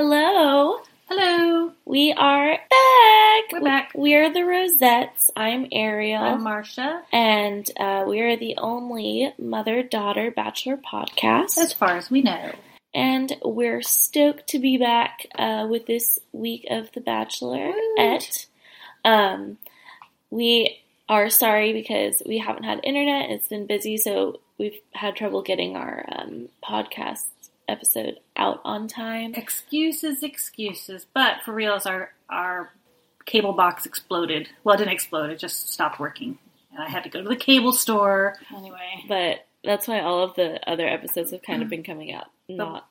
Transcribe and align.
Hello. 0.00 0.76
Hello. 1.08 1.72
We 1.84 2.12
are 2.12 2.52
back. 2.52 3.52
We're 3.52 3.64
back. 3.64 3.90
We 3.96 4.14
are 4.14 4.32
the 4.32 4.44
Rosettes. 4.44 5.28
I'm 5.34 5.66
Ariel. 5.72 6.22
I'm 6.22 6.44
Marcia. 6.44 7.02
and 7.10 7.68
uh, 7.80 8.04
we 8.06 8.20
are 8.20 8.36
the 8.36 8.54
only 8.58 9.34
mother 9.40 9.82
daughter 9.82 10.30
bachelor 10.30 10.76
podcast. 10.76 11.58
As 11.58 11.72
far 11.72 11.96
as 11.96 12.12
we 12.12 12.22
know. 12.22 12.52
and 12.94 13.32
we're 13.44 13.82
stoked 13.82 14.46
to 14.50 14.60
be 14.60 14.78
back 14.78 15.26
uh, 15.36 15.66
with 15.68 15.86
this 15.86 16.20
week 16.30 16.68
of 16.70 16.92
The 16.92 17.00
Bachelorette. 17.00 18.46
Um, 19.04 19.58
we 20.30 20.78
are 21.08 21.28
sorry 21.28 21.72
because 21.72 22.22
we 22.24 22.38
haven't 22.38 22.62
had 22.62 22.78
internet. 22.84 23.30
It's 23.30 23.48
been 23.48 23.66
busy, 23.66 23.96
so 23.96 24.38
we've 24.58 24.78
had 24.92 25.16
trouble 25.16 25.42
getting 25.42 25.74
our 25.74 26.04
um, 26.08 26.50
podcast 26.62 27.24
episode 27.68 28.18
out 28.36 28.60
on 28.64 28.88
time. 28.88 29.34
Excuses, 29.34 30.22
excuses. 30.22 31.06
But 31.12 31.42
for 31.44 31.52
reals, 31.52 31.86
our 31.86 32.12
our 32.28 32.70
cable 33.26 33.52
box 33.52 33.86
exploded. 33.86 34.48
Well, 34.64 34.74
it 34.74 34.78
didn't 34.78 34.92
explode. 34.92 35.30
It 35.30 35.38
just 35.38 35.70
stopped 35.70 36.00
working, 36.00 36.38
and 36.72 36.82
I 36.82 36.88
had 36.88 37.04
to 37.04 37.10
go 37.10 37.22
to 37.22 37.28
the 37.28 37.36
cable 37.36 37.72
store. 37.72 38.36
Anyway, 38.54 39.04
But 39.08 39.46
that's 39.64 39.86
why 39.88 40.00
all 40.00 40.22
of 40.24 40.34
the 40.34 40.60
other 40.68 40.86
episodes 40.86 41.32
have 41.32 41.42
kind 41.42 41.62
of 41.62 41.68
been 41.68 41.82
coming 41.82 42.12
out 42.12 42.26
not 42.48 42.88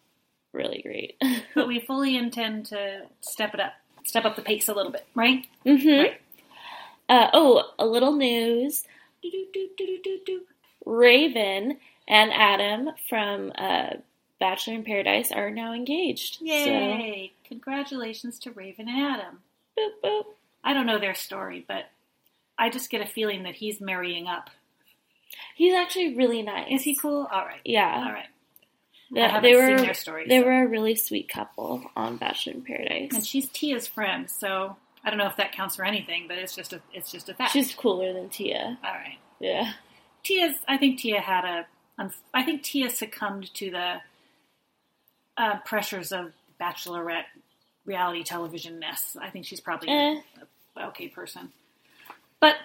really 0.54 0.82
great. 0.82 1.22
but 1.56 1.68
we 1.68 1.80
fully 1.80 2.16
intend 2.16 2.68
to 2.68 3.02
step 3.22 3.54
it 3.54 3.60
up, 3.60 3.74
step 4.04 4.26
up 4.26 4.36
the 4.36 4.42
pace 4.42 4.68
a 4.68 4.74
little 4.74 4.92
bit, 4.92 5.06
right? 5.16 5.46
Mm-hmm. 5.66 5.90
Right. 5.90 6.22
Uh, 7.10 7.30
oh, 7.34 7.64
a 7.80 7.86
little 7.86 8.16
news. 8.16 8.84
Raven 10.86 11.78
and 12.08 12.32
Adam 12.34 12.90
from 13.10 13.52
uh, 13.58 13.96
Bachelor 14.40 14.74
in 14.76 14.84
Paradise 14.84 15.32
are 15.32 15.50
now 15.50 15.74
engaged. 15.74 16.38
Yay! 16.42 17.34
Congratulations 17.46 18.38
to 18.40 18.52
Raven 18.52 18.88
and 18.88 19.00
Adam. 19.20 19.40
Boop, 19.78 19.90
boop. 20.04 20.24
I 20.64 20.74
don't 20.74 20.86
know 20.86 21.00
their 21.00 21.16
story, 21.16 21.66
but 21.68 21.86
I 22.58 22.70
just 22.70 22.90
get 22.90 23.02
a 23.02 23.08
feeling 23.08 23.44
that 23.44 23.56
he's 23.56 23.80
marrying 23.82 24.28
up. 24.28 24.50
He's 25.56 25.74
actually 25.74 26.16
really 26.16 26.42
nice. 26.42 26.68
Is 26.72 26.84
he 26.84 26.96
cool? 26.96 27.28
All 27.32 27.46
right. 27.46 27.62
Yeah. 27.66 28.04
All 28.06 28.14
right. 28.14 28.26
They, 29.14 29.22
I 29.22 29.28
haven't 29.28 29.44
they 29.44 29.54
seen 29.54 29.72
were 29.72 29.82
their 29.82 29.94
story. 29.94 30.26
they 30.28 30.40
so- 30.40 30.46
were 30.46 30.64
a 30.64 30.68
really 30.68 30.96
sweet 30.96 31.30
couple 31.30 31.84
on 31.96 32.18
Bachelor 32.18 32.54
in 32.54 32.62
Paradise. 32.62 33.12
and 33.14 33.26
she's 33.26 33.48
Tia's 33.50 33.88
friend, 33.88 34.30
so 34.30 34.76
I 35.04 35.10
don't 35.10 35.18
know 35.18 35.28
if 35.28 35.38
that 35.38 35.54
counts 35.54 35.78
for 35.78 35.86
anything, 35.86 36.26
but 36.28 36.38
it's 36.38 36.56
just 36.56 36.74
a 36.74 36.82
it's 36.94 37.12
just 37.12 37.30
a 37.30 37.34
fact. 37.34 37.52
She's 37.54 37.74
cooler 37.74 38.14
than 38.14 38.30
Tia. 38.30 38.78
all 38.84 38.92
right. 38.94 39.18
Yeah. 39.40 39.74
Tia's. 40.24 40.56
I 40.68 40.78
think 40.78 41.00
Tia 41.00 41.22
had 41.22 41.46
a. 41.46 41.66
Um, 42.00 42.12
think 42.44 42.64
Tia 42.64 42.90
succumbed 42.90 43.54
to 43.56 43.72
the 43.72 43.96
uh, 45.38 45.58
pressures 45.66 46.12
of 46.12 46.34
Bachelorette 46.60 47.26
reality 47.86 48.24
television 48.24 48.80
ness. 48.80 49.16
I 49.22 49.30
think 49.30 49.46
she's 49.46 49.62
probably 49.62 49.90
Eh. 49.90 50.22
a 50.78 50.88
okay 50.88 51.08
person. 51.08 51.52
But 52.40 52.56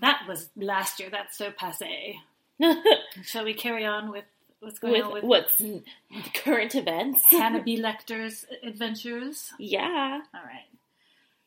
that 0.00 0.22
was 0.28 0.48
last 0.56 0.98
year. 1.00 1.08
That's 1.10 1.36
so 1.36 1.50
passe. 1.50 2.18
Shall 3.22 3.44
we 3.44 3.54
carry 3.54 3.84
on 3.84 4.10
with 4.10 4.24
what's 4.60 4.78
going 4.78 4.94
with 4.94 5.04
on 5.04 5.12
with 5.12 5.24
what's 5.24 5.62
current 6.34 6.74
events? 6.74 7.22
Hannah 7.30 7.62
B. 7.64 7.80
Lecter's 7.80 8.44
adventures? 8.62 9.52
yeah. 9.58 10.20
All 10.34 10.40
right. 10.44 10.66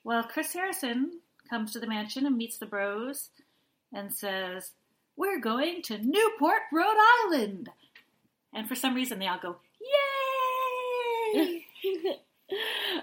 Well, 0.03 0.23
Chris 0.23 0.53
Harrison 0.53 1.19
comes 1.49 1.73
to 1.73 1.79
the 1.79 1.87
mansion 1.87 2.25
and 2.25 2.37
meets 2.37 2.57
the 2.57 2.65
bros 2.65 3.29
and 3.93 4.13
says, 4.13 4.71
We're 5.17 5.39
going 5.39 5.81
to 5.83 5.97
Newport, 5.97 6.61
Rhode 6.71 6.97
Island. 7.25 7.69
And 8.53 8.67
for 8.67 8.75
some 8.75 8.93
reason, 8.95 9.19
they 9.19 9.27
all 9.27 9.39
go, 9.41 9.57
Yay! 9.81 9.87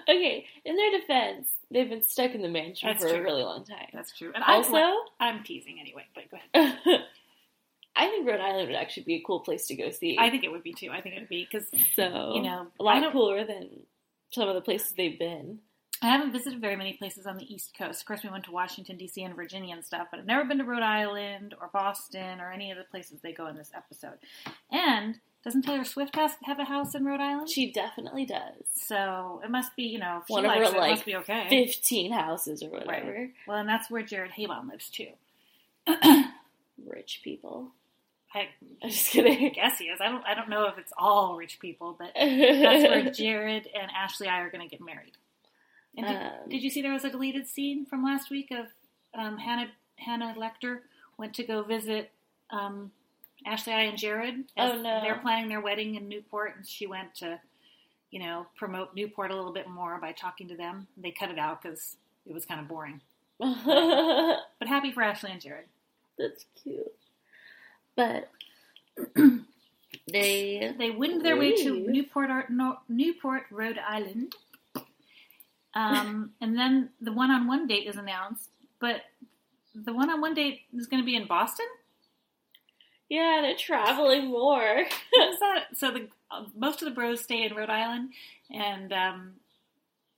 okay, 0.09 0.47
in 0.65 0.77
their 0.77 1.01
defense, 1.01 1.49
they've 1.71 1.89
been 1.89 2.03
stuck 2.03 2.35
in 2.35 2.43
the 2.43 2.49
mansion 2.49 2.89
That's 2.89 3.05
for 3.05 3.15
a 3.15 3.23
really 3.23 3.43
long 3.43 3.65
time. 3.65 3.89
That's 3.93 4.17
true. 4.17 4.33
And 4.35 4.45
Also, 4.45 4.79
I'm 5.21 5.43
teasing 5.45 5.79
anyway, 5.81 6.05
but 6.15 6.31
go 6.31 6.39
ahead. 6.55 6.79
I 7.97 8.09
think 8.09 8.27
Rhode 8.27 8.41
Island 8.41 8.69
would 8.69 8.77
actually 8.77 9.05
be 9.05 9.15
a 9.17 9.23
cool 9.25 9.41
place 9.41 9.67
to 9.67 9.77
go 9.77 9.91
see. 9.91 10.17
I 10.19 10.29
think 10.31 10.43
it 10.43 10.51
would 10.51 10.65
be 10.65 10.73
too. 10.73 10.91
I 10.91 11.01
think 11.01 11.15
it 11.15 11.21
would 11.21 11.29
be 11.29 11.47
because 11.51 11.69
so. 11.95 12.33
you 12.35 12.43
know, 12.43 12.67
a 12.81 12.83
lot 12.83 13.13
cooler 13.13 13.45
than 13.45 13.69
some 14.33 14.49
of 14.49 14.55
the 14.55 14.61
places 14.61 14.93
they've 14.97 15.19
been. 15.19 15.61
I 16.03 16.09
haven't 16.09 16.33
visited 16.33 16.61
very 16.61 16.77
many 16.77 16.95
places 16.95 17.25
on 17.25 17.39
the 17.39 17.51
East 17.51 17.73
Coast. 17.79 18.01
Of 18.01 18.07
course, 18.07 18.23
we 18.23 18.29
went 18.29 18.45
to 18.45 18.51
Washington, 18.51 18.97
D.C. 18.97 19.23
and 19.23 19.35
Virginia 19.35 19.75
and 19.75 19.85
stuff, 19.85 20.09
but 20.11 20.21
I've 20.21 20.27
never 20.27 20.45
been 20.45 20.59
to 20.59 20.65
Rhode 20.65 20.83
Island 20.83 21.55
or 21.61 21.71
Boston 21.73 22.41
or 22.41 22.53
any 22.53 22.71
of 22.71 22.77
the 22.77 22.85
places 22.85 23.21
they 23.23 23.33
go 23.33 23.47
in 23.47 23.57
this 23.57 23.71
episode. 23.75 24.19
And 24.71 25.19
doesn't 25.45 25.63
Taylor 25.63 25.85
Swift 25.85 26.17
has, 26.17 26.33
have 26.45 26.59
a 26.59 26.65
house 26.65 26.95
in 26.95 27.05
Rhode 27.05 27.21
Island? 27.21 27.51
She 27.51 27.71
definitely 27.71 28.25
does. 28.25 28.55
So 28.73 29.43
it 29.45 29.51
must 29.51 29.77
be, 29.77 29.83
you 29.83 29.99
know, 29.99 30.21
if 30.23 30.27
she 30.27 30.33
One 30.33 30.47
of 30.47 30.49
likes 30.49 30.71
her, 30.71 30.75
it, 30.75 30.77
it 30.77 30.81
like, 30.81 30.91
must 30.93 31.05
be 31.05 31.17
okay. 31.17 31.47
Fifteen 31.51 32.13
houses 32.13 32.63
or 32.63 32.71
whatever. 32.71 33.29
Well, 33.47 33.59
and 33.59 33.69
that's 33.69 33.91
where 33.91 34.03
Jared 34.03 34.33
Haibon 34.33 34.71
lives 34.71 34.89
too. 34.89 35.09
Rich 36.87 37.21
people. 37.23 37.73
I, 38.35 38.49
I'm 38.83 38.91
just 38.91 39.11
kidding. 39.11 39.47
I 39.47 39.49
guess 39.51 39.79
he 39.79 39.85
is. 39.85 40.01
I 40.01 40.09
don't. 40.09 40.25
I 40.27 40.35
don't 40.35 40.49
know 40.49 40.67
if 40.67 40.77
it's 40.79 40.93
all 40.99 41.37
rich 41.37 41.61
people, 41.61 41.95
but 41.97 42.11
that's 42.17 42.83
where 42.83 43.11
Jared 43.11 43.69
and 43.81 43.91
Ashley 43.97 44.27
I 44.27 44.41
are 44.41 44.51
going 44.51 44.69
to 44.69 44.69
get 44.69 44.85
married. 44.85 45.13
And 45.97 46.07
did, 46.07 46.17
Um, 46.17 46.33
did 46.49 46.63
you 46.63 46.71
see 46.71 46.83
there 46.83 46.93
was 46.93 47.05
a 47.05 47.11
deleted 47.11 47.47
scene 47.47 47.87
from 47.87 48.03
last 48.03 48.31
week 48.31 48.51
of 48.51 48.67
um, 49.17 49.39
Hannah 49.39 49.69
Hannah 49.99 50.35
Lecter 50.37 50.81
went 51.17 51.35
to 51.35 51.45
go 51.45 51.63
visit 51.63 52.11
um, 52.51 52.91
Ashley 53.47 53.73
I 53.73 53.83
and 53.83 53.99
Jared? 53.99 54.45
as 54.57 54.73
Oh, 54.73 54.83
no. 54.83 55.01
They're 55.03 55.19
planning 55.19 55.49
their 55.49 55.61
wedding 55.61 55.97
in 55.97 56.09
Newport, 56.09 56.57
and 56.57 56.67
she 56.67 56.87
went 56.87 57.15
to, 57.17 57.41
you 58.11 58.21
know, 58.21 58.47
promote 58.57 58.95
Newport 58.95 59.31
a 59.31 59.37
little 59.37 59.53
bit 59.53 59.69
more 59.69 59.99
by 60.01 60.13
talking 60.13 60.49
to 60.49 60.57
them. 60.57 60.87
They 60.97 61.11
cut 61.11 61.31
it 61.31 61.39
out 61.39 61.63
because 61.63 61.97
it 62.27 62.33
was 62.33 62.47
kind 62.47 62.61
of 62.61 62.69
boring. 62.69 63.01
But 64.59 64.69
happy 64.69 64.93
for 64.93 65.03
Ashley 65.03 65.33
and 65.33 65.41
Jared. 65.41 65.67
That's 66.19 66.47
cute. 66.63 66.93
But 67.97 68.31
they 70.11 70.75
They 70.79 70.91
winged 70.91 71.25
their 71.25 71.37
way 71.37 71.55
to 71.57 71.81
Newport, 71.91 72.31
Newport, 72.89 73.43
Rhode 73.51 73.79
Island. 73.79 74.35
Um, 75.75 76.31
and 76.41 76.57
then 76.57 76.91
the 77.01 77.13
one-on-one 77.13 77.67
date 77.67 77.87
is 77.87 77.97
announced, 77.97 78.49
but 78.81 79.03
the 79.75 79.93
one-on-one 79.93 80.35
date 80.35 80.63
is 80.75 80.87
going 80.87 81.03
to 81.03 81.07
be 81.07 81.17
in 81.17 81.27
Boston. 81.27 81.67
Yeah, 83.15 83.41
they're 83.43 83.57
traveling 83.57 84.27
more. 84.27 84.85
That? 85.41 85.65
So 85.75 85.91
the 85.91 86.09
uh, 86.31 86.45
most 86.57 86.83
of 86.83 86.89
the 86.89 86.95
bros 86.95 87.21
stay 87.21 87.45
in 87.45 87.55
Rhode 87.55 87.71
Island, 87.71 88.11
and 88.51 88.93
um, 88.93 89.33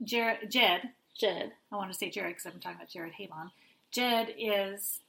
Jared, 0.03 0.51
Jed, 0.51 0.91
Jed. 1.19 1.53
I 1.71 1.77
want 1.77 1.93
to 1.93 1.99
say 1.99 2.11
Jared 2.11 2.31
because 2.33 2.47
I've 2.47 2.53
been 2.53 2.61
talking 2.62 2.77
about 2.77 2.89
Jared 2.89 3.12
Haibon. 3.19 3.51
Jed 3.91 4.34
is 4.39 5.01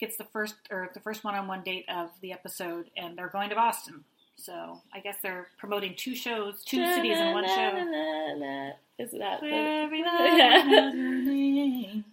gets 0.00 0.16
the 0.16 0.24
first 0.24 0.54
or 0.70 0.90
the 0.94 1.00
first 1.00 1.24
one-on-one 1.24 1.62
date 1.62 1.84
of 1.88 2.10
the 2.20 2.32
episode, 2.32 2.90
and 2.96 3.16
they're 3.16 3.28
going 3.28 3.48
to 3.50 3.54
Boston. 3.54 4.04
So 4.36 4.82
I 4.92 5.00
guess 5.00 5.16
they're 5.22 5.48
promoting 5.58 5.94
two 5.96 6.14
shows, 6.14 6.62
two 6.64 6.84
cities 6.94 7.16
in 7.18 7.32
one 7.32 7.46
show. 7.46 7.70
Is 8.98 9.12
that. 9.12 9.42
Everybody 9.42 10.36
Yeah. 10.36 11.92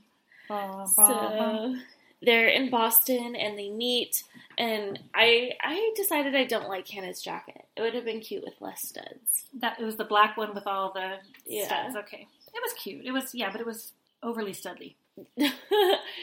So 0.96 1.76
they're 2.24 2.48
in 2.48 2.70
Boston 2.70 3.36
and 3.36 3.58
they 3.58 3.70
meet, 3.70 4.24
and 4.58 5.00
I 5.14 5.54
I 5.62 5.94
decided 5.96 6.36
I 6.36 6.46
don't 6.46 6.70
like 6.70 6.88
Hannah's 6.88 7.22
jacket. 7.22 7.66
It 7.76 7.82
would 7.82 7.94
have 7.94 8.06
been 8.06 8.20
cute 8.22 8.44
with 8.44 8.54
less 8.60 8.88
studs. 8.88 9.46
That 9.60 9.80
it 9.80 9.84
was 9.86 9.96
the 9.98 10.06
black 10.06 10.38
one 10.38 10.54
with 10.56 10.68
all 10.68 10.92
the 10.94 11.18
Yeah. 11.46 11.66
studs. 11.66 11.96
Okay, 11.98 12.28
it 12.54 12.62
was 12.64 12.74
cute. 12.74 13.06
It 13.06 13.12
was 13.12 13.34
yeah, 13.36 13.52
but 13.52 13.62
it 13.62 13.68
was 13.68 13.94
overly 14.22 14.54
studly. 14.54 14.96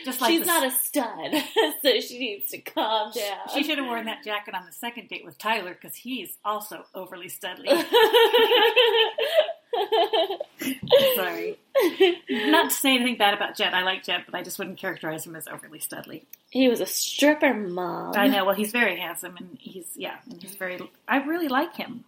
Just 0.05 0.21
like 0.21 0.31
She's 0.33 0.41
the- 0.41 0.47
not 0.47 0.67
a 0.67 0.71
stud, 0.73 1.33
so 1.85 2.01
she 2.01 2.19
needs 2.19 2.51
to 2.51 2.59
calm 2.59 3.13
down. 3.13 3.39
She 3.55 3.63
should 3.63 3.79
have 3.79 3.87
worn 3.87 4.07
that 4.07 4.25
jacket 4.25 4.53
on 4.55 4.67
the 4.67 4.73
second 4.73 5.09
date 5.09 5.25
with 5.25 5.39
Tyler 5.39 5.75
because 5.81 5.95
he's 5.95 6.37
also 6.45 6.85
overly 6.95 7.29
studly. 7.29 7.69
Sorry. 11.17 11.59
Not 12.31 12.71
to 12.71 12.77
say 12.77 12.95
anything 12.95 13.17
bad 13.17 13.35
about 13.35 13.57
Jed. 13.57 13.75
I 13.75 13.83
like 13.83 14.05
Jed, 14.05 14.25
but 14.27 14.35
I 14.35 14.43
just 14.43 14.59
wouldn't 14.59 14.79
characterize 14.79 15.27
him 15.27 15.37
as 15.37 15.47
overly 15.49 15.79
studly. 15.79 16.25
he 16.51 16.69
was 16.69 16.81
a 16.81 16.87
stripper 16.87 17.55
mom. 17.55 18.15
I 18.17 18.29
know. 18.29 18.45
Well, 18.45 18.55
he's 18.55 18.73
very 18.73 18.99
handsome, 18.99 19.37
and 19.37 19.57
he's 19.59 19.87
yeah, 19.97 20.17
and 20.31 20.41
he's 20.41 20.55
very. 20.55 20.79
I 21.09 21.19
really 21.19 21.49
like 21.49 21.77
him. 21.77 22.05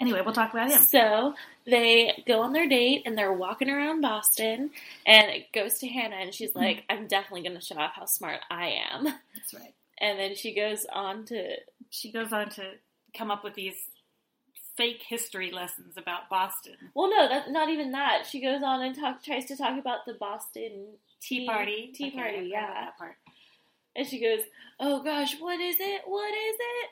Anyway, 0.00 0.22
we'll 0.24 0.32
talk 0.32 0.52
about 0.52 0.70
him. 0.70 0.80
So 0.80 1.34
they 1.66 2.24
go 2.26 2.40
on 2.40 2.54
their 2.54 2.66
date 2.66 3.02
and 3.04 3.18
they're 3.18 3.32
walking 3.32 3.68
around 3.68 4.00
Boston, 4.00 4.70
and 5.06 5.30
it 5.30 5.52
goes 5.52 5.78
to 5.80 5.88
Hannah, 5.88 6.16
and 6.16 6.34
she's 6.34 6.50
mm-hmm. 6.50 6.60
like, 6.60 6.84
"I'm 6.88 7.06
definitely 7.06 7.42
going 7.42 7.58
to 7.58 7.64
show 7.64 7.76
off 7.76 7.92
how 7.94 8.06
smart 8.06 8.40
I 8.50 8.78
am." 8.92 9.04
That's 9.04 9.54
right. 9.54 9.74
And 9.98 10.18
then 10.18 10.34
she 10.34 10.54
goes 10.54 10.86
on 10.90 11.26
to 11.26 11.56
She 11.90 12.10
goes 12.10 12.32
on 12.32 12.48
to 12.50 12.62
come 13.16 13.30
up 13.30 13.44
with 13.44 13.54
these 13.54 13.76
fake 14.80 15.02
history 15.06 15.50
lessons 15.50 15.96
about 15.96 16.28
Boston. 16.30 16.74
well, 16.94 17.10
no, 17.10 17.28
that's 17.28 17.50
not 17.50 17.68
even 17.68 17.92
that. 17.92 18.26
She 18.28 18.40
goes 18.40 18.62
on 18.64 18.82
and 18.82 18.96
talk, 18.98 19.22
tries 19.22 19.44
to 19.46 19.56
talk 19.56 19.78
about 19.78 20.06
the 20.06 20.14
Boston 20.14 20.86
Tea 21.20 21.46
party. 21.46 21.92
tea 21.94 22.08
Okay, 22.08 22.16
party, 22.16 22.48
yeah. 22.50 22.66
That 22.72 22.96
part. 22.98 23.16
And 23.94 24.06
she 24.06 24.20
goes, 24.20 24.40
"Oh 24.78 25.02
gosh, 25.02 25.38
what 25.38 25.60
is 25.60 25.76
it? 25.78 26.02
What 26.06 26.32
is 26.32 26.56
it?" 26.58 26.90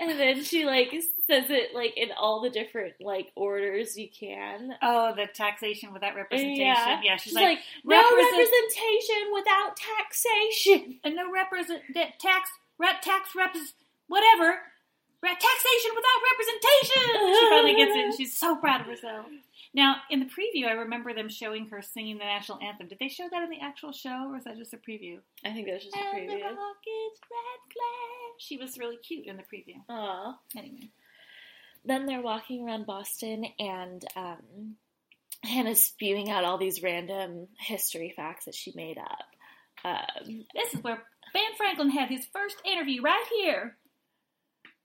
And 0.00 0.18
then 0.18 0.44
she 0.44 0.64
like 0.64 0.90
says 1.26 1.50
it 1.50 1.74
like 1.74 1.94
in 1.96 2.10
all 2.16 2.40
the 2.40 2.50
different 2.50 2.94
like 3.00 3.32
orders 3.34 3.98
you 3.98 4.08
can. 4.08 4.70
Oh, 4.80 5.12
the 5.14 5.26
taxation 5.26 5.92
without 5.92 6.14
representation. 6.14 6.64
Yeah. 6.66 7.00
Yeah, 7.02 7.16
she's, 7.16 7.32
She's 7.32 7.34
like, 7.34 7.44
like, 7.44 7.58
no 7.84 8.00
represent- 8.16 8.38
representation 8.38 9.32
without 9.34 9.76
taxation. 9.76 11.00
and 11.04 11.16
no 11.16 11.30
represent 11.32 11.82
tax 12.20 12.48
re- 12.78 13.00
tax 13.02 13.34
reps 13.34 13.74
whatever 14.06 14.60
taxation 15.26 15.90
without 15.94 16.20
representation. 16.30 17.34
She 17.34 17.48
finally 17.50 17.74
gets 17.74 17.96
it, 17.96 18.04
and 18.04 18.14
she's 18.14 18.38
so 18.38 18.56
proud 18.56 18.80
of 18.82 18.86
herself. 18.86 19.26
Now, 19.74 19.96
in 20.10 20.20
the 20.20 20.26
preview, 20.26 20.66
I 20.66 20.72
remember 20.72 21.12
them 21.12 21.28
showing 21.28 21.66
her 21.68 21.82
singing 21.82 22.18
the 22.18 22.24
national 22.24 22.58
anthem. 22.62 22.88
Did 22.88 22.98
they 22.98 23.08
show 23.08 23.28
that 23.30 23.42
in 23.42 23.50
the 23.50 23.60
actual 23.60 23.92
show, 23.92 24.30
or 24.32 24.38
is 24.38 24.44
that 24.44 24.56
just 24.56 24.72
a 24.74 24.78
preview? 24.78 25.18
I 25.44 25.52
think 25.52 25.66
that 25.66 25.74
was 25.74 25.84
just 25.84 25.96
a 25.96 25.98
And 25.98 26.28
the 26.28 26.32
preview. 26.34 26.42
rocket's 26.42 27.20
red 27.30 27.60
glare. 27.74 28.32
She 28.38 28.56
was 28.56 28.78
really 28.78 28.96
cute 28.96 29.26
in 29.26 29.36
the 29.36 29.42
preview. 29.42 29.76
Aw. 29.88 30.38
Anyway, 30.56 30.90
Then 31.84 32.06
they're 32.06 32.22
walking 32.22 32.64
around 32.66 32.86
Boston, 32.86 33.44
and 33.58 34.04
um, 34.16 34.76
Hannah's 35.44 35.82
spewing 35.84 36.30
out 36.30 36.44
all 36.44 36.58
these 36.58 36.82
random 36.82 37.48
history 37.58 38.12
facts 38.16 38.46
that 38.46 38.54
she 38.54 38.72
made 38.74 38.98
up. 38.98 39.26
Um, 39.84 40.44
this 40.54 40.74
is 40.74 40.82
where 40.82 41.02
Ben 41.32 41.42
Franklin 41.56 41.90
had 41.90 42.08
his 42.08 42.26
first 42.32 42.56
interview 42.64 43.02
right 43.02 43.24
here. 43.38 43.76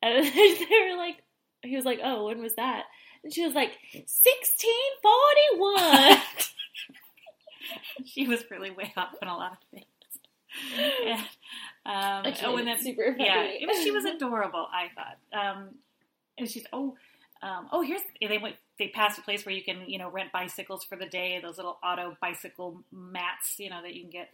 And 0.04 0.26
they 0.36 0.90
were 0.90 0.98
like, 0.98 1.18
he 1.64 1.76
was 1.76 1.86
like, 1.86 2.00
"Oh, 2.04 2.26
when 2.26 2.42
was 2.42 2.56
that?" 2.56 2.84
And 3.24 3.34
she 3.34 3.46
was 3.46 3.56
like, 3.56 3.72
"1641." 3.94 6.22
She 8.06 8.28
was 8.28 8.44
really 8.52 8.72
way 8.72 8.94
off 8.98 9.16
on 9.22 9.28
a 9.28 9.36
lot 9.36 9.54
of 9.54 9.58
things. 9.72 9.86
And, 10.78 11.20
um, 11.86 12.34
oh, 12.44 12.58
and 12.58 12.68
then 12.68 12.80
super 12.80 13.14
funny. 13.14 13.26
yeah, 13.26 13.74
she 13.82 13.92
was 13.92 14.06
adorable. 14.06 14.68
I 14.72 14.90
thought, 14.94 15.18
um, 15.34 15.70
and 16.38 16.50
she's 16.50 16.66
oh, 16.74 16.96
um, 17.42 17.70
oh, 17.72 17.82
here's 17.82 18.02
they 18.22 18.38
went. 18.38 18.56
They 18.78 18.90
passed 18.90 19.18
a 19.18 19.22
place 19.22 19.46
where 19.46 19.56
you 19.56 19.64
can 19.64 19.84
you 19.88 19.98
know 19.98 20.12
rent 20.12 20.32
bicycles 20.32 20.84
for 20.84 20.96
the 20.96 21.06
day. 21.06 21.40
Those 21.42 21.58
little 21.58 21.80
auto 21.84 22.16
bicycle 22.22 22.84
mats, 22.92 23.56
you 23.58 23.70
know, 23.70 23.82
that 23.82 23.94
you 23.94 24.02
can 24.02 24.12
get, 24.12 24.30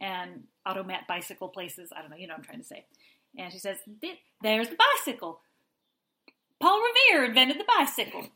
and 0.00 0.44
auto 0.66 0.82
mat 0.82 1.04
bicycle 1.06 1.48
places. 1.48 1.92
I 1.96 2.00
don't 2.00 2.10
know, 2.10 2.16
you 2.16 2.26
know 2.26 2.34
what 2.34 2.40
I'm 2.40 2.44
trying 2.44 2.60
to 2.60 2.64
say. 2.64 2.86
And 3.36 3.52
she 3.52 3.58
says, 3.58 3.78
"There's 4.42 4.68
the 4.68 4.76
bicycle. 4.76 5.40
Paul 6.60 6.80
Revere 6.82 7.24
invented 7.26 7.58
the 7.58 7.64
bicycle." 7.78 8.28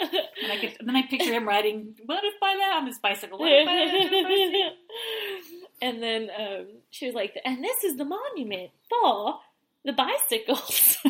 And 0.00 0.50
I 0.50 0.56
could, 0.58 0.76
then 0.80 0.96
I 0.96 1.02
picture 1.02 1.32
him 1.32 1.46
riding. 1.46 1.94
What 2.06 2.24
if 2.24 2.40
by 2.40 2.56
that 2.58 2.78
on 2.78 2.86
his 2.86 2.98
bicycle? 2.98 3.38
What 3.38 3.52
if 3.52 3.66
by 3.66 3.74
that 3.74 3.94
on 3.94 4.00
his 4.00 4.10
bicycle? 4.24 4.76
and 5.82 6.02
then 6.02 6.30
um, 6.36 6.66
she 6.90 7.06
was 7.06 7.14
like, 7.14 7.38
"And 7.44 7.62
this 7.62 7.84
is 7.84 7.96
the 7.98 8.04
monument 8.06 8.70
for 8.88 9.40
the 9.84 9.92
bicycles." 9.92 10.96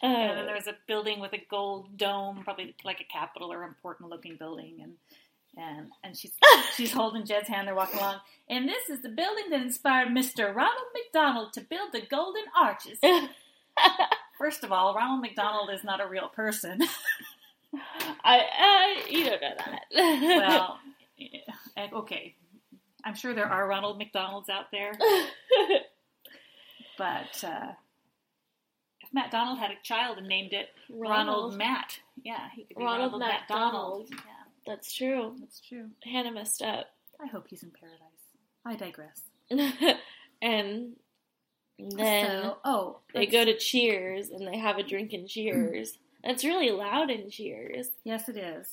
And 0.00 0.14
then 0.14 0.38
Uh, 0.38 0.44
there 0.44 0.54
was 0.54 0.68
a 0.68 0.76
building 0.86 1.18
with 1.18 1.32
a 1.32 1.44
gold 1.50 1.96
dome, 1.96 2.44
probably 2.44 2.74
like 2.84 3.00
a 3.00 3.04
capital 3.04 3.52
or 3.52 3.64
important 3.64 4.10
looking 4.10 4.36
building, 4.36 4.78
and 4.80 4.92
and 5.58 5.90
and 6.04 6.16
she's 6.16 6.32
she's 6.76 6.92
holding 6.92 7.26
Jed's 7.26 7.48
hand. 7.48 7.66
They're 7.66 7.74
walking 7.74 7.98
along, 7.98 8.20
and 8.48 8.68
this 8.68 8.88
is 8.88 9.02
the 9.02 9.08
building 9.08 9.50
that 9.50 9.60
inspired 9.60 10.12
Mister 10.12 10.52
Ronald 10.52 10.86
McDonald 10.94 11.52
to 11.54 11.60
build 11.60 11.92
the 11.92 12.02
Golden 12.08 12.44
Arches. 12.56 12.98
First 14.38 14.62
of 14.62 14.72
all, 14.72 14.94
Ronald 14.94 15.20
McDonald 15.20 15.70
is 15.72 15.82
not 15.82 16.00
a 16.00 16.06
real 16.06 16.28
person. 16.28 16.80
I, 18.24 18.38
uh, 18.38 19.10
you 19.10 19.24
don't 19.24 19.42
know 19.42 19.54
that. 19.58 19.82
well, 19.92 20.78
eh, 21.76 21.88
okay, 21.92 22.34
I'm 23.04 23.14
sure 23.14 23.34
there 23.34 23.48
are 23.48 23.66
Ronald 23.66 24.00
McDonalds 24.00 24.48
out 24.48 24.70
there, 24.70 24.92
but 26.96 27.44
uh, 27.44 27.72
if 29.00 29.12
Matt 29.12 29.30
Donald 29.32 29.58
had 29.58 29.72
a 29.72 29.76
child 29.82 30.18
and 30.18 30.28
named 30.28 30.52
it 30.52 30.68
Ronald, 30.88 31.56
Matt, 31.56 31.98
yeah, 32.22 32.48
he 32.54 32.64
could 32.64 32.76
be 32.76 32.84
Ronald 32.84 33.12
Ronald, 33.12 33.20
Matt 33.20 33.40
Matt 33.40 33.48
Donald. 33.48 34.08
Donald. 34.08 34.10
Yeah. 34.12 34.37
That's 34.68 34.94
true. 34.94 35.34
That's 35.40 35.60
true. 35.60 35.86
Hannah 36.04 36.32
messed 36.32 36.62
up. 36.62 36.86
I 37.20 37.26
hope 37.26 37.46
he's 37.48 37.62
in 37.62 37.70
paradise. 37.72 37.98
I 38.64 38.76
digress. 38.76 39.22
and 40.42 40.92
then 41.78 42.26
so, 42.42 42.58
oh, 42.64 42.98
they 43.14 43.26
go 43.26 43.44
to 43.44 43.56
Cheers 43.56 44.28
and 44.30 44.46
they 44.46 44.58
have 44.58 44.78
a 44.78 44.82
drink 44.82 45.12
in 45.12 45.26
Cheers. 45.26 45.98
It's 46.24 46.44
really 46.44 46.72
loud 46.72 47.10
in 47.10 47.30
Cheers. 47.30 47.90
Yes, 48.02 48.28
it 48.28 48.36
is. 48.36 48.66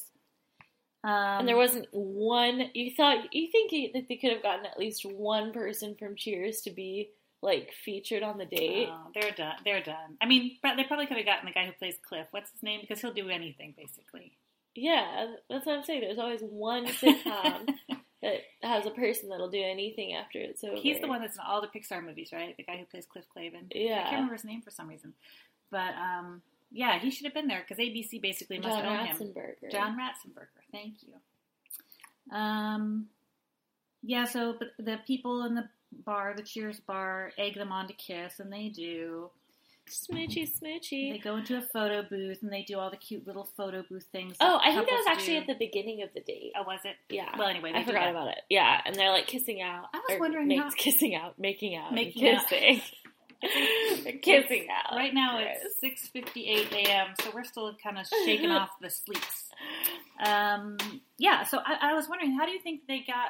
Um, 1.03 1.11
and 1.13 1.47
there 1.47 1.55
wasn't 1.55 1.87
one. 1.91 2.71
You 2.73 2.91
thought 2.95 3.33
you 3.35 3.49
think 3.51 3.71
you- 3.71 3.91
that 3.93 4.07
they 4.09 4.15
could 4.15 4.31
have 4.33 4.41
gotten 4.41 4.65
at 4.65 4.79
least 4.79 5.05
one 5.05 5.53
person 5.53 5.95
from 5.95 6.15
Cheers 6.15 6.61
to 6.61 6.71
be 6.71 7.11
like 7.43 7.71
featured 7.85 8.23
on 8.23 8.39
the 8.39 8.45
date. 8.45 8.89
Oh, 8.91 9.11
they're 9.13 9.29
done. 9.31 9.57
They're 9.63 9.83
done. 9.83 10.17
I 10.19 10.25
mean, 10.25 10.57
they 10.63 10.83
probably 10.85 11.05
could 11.05 11.17
have 11.17 11.25
gotten 11.27 11.45
the 11.45 11.51
guy 11.51 11.67
who 11.67 11.71
plays 11.73 11.95
Cliff. 12.09 12.25
What's 12.31 12.51
his 12.51 12.63
name? 12.63 12.81
Because 12.81 12.99
he'll 12.99 13.13
do 13.13 13.29
anything 13.29 13.75
basically. 13.77 14.33
Yeah, 14.75 15.35
that's 15.49 15.65
what 15.65 15.77
I'm 15.77 15.83
saying. 15.83 16.01
There's 16.01 16.19
always 16.19 16.41
one 16.41 16.85
sitcom 16.87 17.69
that 18.21 18.41
has 18.61 18.85
a 18.85 18.91
person 18.91 19.29
that'll 19.29 19.49
do 19.49 19.61
anything 19.63 20.13
after 20.13 20.39
it's 20.39 20.63
over. 20.63 20.75
He's 20.75 20.99
the 20.99 21.07
one 21.07 21.21
that's 21.21 21.35
in 21.35 21.43
all 21.47 21.61
the 21.61 21.67
Pixar 21.67 22.03
movies, 22.03 22.31
right? 22.33 22.55
The 22.57 22.63
guy 22.63 22.77
who 22.77 22.85
plays 22.85 23.05
Cliff 23.05 23.25
Clavin. 23.35 23.71
Yeah, 23.71 23.99
I 23.99 24.03
can't 24.03 24.11
remember 24.13 24.33
his 24.33 24.43
name 24.43 24.61
for 24.61 24.71
some 24.71 24.89
reason, 24.89 25.13
but 25.71 25.93
um, 25.95 26.41
yeah, 26.71 26.99
he 26.99 27.09
should 27.09 27.25
have 27.25 27.33
been 27.33 27.47
there 27.47 27.63
because 27.67 27.83
ABC 27.83 28.21
basically 28.21 28.59
must 28.59 28.79
John 28.79 28.85
own 28.85 29.05
him. 29.05 29.17
Ratzenberger. 29.17 29.71
John 29.71 29.97
Ratzenberger. 29.97 30.61
Thank 30.71 30.95
you. 31.03 32.35
Um, 32.37 33.07
yeah. 34.03 34.25
So, 34.25 34.55
but 34.59 34.69
the 34.77 34.99
people 35.07 35.43
in 35.45 35.55
the 35.55 35.69
bar, 36.05 36.33
the 36.35 36.43
Cheers 36.43 36.81
bar, 36.81 37.31
egg 37.37 37.55
them 37.55 37.71
on 37.71 37.87
to 37.87 37.93
kiss, 37.93 38.39
and 38.39 38.51
they 38.51 38.69
do. 38.69 39.29
Smoochy, 39.89 40.49
smoochy. 40.49 41.11
They 41.13 41.19
go 41.23 41.35
into 41.37 41.57
a 41.57 41.61
photo 41.61 42.01
booth 42.01 42.41
and 42.41 42.51
they 42.51 42.63
do 42.63 42.79
all 42.79 42.89
the 42.89 42.97
cute 42.97 43.27
little 43.27 43.47
photo 43.55 43.83
booth 43.87 44.07
things. 44.11 44.35
oh, 44.39 44.59
I 44.63 44.73
think 44.73 44.89
that 44.89 44.95
was 44.97 45.05
actually 45.07 45.35
do. 45.35 45.41
at 45.41 45.47
the 45.47 45.53
beginning 45.65 46.01
of 46.01 46.09
the 46.15 46.21
date. 46.21 46.53
Oh, 46.57 46.63
was 46.65 46.79
it? 46.85 46.95
Yeah. 47.09 47.29
Well, 47.37 47.47
anyway, 47.47 47.71
I 47.75 47.83
forgot 47.83 48.09
about 48.09 48.29
it. 48.29 48.39
Yeah, 48.49 48.81
and 48.85 48.95
they're 48.95 49.11
like 49.11 49.27
kissing 49.27 49.61
out. 49.61 49.85
I 49.93 49.99
was 50.09 50.19
wondering 50.19 50.47
make- 50.47 50.59
how- 50.59 50.69
kissing 50.75 51.13
out, 51.15 51.37
making 51.37 51.75
out, 51.75 51.93
Making 51.93 52.27
and 52.29 52.37
out. 52.39 52.47
kissing, 52.47 52.81
kissing 54.21 54.67
out. 54.69 54.95
Right 54.95 55.13
now 55.13 55.39
it's 55.39 55.79
six 55.79 56.07
fifty 56.07 56.47
eight 56.47 56.71
a.m., 56.71 57.09
so 57.21 57.31
we're 57.33 57.43
still 57.43 57.75
kind 57.83 57.97
of 57.99 58.07
shaking 58.25 58.49
off 58.51 58.69
the 58.81 58.89
sleeps. 58.89 59.49
Um, 60.25 60.77
yeah, 61.17 61.43
so 61.43 61.59
I, 61.63 61.91
I 61.91 61.93
was 61.93 62.07
wondering, 62.09 62.31
how 62.37 62.45
do 62.45 62.51
you 62.51 62.59
think 62.59 62.81
they 62.87 62.99
got 63.05 63.29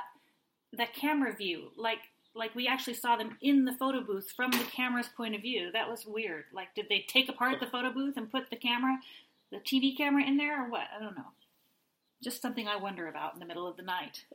the 0.71 0.85
camera 0.99 1.35
view? 1.35 1.69
Like, 1.77 1.99
like 2.35 2.53
we 2.53 2.67
actually 2.67 2.93
saw 2.95 3.15
them 3.15 3.37
in 3.41 3.65
the 3.65 3.73
photo 3.73 4.01
booth 4.01 4.31
from 4.35 4.51
the 4.51 4.65
camera's 4.71 5.07
point 5.07 5.35
of 5.35 5.41
view. 5.41 5.71
That 5.71 5.89
was 5.89 6.05
weird. 6.05 6.45
Like, 6.53 6.75
did 6.75 6.87
they 6.89 7.05
take 7.07 7.29
apart 7.29 7.59
the 7.59 7.65
photo 7.65 7.91
booth 7.91 8.17
and 8.17 8.29
put 8.29 8.49
the 8.49 8.55
camera, 8.55 8.97
the 9.51 9.57
TV 9.57 9.95
camera, 9.95 10.23
in 10.23 10.37
there, 10.37 10.65
or 10.65 10.69
what? 10.69 10.87
I 10.95 11.01
don't 11.01 11.15
know. 11.15 11.31
Just 12.21 12.41
something 12.41 12.67
I 12.67 12.75
wonder 12.75 13.07
about 13.07 13.33
in 13.33 13.39
the 13.39 13.45
middle 13.45 13.67
of 13.67 13.77
the 13.77 13.83
night. 13.83 14.25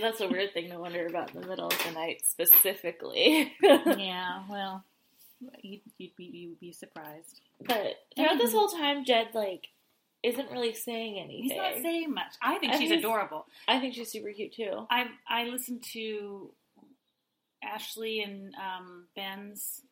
That's 0.00 0.20
a 0.20 0.28
weird 0.28 0.54
thing 0.54 0.70
to 0.70 0.78
wonder 0.78 1.06
about 1.06 1.34
in 1.34 1.40
the 1.40 1.46
middle 1.46 1.66
of 1.66 1.84
the 1.84 1.92
night, 1.92 2.22
specifically. 2.24 3.52
yeah, 3.62 4.42
well, 4.48 4.84
you'd, 5.62 5.82
you'd 5.98 6.16
be 6.16 6.24
you'd 6.24 6.60
be 6.60 6.72
surprised. 6.72 7.40
but 7.66 7.96
throughout 8.16 8.38
this 8.38 8.52
whole 8.52 8.68
time, 8.68 9.04
Jed 9.04 9.28
like 9.34 9.68
isn't 10.22 10.50
really 10.50 10.74
saying 10.74 11.18
anything. 11.18 11.42
He's 11.42 11.56
not 11.56 11.74
saying 11.80 12.12
much. 12.12 12.34
I 12.42 12.58
think 12.58 12.72
I 12.72 12.78
she's 12.78 12.90
adorable. 12.90 13.46
I 13.68 13.78
think 13.78 13.94
she's 13.94 14.10
super 14.10 14.32
cute 14.32 14.54
too. 14.54 14.86
I 14.90 15.06
I 15.28 15.44
listened 15.44 15.84
to 15.92 16.50
Ashley 17.62 18.22
and 18.22 18.54
um, 18.54 19.04
Ben's 19.16 19.82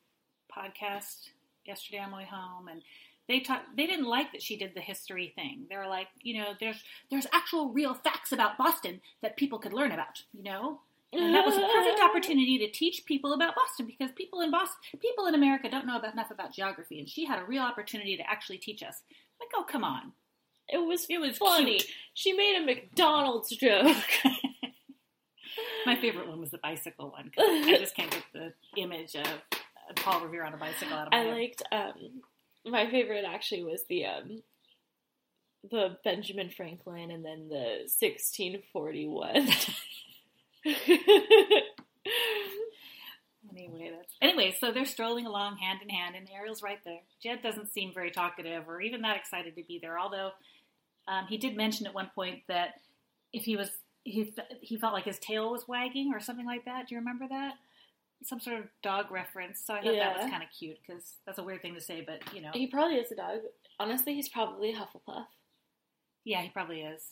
podcast 0.56 1.28
yesterday 1.64 1.98
on 1.98 2.10
my 2.10 2.18
way 2.18 2.28
home, 2.30 2.68
and 2.68 2.82
they 3.28 3.40
talked. 3.40 3.76
They 3.76 3.86
didn't 3.86 4.06
like 4.06 4.32
that 4.32 4.42
she 4.42 4.56
did 4.56 4.72
the 4.74 4.80
history 4.80 5.32
thing. 5.34 5.66
They 5.68 5.76
were 5.76 5.86
like, 5.88 6.08
you 6.22 6.38
know, 6.38 6.54
there's 6.60 6.82
there's 7.10 7.26
actual 7.32 7.70
real 7.70 7.94
facts 7.94 8.32
about 8.32 8.56
Boston 8.58 9.00
that 9.22 9.36
people 9.36 9.58
could 9.58 9.72
learn 9.72 9.92
about. 9.92 10.22
You 10.32 10.44
know, 10.44 10.80
and 11.12 11.34
that 11.34 11.44
was 11.44 11.56
a 11.56 11.60
perfect 11.60 12.00
opportunity 12.04 12.58
to 12.58 12.70
teach 12.70 13.04
people 13.04 13.32
about 13.32 13.54
Boston 13.56 13.86
because 13.86 14.12
people 14.14 14.40
in 14.42 14.50
Boston, 14.50 14.76
people 15.00 15.26
in 15.26 15.34
America 15.34 15.68
don't 15.70 15.86
know 15.86 15.96
about, 15.98 16.12
enough 16.12 16.30
about 16.30 16.54
geography, 16.54 16.98
and 17.00 17.08
she 17.08 17.24
had 17.24 17.40
a 17.40 17.44
real 17.44 17.62
opportunity 17.62 18.16
to 18.16 18.30
actually 18.30 18.58
teach 18.58 18.82
us. 18.82 19.02
Like, 19.40 19.50
oh 19.56 19.64
come 19.68 19.84
on, 19.84 20.12
It 20.68 20.78
was 20.78 21.06
it 21.10 21.18
was 21.18 21.36
funny. 21.38 21.78
cute. 21.78 21.90
She 22.14 22.32
made 22.32 22.56
a 22.62 22.64
McDonald's 22.64 23.50
joke. 23.50 23.96
My 25.86 25.96
favorite 25.96 26.28
one 26.28 26.40
was 26.40 26.50
the 26.50 26.58
bicycle 26.58 27.10
one. 27.10 27.30
I 27.38 27.76
just 27.78 27.94
can't 27.94 28.10
get 28.10 28.22
the 28.32 28.52
image 28.76 29.14
of 29.14 29.26
Paul 29.96 30.20
Revere 30.20 30.44
on 30.44 30.52
a 30.52 30.56
bicycle 30.56 30.96
out 30.96 31.06
of 31.06 31.12
my 31.12 31.18
I 31.18 31.22
head. 31.22 31.34
liked 31.34 31.62
um 31.72 32.22
my 32.66 32.90
favorite 32.90 33.24
actually 33.26 33.62
was 33.62 33.84
the 33.88 34.04
um 34.06 34.42
the 35.70 35.96
Benjamin 36.04 36.50
Franklin 36.50 37.10
and 37.10 37.24
then 37.24 37.48
the 37.48 37.86
1641. 37.98 39.48
Anyway, 43.56 43.90
that's 43.96 44.12
anyway. 44.20 44.54
So 44.58 44.70
they're 44.72 44.84
strolling 44.84 45.24
along 45.26 45.56
hand 45.56 45.80
in 45.82 45.88
hand, 45.88 46.14
and 46.14 46.28
Ariel's 46.30 46.62
right 46.62 46.80
there. 46.84 47.00
Jed 47.22 47.42
doesn't 47.42 47.72
seem 47.72 47.94
very 47.94 48.10
talkative 48.10 48.68
or 48.68 48.80
even 48.82 49.02
that 49.02 49.16
excited 49.16 49.56
to 49.56 49.62
be 49.62 49.78
there. 49.80 49.98
Although 49.98 50.30
um, 51.08 51.26
he 51.26 51.38
did 51.38 51.56
mention 51.56 51.86
at 51.86 51.94
one 51.94 52.10
point 52.14 52.42
that 52.48 52.74
if 53.32 53.44
he 53.44 53.56
was 53.56 53.70
he 54.06 54.32
he 54.60 54.76
felt 54.78 54.92
like 54.92 55.04
his 55.04 55.18
tail 55.18 55.50
was 55.50 55.66
wagging 55.68 56.12
or 56.14 56.20
something 56.20 56.46
like 56.46 56.64
that. 56.64 56.88
Do 56.88 56.94
you 56.94 57.00
remember 57.00 57.26
that? 57.28 57.54
some 58.24 58.40
sort 58.40 58.56
of 58.58 58.64
dog 58.82 59.10
reference. 59.10 59.60
So 59.62 59.74
I 59.74 59.82
thought 59.82 59.92
that 59.94 60.16
was 60.16 60.30
kind 60.30 60.42
of 60.42 60.48
cute 60.58 60.78
because 60.84 61.16
that's 61.26 61.38
a 61.38 61.42
weird 61.42 61.60
thing 61.60 61.74
to 61.74 61.82
say, 61.82 62.00
but 62.00 62.22
you 62.34 62.40
know, 62.40 62.50
He 62.54 62.66
probably 62.66 62.96
is 62.96 63.12
a 63.12 63.14
dog. 63.14 63.40
Honestly, 63.78 64.14
he's 64.14 64.30
probably 64.30 64.72
a 64.72 64.74
Hufflepuff. 64.74 65.26
yeah, 66.24 66.40
he 66.40 66.48
probably 66.48 66.80
is. 66.80 67.10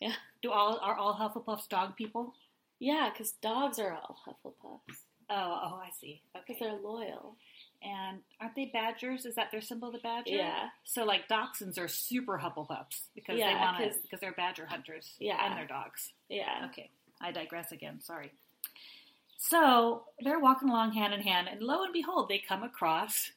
Yeah. 0.00 0.14
Do 0.42 0.50
all 0.50 0.78
are 0.82 0.96
all 0.96 1.14
Hufflepuffs 1.14 1.68
dog 1.68 1.94
people? 1.94 2.32
Yeah, 2.78 3.10
because 3.12 3.32
dogs 3.32 3.78
are 3.78 3.92
all 3.92 4.16
Hufflepuffs. 4.26 4.96
Oh, 5.28 5.60
oh, 5.64 5.80
I 5.84 5.90
see. 6.00 6.22
Because 6.32 6.56
Okay. 6.56 6.64
they're 6.70 6.80
loyal. 6.80 7.36
And 7.82 8.18
aren't 8.40 8.54
they 8.56 8.70
badgers? 8.72 9.24
Is 9.26 9.34
that 9.36 9.50
their 9.50 9.60
symbol, 9.60 9.92
the 9.92 9.98
badger? 9.98 10.30
Yeah. 10.30 10.68
So 10.84 11.04
like 11.04 11.28
dachshunds 11.28 11.78
are 11.78 11.88
super 11.88 12.38
Hufflepuffs 12.38 13.02
because 13.14 13.38
Yeah, 13.38 13.52
they 13.52 13.60
want 13.60 13.92
to 13.94 14.00
because 14.00 14.20
they're 14.20 14.32
badger 14.32 14.66
hunters. 14.66 15.14
Yeah. 15.18 15.44
and 15.44 15.56
they're 15.56 15.66
dogs. 15.66 16.12
Yeah. 16.28 16.66
Okay, 16.70 16.90
I 17.20 17.32
digress 17.32 17.72
again. 17.72 18.00
Sorry. 18.00 18.32
So 19.38 20.04
they're 20.20 20.40
walking 20.40 20.68
along 20.68 20.92
hand 20.92 21.14
in 21.14 21.20
hand, 21.20 21.48
and 21.48 21.60
lo 21.62 21.82
and 21.84 21.92
behold, 21.92 22.28
they 22.28 22.38
come 22.38 22.62
across 22.62 23.30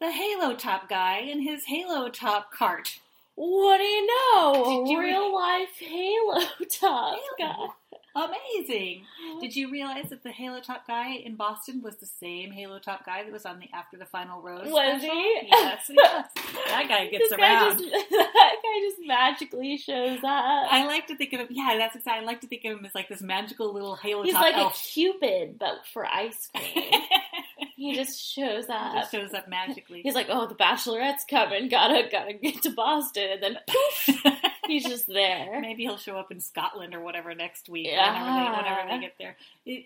the 0.00 0.10
Halo 0.10 0.54
Top 0.54 0.88
guy 0.88 1.18
in 1.18 1.40
his 1.42 1.64
Halo 1.66 2.08
Top 2.08 2.52
cart. 2.52 2.98
What 3.36 3.78
do 3.78 3.84
you 3.84 4.06
know? 4.06 4.52
Did 4.84 4.90
you 4.92 4.98
A 4.98 5.02
real 5.02 5.34
life 5.34 5.76
Halo 5.78 6.40
top 6.80 7.18
guy. 7.38 7.66
Amazing! 8.14 9.04
Did 9.40 9.56
you 9.56 9.70
realize 9.70 10.10
that 10.10 10.22
the 10.22 10.30
Halo 10.30 10.60
Top 10.60 10.86
guy 10.86 11.14
in 11.14 11.34
Boston 11.36 11.82
was 11.82 11.96
the 11.96 12.06
same 12.06 12.52
Halo 12.52 12.78
Top 12.78 13.04
guy 13.04 13.22
that 13.24 13.32
was 13.32 13.44
on 13.44 13.58
the 13.58 13.68
After 13.74 13.96
the 13.96 14.04
Final 14.06 14.40
Rose? 14.40 14.70
Was 14.70 15.00
special? 15.00 15.14
he? 15.14 15.38
Yes, 15.48 15.90
yes. 15.90 16.28
That 16.68 16.86
guy 16.88 17.06
gets 17.10 17.28
This 17.28 17.36
guy 17.38 17.66
around. 17.66 17.78
just 17.78 17.90
that 18.10 18.56
guy 18.62 18.80
just 18.88 18.96
magically 19.06 19.76
shows 19.76 20.18
up. 20.18 20.24
I 20.24 20.84
like 20.86 21.08
to 21.08 21.16
think 21.16 21.32
of 21.32 21.40
him. 21.40 21.48
Yeah, 21.50 21.74
that's 21.78 21.96
exactly. 21.96 22.22
I 22.22 22.26
like 22.26 22.40
to 22.42 22.46
think 22.46 22.64
of 22.64 22.78
him 22.78 22.84
as 22.84 22.94
like 22.94 23.08
this 23.08 23.20
magical 23.22 23.72
little 23.74 23.96
Halo 23.96 24.22
Top. 24.22 24.26
He's 24.26 24.34
like 24.34 24.54
elf. 24.56 24.74
a 24.74 24.78
Cupid, 24.78 25.58
but 25.58 25.80
for 25.92 26.06
ice 26.06 26.48
cream. 26.54 26.92
he 27.76 27.94
just 27.96 28.20
shows 28.20 28.66
He 28.66 28.72
up. 28.72 28.94
just 28.94 29.12
shows 29.12 29.34
up 29.34 29.48
magically. 29.48 30.02
He's 30.02 30.14
like, 30.14 30.26
"Oh, 30.30 30.46
the 30.46 30.54
Bachelorette's 30.54 31.24
coming. 31.28 31.68
Gotta 31.68 32.08
gotta 32.10 32.32
get 32.34 32.62
to 32.62 32.70
Boston," 32.70 33.28
and 33.32 33.42
then 33.42 33.56
poof, 33.66 34.24
he's 34.66 34.84
just 34.84 35.06
there. 35.06 35.60
Maybe 35.60 35.82
he'll 35.82 35.96
show 35.96 36.16
up 36.16 36.30
in 36.30 36.40
Scotland 36.40 36.94
or 36.94 37.00
whatever 37.00 37.34
next 37.34 37.68
week. 37.68 37.86
Yeah. 37.88 38.12
Whenever, 38.12 38.50
they, 38.50 38.62
whenever 38.62 38.88
they 38.90 39.00
get 39.00 39.14
there. 39.18 39.36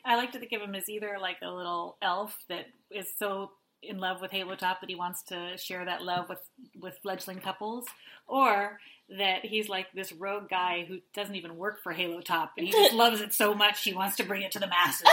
I 0.04 0.16
like 0.16 0.32
to 0.32 0.38
think 0.38 0.52
of 0.52 0.62
him 0.62 0.74
as 0.74 0.88
either 0.88 1.16
like 1.20 1.38
a 1.42 1.50
little 1.50 1.96
elf 2.02 2.36
that 2.48 2.66
is 2.90 3.06
so 3.18 3.52
in 3.82 3.98
love 3.98 4.20
with 4.20 4.30
Halo 4.30 4.54
Top 4.56 4.80
that 4.80 4.90
he 4.90 4.96
wants 4.96 5.22
to 5.24 5.56
share 5.56 5.84
that 5.84 6.02
love 6.02 6.28
with 6.28 6.40
with 6.80 6.98
fledgling 7.02 7.38
couples, 7.40 7.86
or 8.26 8.78
that 9.10 9.44
he's 9.44 9.68
like 9.68 9.86
this 9.92 10.12
rogue 10.12 10.48
guy 10.48 10.84
who 10.86 10.98
doesn't 11.14 11.34
even 11.34 11.56
work 11.56 11.82
for 11.82 11.92
Halo 11.92 12.20
Top 12.20 12.52
and 12.58 12.66
he 12.66 12.72
just 12.72 12.92
loves 12.94 13.20
it 13.20 13.32
so 13.32 13.54
much 13.54 13.82
he 13.82 13.94
wants 13.94 14.16
to 14.16 14.24
bring 14.24 14.42
it 14.42 14.52
to 14.52 14.58
the 14.58 14.66
masses. 14.66 15.08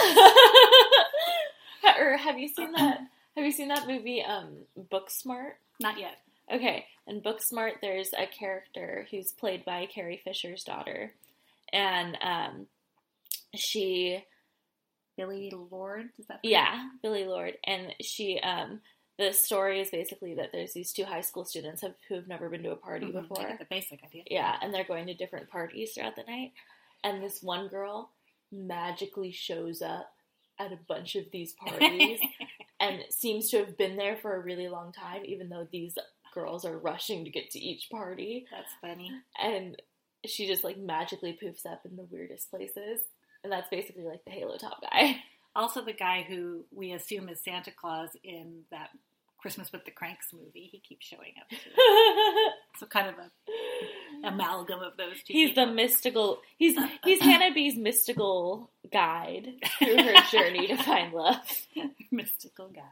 or 1.99 2.17
have 2.17 2.37
you 2.37 2.47
seen 2.47 2.71
that? 2.73 2.99
Have 3.35 3.45
you 3.45 3.51
seen 3.51 3.67
that 3.67 3.87
movie, 3.87 4.21
um, 4.21 4.47
Booksmart? 4.91 5.51
Not 5.79 5.99
yet. 5.99 6.17
Okay, 6.51 6.85
in 7.07 7.21
Booksmart, 7.21 7.73
there's 7.81 8.09
a 8.17 8.27
character 8.27 9.07
who's 9.11 9.31
played 9.31 9.63
by 9.65 9.85
Carrie 9.85 10.21
Fisher's 10.23 10.63
daughter, 10.63 11.13
and 11.71 12.17
um, 12.21 12.67
she, 13.55 14.23
Billie 15.17 15.51
Lourd, 15.53 16.09
is 16.19 16.25
that? 16.27 16.39
yeah, 16.43 16.89
Billie 17.01 17.25
Lourd, 17.25 17.53
and 17.65 17.93
she, 18.01 18.39
um, 18.39 18.81
the 19.17 19.31
story 19.33 19.79
is 19.79 19.89
basically 19.91 20.35
that 20.35 20.51
there's 20.51 20.73
these 20.73 20.91
two 20.91 21.05
high 21.05 21.21
school 21.21 21.45
students 21.45 21.81
have, 21.81 21.95
who 22.09 22.15
have 22.15 22.27
never 22.27 22.49
been 22.49 22.63
to 22.63 22.71
a 22.71 22.75
party 22.75 23.05
name? 23.05 23.15
Mhm, 23.15 23.29
before, 23.29 23.55
the 23.57 23.65
basic 23.69 24.03
idea. 24.03 24.23
yeah, 24.29 24.55
and 24.61 24.73
they're 24.73 24.83
going 24.83 25.07
to 25.07 25.13
different 25.13 25.49
parties 25.49 25.93
throughout 25.93 26.15
the 26.15 26.23
night, 26.23 26.51
and 27.03 27.21
this 27.23 27.41
one 27.41 27.67
girl 27.67 28.11
magically 28.51 29.31
shows 29.31 29.81
up 29.81 30.11
at 30.59 30.71
a 30.71 30.79
bunch 30.87 31.15
of 31.15 31.25
these 31.31 31.53
parties 31.65 32.19
and 32.79 33.03
seems 33.09 33.49
to 33.49 33.57
have 33.57 33.77
been 33.77 33.95
there 33.97 34.15
for 34.17 34.35
a 34.35 34.39
really 34.39 34.67
long 34.69 34.91
time, 34.91 35.23
even 35.25 35.49
though 35.49 35.67
these 35.71 35.95
girls 36.35 36.65
are 36.65 36.77
rushing 36.77 37.23
to 37.25 37.31
get 37.31 37.49
to 37.51 37.59
each 37.59 37.89
party. 37.89 38.45
That's 38.51 38.71
funny. 38.81 39.11
And 39.41 39.81
she 40.25 40.45
just 40.45 40.63
like 40.63 40.77
magically 40.77 41.37
poofs 41.41 41.65
up 41.65 41.81
in 41.89 41.95
the 41.95 42.03
weirdest 42.11 42.51
places. 42.51 42.99
And 43.43 43.51
that's 43.51 43.69
basically 43.69 44.03
like 44.03 44.23
the 44.25 44.31
Halo 44.31 44.57
Top 44.57 44.81
guy. 44.81 45.17
Also, 45.55 45.81
the 45.83 45.93
guy 45.93 46.25
who 46.27 46.65
we 46.71 46.91
assume 46.91 47.29
is 47.29 47.41
Santa 47.43 47.71
Claus 47.71 48.09
in 48.23 48.63
that 48.71 48.89
Christmas 49.39 49.71
with 49.71 49.85
the 49.85 49.91
Cranks 49.91 50.33
movie, 50.33 50.67
he 50.71 50.79
keeps 50.79 51.05
showing 51.05 51.33
up. 51.39 51.49
Too. 51.49 51.57
So 52.77 52.85
kind 52.87 53.07
of 53.07 53.15
a 53.15 54.27
amalgam 54.27 54.81
of 54.81 54.97
those 54.97 55.23
two. 55.25 55.31
he's 55.31 55.55
the 55.55 55.65
mystical. 55.65 56.39
He's 56.57 56.77
he's 57.05 57.21
Hannah 57.21 57.53
B's 57.53 57.77
mystical 57.77 58.69
guide 58.91 59.47
through 59.79 59.95
her 60.03 60.13
journey 60.29 60.67
to 60.67 60.75
find 60.75 61.13
love. 61.13 61.37
mystical 62.11 62.67
guide. 62.67 62.83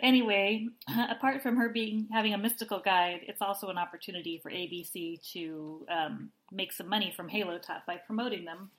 Anyway, 0.00 0.66
apart 1.10 1.42
from 1.42 1.56
her 1.56 1.68
being 1.68 2.08
having 2.12 2.32
a 2.34 2.38
mystical 2.38 2.80
guide, 2.80 3.20
it's 3.28 3.42
also 3.42 3.68
an 3.68 3.78
opportunity 3.78 4.38
for 4.42 4.50
ABC 4.50 5.20
to 5.32 5.86
um, 5.90 6.30
make 6.50 6.72
some 6.72 6.88
money 6.88 7.12
from 7.14 7.28
Halo 7.28 7.58
Top 7.58 7.84
by 7.86 7.96
promoting 7.96 8.44
them. 8.44 8.70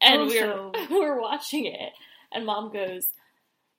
And 0.00 0.22
Also- 0.22 0.72
we're 0.74 0.86
we're 1.00 1.20
watching 1.20 1.66
it, 1.66 1.92
and 2.32 2.44
Mom 2.46 2.72
goes, 2.72 3.06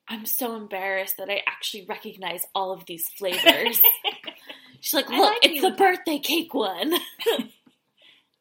"I'm 0.08 0.26
so 0.26 0.56
embarrassed 0.56 1.14
that 1.18 1.30
I 1.30 1.42
actually 1.46 1.86
recognize 1.88 2.44
all 2.54 2.72
of 2.72 2.84
these 2.86 3.08
flavors." 3.18 3.80
She's 4.80 4.94
like, 4.94 5.08
"Look, 5.08 5.18
like 5.20 5.44
it's 5.44 5.54
Halo 5.60 5.70
the 5.70 5.76
Top." 5.76 5.78
birthday 5.78 6.18
cake 6.18 6.52
one." 6.54 6.92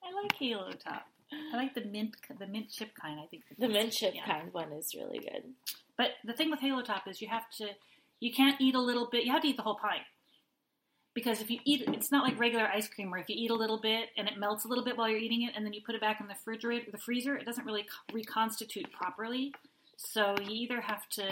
I 0.03 0.21
like 0.23 0.33
Halo 0.39 0.71
Top. 0.73 1.05
I 1.53 1.57
like 1.57 1.75
the 1.75 1.83
mint, 1.85 2.15
the 2.39 2.47
mint 2.47 2.71
chip 2.71 2.89
kind. 2.99 3.19
I 3.19 3.25
think 3.27 3.43
The 3.57 3.67
mint 3.69 3.91
chip 3.93 4.15
Yeah. 4.15 4.25
kind 4.25 4.53
one 4.53 4.71
is 4.73 4.93
really 4.97 5.19
good. 5.19 5.43
But 5.97 6.11
the 6.23 6.33
thing 6.33 6.51
with 6.51 6.59
Halo 6.59 6.81
Top 6.83 7.07
is 7.07 7.21
you 7.21 7.27
have 7.27 7.49
to, 7.57 7.69
you 8.19 8.31
can't 8.33 8.59
eat 8.61 8.75
a 8.75 8.81
little 8.81 9.07
bit. 9.11 9.25
You 9.25 9.31
have 9.31 9.41
to 9.41 9.47
eat 9.47 9.57
the 9.57 9.63
whole 9.63 9.75
pint. 9.75 10.03
Because 11.13 11.41
if 11.41 11.49
you 11.49 11.59
eat, 11.65 11.83
it's 11.87 12.11
not 12.11 12.23
like 12.23 12.39
regular 12.39 12.67
ice 12.67 12.87
cream 12.87 13.09
where 13.09 13.19
if 13.19 13.27
you 13.27 13.35
eat 13.35 13.49
a 13.49 13.55
little 13.55 13.79
bit 13.79 14.09
and 14.17 14.27
it 14.27 14.37
melts 14.37 14.65
a 14.65 14.67
little 14.67 14.83
bit 14.83 14.95
while 14.95 15.09
you're 15.09 15.17
eating 15.17 15.41
it, 15.41 15.53
and 15.55 15.65
then 15.65 15.73
you 15.73 15.81
put 15.83 15.95
it 15.95 16.01
back 16.01 16.21
in 16.21 16.27
the 16.27 16.35
refrigerator, 16.35 16.91
the 16.91 16.97
freezer, 16.99 17.35
it 17.35 17.45
doesn't 17.45 17.65
really 17.65 17.87
reconstitute 18.13 18.91
properly. 18.91 19.51
So 19.97 20.35
you 20.41 20.49
either 20.51 20.81
have 20.81 21.07
to 21.09 21.23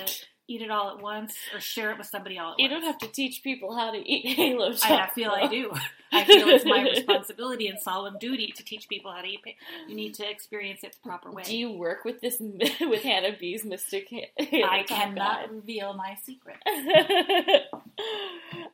eat 0.47 0.61
it 0.61 0.69
all 0.69 0.91
at 0.95 1.01
once 1.01 1.33
or 1.53 1.59
share 1.59 1.89
it 1.91 1.97
with 1.97 2.05
somebody 2.07 2.37
all 2.37 2.51
at 2.53 2.59
You 2.59 2.69
once. 2.69 2.73
don't 2.73 2.83
have 2.83 2.97
to 2.99 3.07
teach 3.07 3.41
people 3.43 3.75
how 3.75 3.91
to 3.91 3.97
eat 3.97 4.25
Halo 4.35 4.73
Top. 4.73 4.91
I, 4.91 5.03
I 5.05 5.09
feel 5.09 5.31
I 5.31 5.47
do. 5.47 5.71
I 6.11 6.23
feel 6.23 6.47
it's 6.49 6.65
my 6.65 6.81
responsibility 6.95 7.67
and 7.67 7.79
solemn 7.79 8.17
duty 8.19 8.53
to 8.55 8.63
teach 8.63 8.87
people 8.87 9.11
how 9.11 9.21
to 9.21 9.27
eat. 9.27 9.41
You 9.87 9.95
need 9.95 10.13
to 10.15 10.29
experience 10.29 10.83
it 10.83 10.93
the 10.93 11.07
proper 11.09 11.31
way. 11.31 11.43
Do 11.43 11.57
you 11.57 11.71
work 11.71 12.05
with 12.05 12.21
this 12.21 12.37
with 12.81 13.01
Hannah 13.01 13.35
B's 13.39 13.65
Mystic 13.65 14.07
Halo 14.09 14.67
I 14.67 14.83
cannot 14.83 15.51
reveal 15.51 15.93
my 15.93 16.15
secret. 16.23 16.57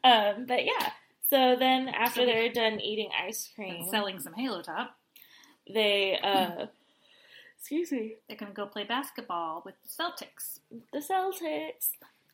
um, 0.03 0.45
but 0.47 0.65
yeah. 0.65 0.91
So 1.29 1.55
then, 1.57 1.87
after 1.87 2.21
So 2.21 2.25
they're 2.25 2.51
done 2.51 2.81
eating 2.81 3.09
ice 3.25 3.49
And 3.57 3.65
cream, 3.69 3.89
selling 3.89 4.19
some 4.19 4.33
Halo 4.33 4.61
Top. 4.61 4.97
they 5.73 6.17
uh, 6.21 6.65
excuse 7.61 7.91
me, 7.91 8.15
They're 8.27 8.37
going 8.37 8.51
to 8.51 8.55
go 8.55 8.65
play 8.65 8.83
basketball 8.83 9.61
with 9.63 9.75
the 9.83 9.89
Celtics. 9.89 10.59
the 10.91 10.99
Celtics, 10.99 11.89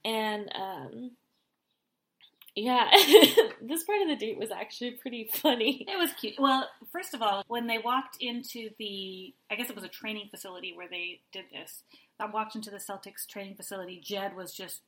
and 0.05 0.49
um, 0.55 1.11
yeah, 2.55 2.89
this 3.61 3.83
part 3.83 4.01
of 4.01 4.07
the 4.07 4.15
date 4.17 4.37
was 4.39 4.49
actually 4.51 4.91
pretty 4.91 5.29
funny. 5.31 5.85
It 5.87 5.97
was 5.99 6.11
cute. 6.13 6.35
Well, 6.39 6.67
first 6.91 7.13
of 7.13 7.21
all, 7.21 7.43
when 7.47 7.67
they 7.67 7.77
walked 7.77 8.17
into 8.19 8.69
the, 8.79 9.33
I 9.51 9.55
guess 9.55 9.69
it 9.69 9.75
was 9.75 9.83
a 9.83 9.89
training 9.89 10.29
facility 10.31 10.73
where 10.75 10.87
they 10.89 11.19
did 11.31 11.45
this. 11.51 11.83
I 12.19 12.25
walked 12.25 12.55
into 12.55 12.71
the 12.71 12.77
Celtics 12.77 13.27
training 13.29 13.55
facility. 13.55 14.01
Jed 14.03 14.35
was 14.35 14.53
just 14.53 14.81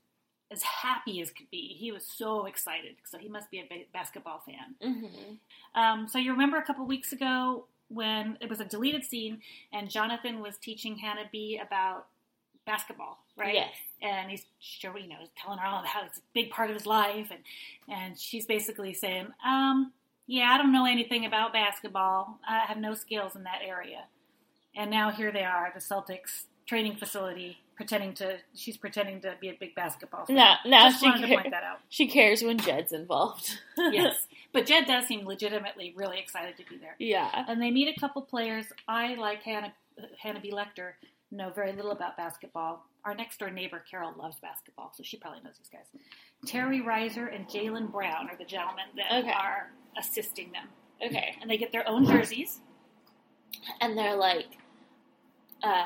as 0.52 0.64
happy 0.64 1.22
as 1.22 1.30
could 1.30 1.50
be. 1.52 1.76
He 1.80 1.92
was 1.92 2.08
so 2.08 2.48
excited. 2.48 2.96
So 3.06 3.20
he 3.20 3.30
must 3.30 3.52
be 3.52 3.60
a 3.60 3.86
basketball 3.94 4.42
fan. 4.48 4.76
hmm 4.82 5.80
Um, 5.80 6.08
so 6.08 6.18
you 6.18 6.32
remember 6.32 6.58
a 6.58 6.66
couple 6.66 6.88
weeks 6.88 7.12
ago 7.12 7.66
when 7.90 8.38
it 8.40 8.50
was 8.50 8.60
a 8.60 8.66
deleted 8.66 9.04
scene 9.04 9.42
and 9.74 9.90
Jonathan 9.90 10.42
was 10.42 10.58
teaching 10.58 10.98
Hannah 10.98 11.30
B 11.32 11.60
about 11.62 12.08
basketball, 12.66 13.18
right? 13.38 13.56
Yes. 13.56 13.74
and 14.02 14.30
he's 14.30 14.46
showing, 14.60 15.04
you 15.04 15.10
know, 15.10 15.16
telling 15.42 15.58
her 15.60 15.66
all 15.66 15.84
how 15.86 16.06
it's 16.06 16.20
a 16.20 16.22
big 16.34 16.52
part 16.52 16.70
of 16.70 16.76
his 16.76 16.86
life, 16.86 17.32
and 17.32 17.40
and 17.88 18.18
she's 18.20 18.46
basically 18.46 18.94
saying, 18.94 19.28
um, 19.46 19.92
yeah, 20.28 20.52
I 20.52 20.58
don't 20.58 20.72
know 20.72 20.86
anything 20.86 21.26
about 21.26 21.52
basketball. 21.52 22.40
I 22.48 22.60
have 22.60 22.78
no 22.78 22.94
skills 22.94 23.36
in 23.36 23.44
that 23.44 23.62
area. 23.66 24.04
And 24.76 24.92
now 24.92 25.10
here 25.10 25.32
they 25.32 25.44
are, 25.44 25.72
the 25.74 25.82
Celtics 25.82 26.44
training 26.68 26.98
facility, 26.98 27.58
pretending 27.80 28.14
to, 28.16 28.36
she's 28.54 28.76
pretending 28.76 29.22
to 29.22 29.36
be 29.40 29.48
a 29.48 29.56
big 29.58 29.74
basketball 29.74 30.26
fan. 30.26 30.36
Now, 30.36 30.58
now 30.66 30.90
Just 30.90 31.00
she 31.00 31.06
wanted 31.06 31.22
to 31.22 31.28
cares. 31.28 31.42
point 31.44 31.52
that 31.54 31.64
out. 31.64 31.80
She 31.88 32.08
cares 32.08 32.44
when 32.44 32.58
Jed's 32.58 32.92
involved. 32.92 33.58
Yes, 33.78 34.28
but 34.52 34.66
Jed 34.66 34.86
does 34.86 35.06
seem 35.08 35.26
legitimately 35.26 35.94
really 35.96 36.20
excited 36.20 36.58
to 36.58 36.64
be 36.70 36.76
there. 36.78 36.96
yeah. 37.00 37.46
And 37.48 37.62
they 37.62 37.72
meet 37.72 37.88
a 37.96 37.98
couple 37.98 38.22
players. 38.22 38.66
I, 38.86 39.16
like 39.16 39.44
Hannah, 39.44 39.72
Hannah 40.22 40.42
B. 40.42 40.52
Lecter, 40.52 40.92
know 41.32 41.52
very 41.52 41.72
little 41.72 41.92
about 41.92 42.18
basketball. 42.18 42.86
Our 43.06 43.16
next 43.16 43.40
door 43.40 43.50
neighbor, 43.50 43.82
Carol, 43.90 44.14
loves 44.20 44.36
basketball, 44.42 44.92
so 44.94 45.02
she 45.04 45.16
probably 45.16 45.40
knows 45.42 45.54
these 45.58 45.70
guys. 45.72 45.86
Terry 46.46 46.82
Rozier 46.82 47.28
and 47.28 47.48
Jalen 47.48 47.92
Brown 47.94 48.30
are 48.30 48.36
the 48.38 48.44
gentlemen 48.44 48.86
that 48.98 49.20
Okay. 49.20 49.32
are 49.32 49.72
assisting 49.98 50.52
them. 50.52 50.68
Okay. 51.02 51.36
And 51.42 51.50
they 51.50 51.56
get 51.58 51.72
their 51.72 51.88
own 51.88 52.06
jerseys. 52.06 52.60
And 53.80 53.98
they're 53.98 54.18
like, 54.18 54.48
uh, 55.64 55.86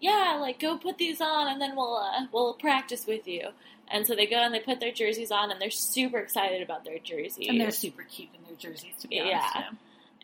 "Yeah, 0.00 0.38
like 0.40 0.58
go 0.60 0.76
put 0.78 0.98
these 0.98 1.20
on, 1.20 1.48
and 1.48 1.60
then 1.60 1.76
we'll 1.76 1.96
uh, 1.96 2.26
we'll 2.32 2.54
practice 2.54 3.06
with 3.06 3.26
you." 3.26 3.48
And 3.88 4.04
so 4.06 4.16
they 4.16 4.26
go 4.26 4.36
and 4.36 4.52
they 4.52 4.60
put 4.60 4.80
their 4.80 4.90
jerseys 4.92 5.30
on, 5.30 5.50
and 5.52 5.60
they're 5.60 5.70
super 5.70 6.18
excited 6.18 6.60
about 6.62 6.84
their 6.84 6.98
jerseys. 6.98 7.46
And 7.48 7.60
they're 7.60 7.70
super 7.70 8.02
cute 8.02 8.30
in 8.34 8.42
their 8.44 8.56
jerseys, 8.56 8.94
to 9.00 9.08
be 9.08 9.20
honest. 9.20 9.34
Yeah. 9.54 9.68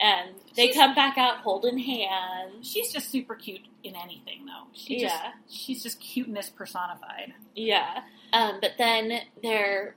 And 0.00 0.35
they 0.57 0.64
She's- 0.67 0.76
come 0.76 0.97
back 0.97 1.17
out 1.17 1.37
holding 1.38 1.79
hands. 1.79 2.69
She's 2.69 2.93
just 2.93 3.09
super 3.11 3.37
cute 3.37 3.61
in 3.85 3.95
anything, 3.95 4.47
though. 4.47 4.67
She 4.73 4.99
just, 5.00 5.14
Yeah. 5.14 5.33
she's 5.49 5.81
just 5.85 6.00
cuteness 6.00 6.50
personified. 6.50 7.35
Yeah. 7.55 8.02
Um, 8.33 8.59
but 8.61 8.73
then 8.79 9.21
they're 9.45 9.95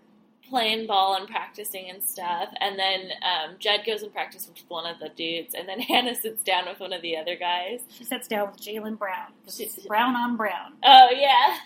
playing 0.49 0.87
ball 0.87 1.15
and 1.15 1.27
practicing 1.27 1.89
and 1.89 2.03
stuff, 2.03 2.49
and 2.61 2.77
then 2.79 3.09
um, 3.23 3.55
Jed 3.59 3.81
goes 3.85 4.01
and 4.03 4.11
practices 4.13 4.47
with 4.49 4.63
one 4.69 4.85
of 4.85 4.99
the 4.99 5.09
dudes, 5.09 5.53
and 5.53 5.67
then 5.67 5.79
Hannah 5.81 6.15
sits 6.15 6.43
down 6.43 6.65
with 6.67 6.79
one 6.79 6.93
of 6.93 7.01
the 7.01 7.17
other 7.17 7.35
guys. 7.35 7.81
She 7.89 8.03
sits 8.03 8.27
down 8.27 8.51
with 8.51 8.61
Jalen 8.61 8.97
Brown. 8.97 9.31
She- 9.49 9.69
brown 9.87 10.15
on 10.15 10.37
brown. 10.37 10.73
Oh 10.83 11.09
yeah. 11.11 11.57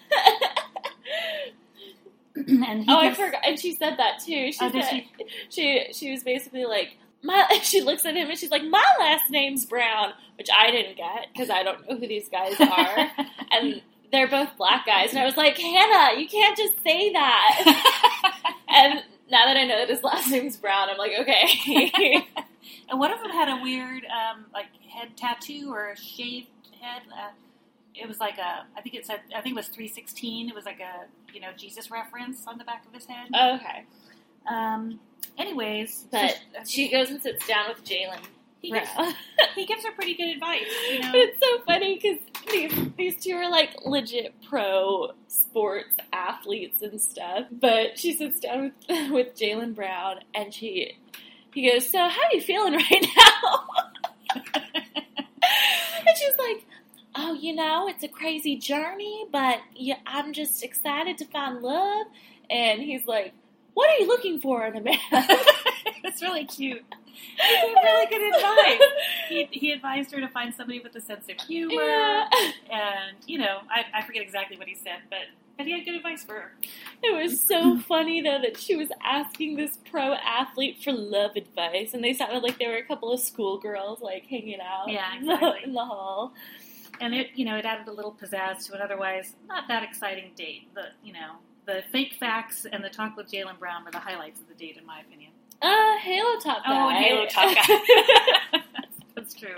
and 2.35 2.83
he 2.83 2.91
oh, 2.91 2.99
I 2.99 3.13
forgot. 3.13 3.41
And 3.45 3.59
she 3.59 3.73
said 3.75 3.97
that 3.97 4.19
too. 4.25 4.51
She 4.51 4.57
Oh, 4.61 4.71
said 4.71 5.03
she 5.49 5.87
she 5.93 6.11
was 6.11 6.23
basically 6.23 6.65
like 6.65 6.97
my. 7.23 7.45
She 7.63 7.81
looks 7.81 8.05
at 8.05 8.15
him 8.15 8.29
and 8.29 8.37
she's 8.39 8.51
like, 8.51 8.63
"My 8.63 8.83
last 8.99 9.29
name's 9.29 9.65
Brown," 9.65 10.13
which 10.37 10.47
I 10.53 10.71
didn't 10.71 10.95
get 10.97 11.27
because 11.33 11.49
I 11.49 11.63
don't 11.63 11.87
know 11.89 11.97
who 11.97 12.07
these 12.07 12.29
guys 12.29 12.59
are, 12.59 13.11
and 13.51 13.81
they're 14.11 14.27
both 14.27 14.49
black 14.57 14.85
guys. 14.85 15.11
And 15.11 15.19
I 15.19 15.25
was 15.25 15.37
like, 15.37 15.57
Hannah, 15.57 16.19
you 16.19 16.27
can't 16.27 16.57
just 16.57 16.81
say 16.83 17.11
that. 17.13 18.53
and 18.69 19.03
now 19.29 19.45
that 19.45 19.57
I 19.57 19.65
know 19.65 19.77
that 19.77 19.89
his 19.89 20.03
last 20.03 20.29
name's 20.29 20.57
Brown, 20.57 20.89
I'm 20.89 20.97
like, 20.97 21.11
okay. 21.19 22.27
and 22.89 22.99
one 22.99 23.11
of 23.13 23.21
them 23.21 23.31
had 23.31 23.49
a 23.49 23.61
weird, 23.61 24.03
um, 24.05 24.45
like 24.53 24.67
head 24.91 25.15
tattoo 25.15 25.71
or 25.71 25.91
a 25.91 25.97
shaved 25.97 26.47
head. 26.81 27.03
Uh, 27.11 27.31
it 27.95 28.07
was 28.07 28.19
like 28.19 28.37
a, 28.37 28.65
I 28.77 28.81
think 28.81 28.95
it 28.95 29.05
said, 29.05 29.19
I 29.35 29.41
think 29.41 29.53
it 29.53 29.57
was 29.57 29.67
three 29.67 29.87
sixteen. 29.87 30.47
It 30.49 30.55
was 30.55 30.65
like 30.65 30.79
a, 30.79 31.05
you 31.33 31.41
know, 31.41 31.49
Jesus 31.57 31.91
reference 31.91 32.47
on 32.47 32.57
the 32.57 32.63
back 32.63 32.85
of 32.87 32.93
his 32.93 33.05
head. 33.05 33.27
okay. 33.35 33.85
Um. 34.49 34.99
Anyways, 35.37 36.05
But 36.11 36.31
so 36.53 36.59
she 36.65 36.89
goes 36.89 37.09
and 37.09 37.21
sits 37.21 37.45
down 37.47 37.69
with 37.69 37.83
Jalen. 37.85 38.19
He 38.61 38.71
gives, 38.71 38.89
he 39.55 39.65
gives 39.65 39.85
her 39.85 39.91
pretty 39.93 40.15
good 40.15 40.29
advice. 40.29 40.65
You 40.91 40.99
know, 40.99 41.11
But 41.11 41.19
it's 41.21 41.39
so 41.39 41.59
funny 41.65 41.95
because 42.01 42.19
these, 42.51 42.89
these 42.97 43.23
two 43.23 43.33
are 43.33 43.49
like 43.49 43.71
legit 43.85 44.33
pro 44.47 45.11
sports 45.27 45.95
athletes 46.11 46.81
and 46.81 46.99
stuff. 46.99 47.45
But 47.51 47.97
she 47.97 48.13
sits 48.13 48.39
down 48.39 48.73
with, 48.89 49.11
with 49.11 49.35
Jalen 49.39 49.75
Brown 49.75 50.19
and 50.33 50.53
she 50.53 50.97
he 51.53 51.69
goes, 51.69 51.89
So, 51.89 51.97
how 51.97 52.07
are 52.07 52.33
you 52.33 52.41
feeling 52.41 52.73
right 52.91 53.07
now? 53.17 53.67
and 54.53 56.17
she's 56.17 56.37
like, 56.37 56.65
Oh, 57.15 57.33
you 57.33 57.55
know, 57.55 57.87
it's 57.87 58.03
a 58.03 58.07
crazy 58.07 58.55
journey, 58.55 59.25
but 59.31 59.59
yeah, 59.75 59.97
I'm 60.05 60.31
just 60.33 60.63
excited 60.63 61.17
to 61.19 61.25
find 61.25 61.61
love. 61.61 62.07
And 62.49 62.81
he's 62.81 63.05
like, 63.05 63.33
What 63.73 63.89
are 63.89 63.97
you 63.99 64.07
looking 64.07 64.39
for 64.39 64.65
in 64.65 64.75
a 64.75 64.81
man? 64.81 64.99
it's 66.03 66.21
really 66.21 66.45
cute. 66.45 66.83
He 67.05 67.67
gave 67.67 67.75
really 67.83 68.05
good 68.07 68.35
advice. 68.35 68.89
He, 69.27 69.47
he 69.51 69.71
advised 69.71 70.11
her 70.11 70.19
to 70.21 70.27
find 70.29 70.53
somebody 70.53 70.79
with 70.79 70.95
a 70.95 71.01
sense 71.01 71.25
of 71.29 71.39
humor, 71.45 71.81
Yeah. 71.81 72.27
and 72.71 73.17
you 73.27 73.37
know, 73.39 73.59
I, 73.69 73.85
I 73.99 74.03
forget 74.05 74.21
exactly 74.23 74.57
what 74.57 74.67
he 74.67 74.75
said, 74.75 74.99
but 75.09 75.19
but 75.57 75.65
he 75.65 75.73
had 75.73 75.83
good 75.83 75.95
advice 75.95 76.23
for 76.23 76.35
her. 76.35 76.51
It 77.03 77.21
was 77.21 77.41
so 77.41 77.77
funny 77.87 78.21
though 78.21 78.39
that 78.41 78.57
she 78.57 78.77
was 78.77 78.87
asking 79.03 79.57
this 79.57 79.77
pro 79.91 80.13
athlete 80.13 80.81
for 80.83 80.93
love 80.93 81.31
advice, 81.35 81.93
and 81.93 82.01
they 82.03 82.13
sounded 82.13 82.41
like 82.43 82.57
they 82.59 82.67
were 82.67 82.77
a 82.77 82.85
couple 82.85 83.11
of 83.11 83.19
schoolgirls 83.19 83.99
like 84.01 84.25
hanging 84.27 84.59
out 84.61 84.85
Yeah, 84.89 85.15
in 85.17 85.25
the- 85.25 85.33
exactly. 85.33 85.59
in 85.65 85.73
the 85.73 85.83
hall. 85.85 86.33
And 87.01 87.13
it, 87.13 87.27
you 87.35 87.45
know, 87.45 87.55
it 87.55 87.63
added 87.65 87.87
a 87.87 87.93
little 87.93 88.11
pizzazz 88.13 88.65
to 88.67 88.73
an 88.73 88.81
otherwise 88.81 89.33
not 89.47 89.69
that 89.69 89.83
exciting 89.83 90.31
date. 90.35 90.67
The, 90.75 90.87
you 91.03 91.13
know, 91.13 91.35
the 91.65 91.81
fake 91.93 92.13
facts 92.19 92.65
and 92.71 92.83
the 92.83 92.89
talk 92.89 93.15
with 93.15 93.31
Jalen 93.31 93.57
Brown 93.57 93.85
were 93.85 93.91
the 93.91 93.99
highlights 93.99 94.41
of 94.41 94.47
the 94.49 94.53
date, 94.53 94.75
in 94.77 94.85
my 94.85 94.99
opinion. 94.99 95.31
Uh, 95.61 95.97
Halo 96.01 96.39
Top 96.39 96.63
guy. 96.63 96.67
Oh, 96.67 96.89
Halo 96.89 97.25
Top 97.27 97.55
guy. 97.55 98.59
That's 99.15 99.33
true. 99.33 99.55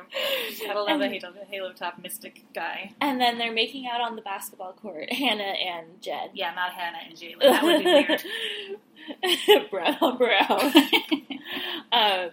Gotta 0.66 0.80
love 0.82 0.90
And- 0.90 1.04
a 1.04 1.10
Halo, 1.10 1.34
Halo 1.50 1.74
Top 1.74 2.00
mystic 2.02 2.44
guy. 2.54 2.94
and 3.00 3.22
then 3.22 3.38
they're 3.38 3.52
making 3.54 3.88
out 3.88 4.02
on 4.02 4.16
the 4.16 4.22
basketball 4.24 4.74
court, 4.74 5.12
Hannah 5.14 5.44
and 5.44 6.02
Jed. 6.02 6.32
Yeah, 6.34 6.54
not 6.56 6.72
Hannah 6.74 6.98
and 7.08 7.16
Jalen. 7.18 7.40
That 7.42 7.64
would 7.64 7.84
be 7.84 9.54
weird. 9.54 9.70
brown 9.72 9.98
on 10.02 10.18
brown. 10.18 10.74
um, 11.92 12.30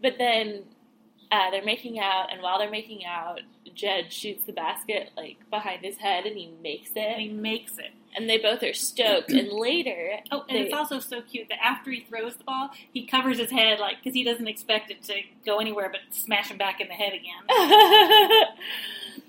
but 0.00 0.14
then 0.18 0.62
uh, 1.32 1.50
they're 1.50 1.64
making 1.64 1.98
out, 1.98 2.32
and 2.32 2.40
while 2.42 2.58
they're 2.58 2.70
making 2.70 3.04
out, 3.04 3.40
Jed 3.74 4.12
shoots 4.12 4.44
the 4.44 4.52
basket 4.52 5.10
like 5.16 5.38
behind 5.50 5.84
his 5.84 5.96
head, 5.96 6.24
and 6.26 6.36
he 6.36 6.52
makes 6.62 6.90
it. 6.90 6.98
and 6.98 7.20
he 7.20 7.28
makes 7.28 7.78
it. 7.78 7.90
And 8.14 8.28
they 8.28 8.36
both 8.38 8.62
are 8.62 8.74
stoked. 8.74 9.30
and 9.32 9.48
later, 9.52 10.18
Oh, 10.30 10.44
and 10.48 10.58
they- 10.58 10.62
it's 10.64 10.74
also 10.74 10.98
so 10.98 11.22
cute 11.22 11.48
that 11.48 11.58
after 11.64 11.90
he 11.90 12.00
throws 12.00 12.36
the 12.36 12.44
ball, 12.44 12.70
he 12.92 13.06
covers 13.06 13.38
his 13.38 13.50
head 13.50 13.80
like 13.80 13.96
because 14.02 14.14
he 14.14 14.22
doesn't 14.24 14.46
expect 14.48 14.90
it 14.90 15.02
to 15.04 15.14
go 15.46 15.58
anywhere 15.58 15.88
but 15.90 16.00
smash 16.14 16.50
him 16.50 16.58
back 16.58 16.80
in 16.80 16.88
the 16.88 16.94
head 16.94 17.12
again. 17.14 18.46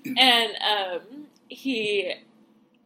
and 0.17 0.51
um, 0.61 1.25
he, 1.47 2.13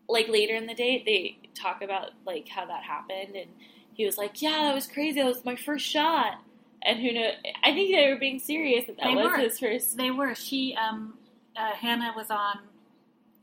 like 0.08 0.28
later 0.28 0.56
in 0.56 0.68
the 0.68 0.74
date, 0.76 1.04
they 1.06 1.38
talk 1.56 1.82
about 1.82 2.12
like 2.26 2.48
how 2.48 2.66
that 2.66 2.84
happened, 2.84 3.36
and 3.36 3.50
he 3.94 4.06
was 4.06 4.18
like, 4.18 4.42
"Yeah, 4.42 4.64
that 4.64 4.76
was 4.76 4.88
crazy. 4.88 5.20
That 5.22 5.28
was 5.28 5.44
my 5.46 5.56
first 5.56 5.86
shot." 5.86 6.36
And 6.84 7.00
who 7.00 7.12
know? 7.12 7.32
I 7.64 7.74
think 7.74 7.94
they 7.96 8.08
were 8.10 8.20
being 8.20 8.40
serious 8.40 8.86
that 8.86 8.98
that 8.98 9.06
They 9.08 9.16
was 9.16 9.26
were. 9.32 9.38
his 9.38 9.60
first. 9.60 9.98
They 9.98 10.12
were. 10.12 10.36
She, 10.36 10.76
um, 10.76 11.18
uh, 11.56 11.72
Hannah 11.72 12.14
was 12.16 12.30
on 12.30 12.60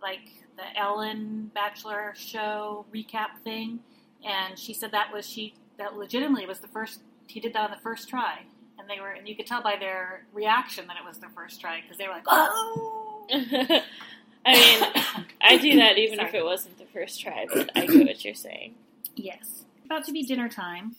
like 0.00 0.20
the 0.56 0.80
Ellen 0.80 1.50
Bachelor 1.54 2.14
show 2.16 2.86
recap 2.94 3.38
thing, 3.42 3.80
and 4.24 4.58
she 4.58 4.72
said 4.72 4.92
that 4.92 5.12
was 5.12 5.28
she 5.28 5.54
that 5.78 5.96
legitimately 5.96 6.46
was 6.46 6.60
the 6.60 6.68
first. 6.68 7.00
He 7.26 7.40
did 7.40 7.52
that 7.54 7.64
on 7.64 7.70
the 7.70 7.82
first 7.82 8.08
try, 8.08 8.40
and 8.78 8.88
they 8.88 9.00
were, 9.00 9.10
and 9.10 9.28
you 9.28 9.34
could 9.34 9.46
tell 9.46 9.62
by 9.62 9.76
their 9.78 10.26
reaction 10.32 10.86
that 10.88 10.96
it 10.96 11.06
was 11.06 11.18
their 11.18 11.30
first 11.30 11.60
try 11.60 11.80
because 11.80 11.98
they 11.98 12.06
were 12.06 12.14
like, 12.14 12.24
"Oh." 12.26 13.26
I 14.46 14.52
mean, 14.52 15.26
I 15.40 15.56
do 15.56 15.76
that 15.78 15.96
even 15.96 16.20
if 16.20 16.34
it 16.34 16.44
wasn't 16.44 16.76
the 16.76 16.84
first 16.92 17.20
try, 17.20 17.46
but 17.52 17.70
I 17.74 17.86
get 17.86 18.06
what 18.06 18.24
you're 18.24 18.34
saying. 18.34 18.74
Yes. 19.16 19.64
About 19.86 20.04
to 20.04 20.12
be 20.12 20.22
dinner 20.22 20.48
time, 20.48 20.96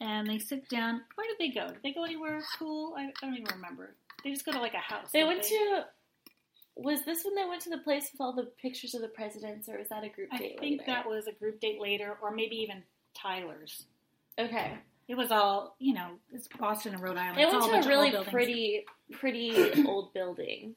and 0.00 0.26
they 0.26 0.38
sit 0.38 0.68
down. 0.68 1.02
Where 1.14 1.26
did 1.26 1.36
they 1.38 1.52
go? 1.52 1.68
Did 1.68 1.82
they 1.82 1.92
go 1.92 2.04
anywhere 2.04 2.42
cool? 2.58 2.94
I, 2.96 3.04
I 3.04 3.12
don't 3.20 3.34
even 3.34 3.54
remember. 3.54 3.94
They 4.24 4.30
just 4.30 4.44
go 4.44 4.52
to 4.52 4.60
like 4.60 4.74
a 4.74 4.78
house. 4.78 5.10
They 5.12 5.24
went 5.24 5.42
to. 5.42 5.84
Was 6.82 7.04
this 7.04 7.24
when 7.24 7.34
they 7.34 7.44
went 7.44 7.62
to 7.62 7.70
the 7.70 7.78
place 7.78 8.08
with 8.12 8.20
all 8.20 8.32
the 8.32 8.48
pictures 8.60 8.94
of 8.94 9.02
the 9.02 9.08
presidents, 9.08 9.68
or 9.68 9.78
was 9.78 9.88
that 9.88 10.04
a 10.04 10.08
group 10.08 10.30
date? 10.30 10.56
I 10.56 10.60
think 10.60 10.80
later? 10.80 10.84
that 10.86 11.08
was 11.08 11.26
a 11.26 11.32
group 11.32 11.60
date 11.60 11.80
later, 11.80 12.16
or 12.22 12.30
maybe 12.34 12.56
even 12.56 12.82
Tyler's. 13.14 13.86
okay. 14.38 14.78
It 15.08 15.16
was 15.16 15.32
all, 15.32 15.74
you 15.80 15.92
know, 15.92 16.10
it's 16.32 16.46
Boston 16.46 16.94
and 16.94 17.02
Rhode 17.02 17.16
Island. 17.16 17.36
They 17.36 17.42
It's 17.42 17.52
went 17.52 17.64
all 17.64 17.82
to 17.82 17.86
a 17.86 17.88
really 17.88 18.24
pretty, 18.30 18.84
pretty 19.10 19.84
old 19.86 20.14
building. 20.14 20.76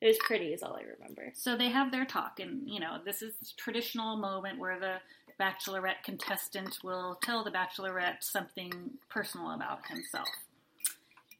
It 0.00 0.06
was 0.06 0.18
pretty, 0.18 0.46
is 0.52 0.62
all 0.62 0.74
I 0.74 0.82
remember. 0.98 1.30
So 1.34 1.56
they 1.56 1.68
have 1.68 1.92
their 1.92 2.06
talk, 2.06 2.40
and 2.40 2.68
you 2.68 2.80
know, 2.80 2.98
this 3.04 3.20
is 3.22 3.54
traditional 3.58 4.16
moment 4.16 4.58
where 4.58 4.80
the 4.80 4.96
bachelorette 5.38 6.02
contestant 6.04 6.78
will 6.82 7.18
tell 7.22 7.44
the 7.44 7.50
bachelorette 7.50 8.22
something 8.22 8.72
personal 9.10 9.50
about 9.52 9.86
himself. 9.86 10.28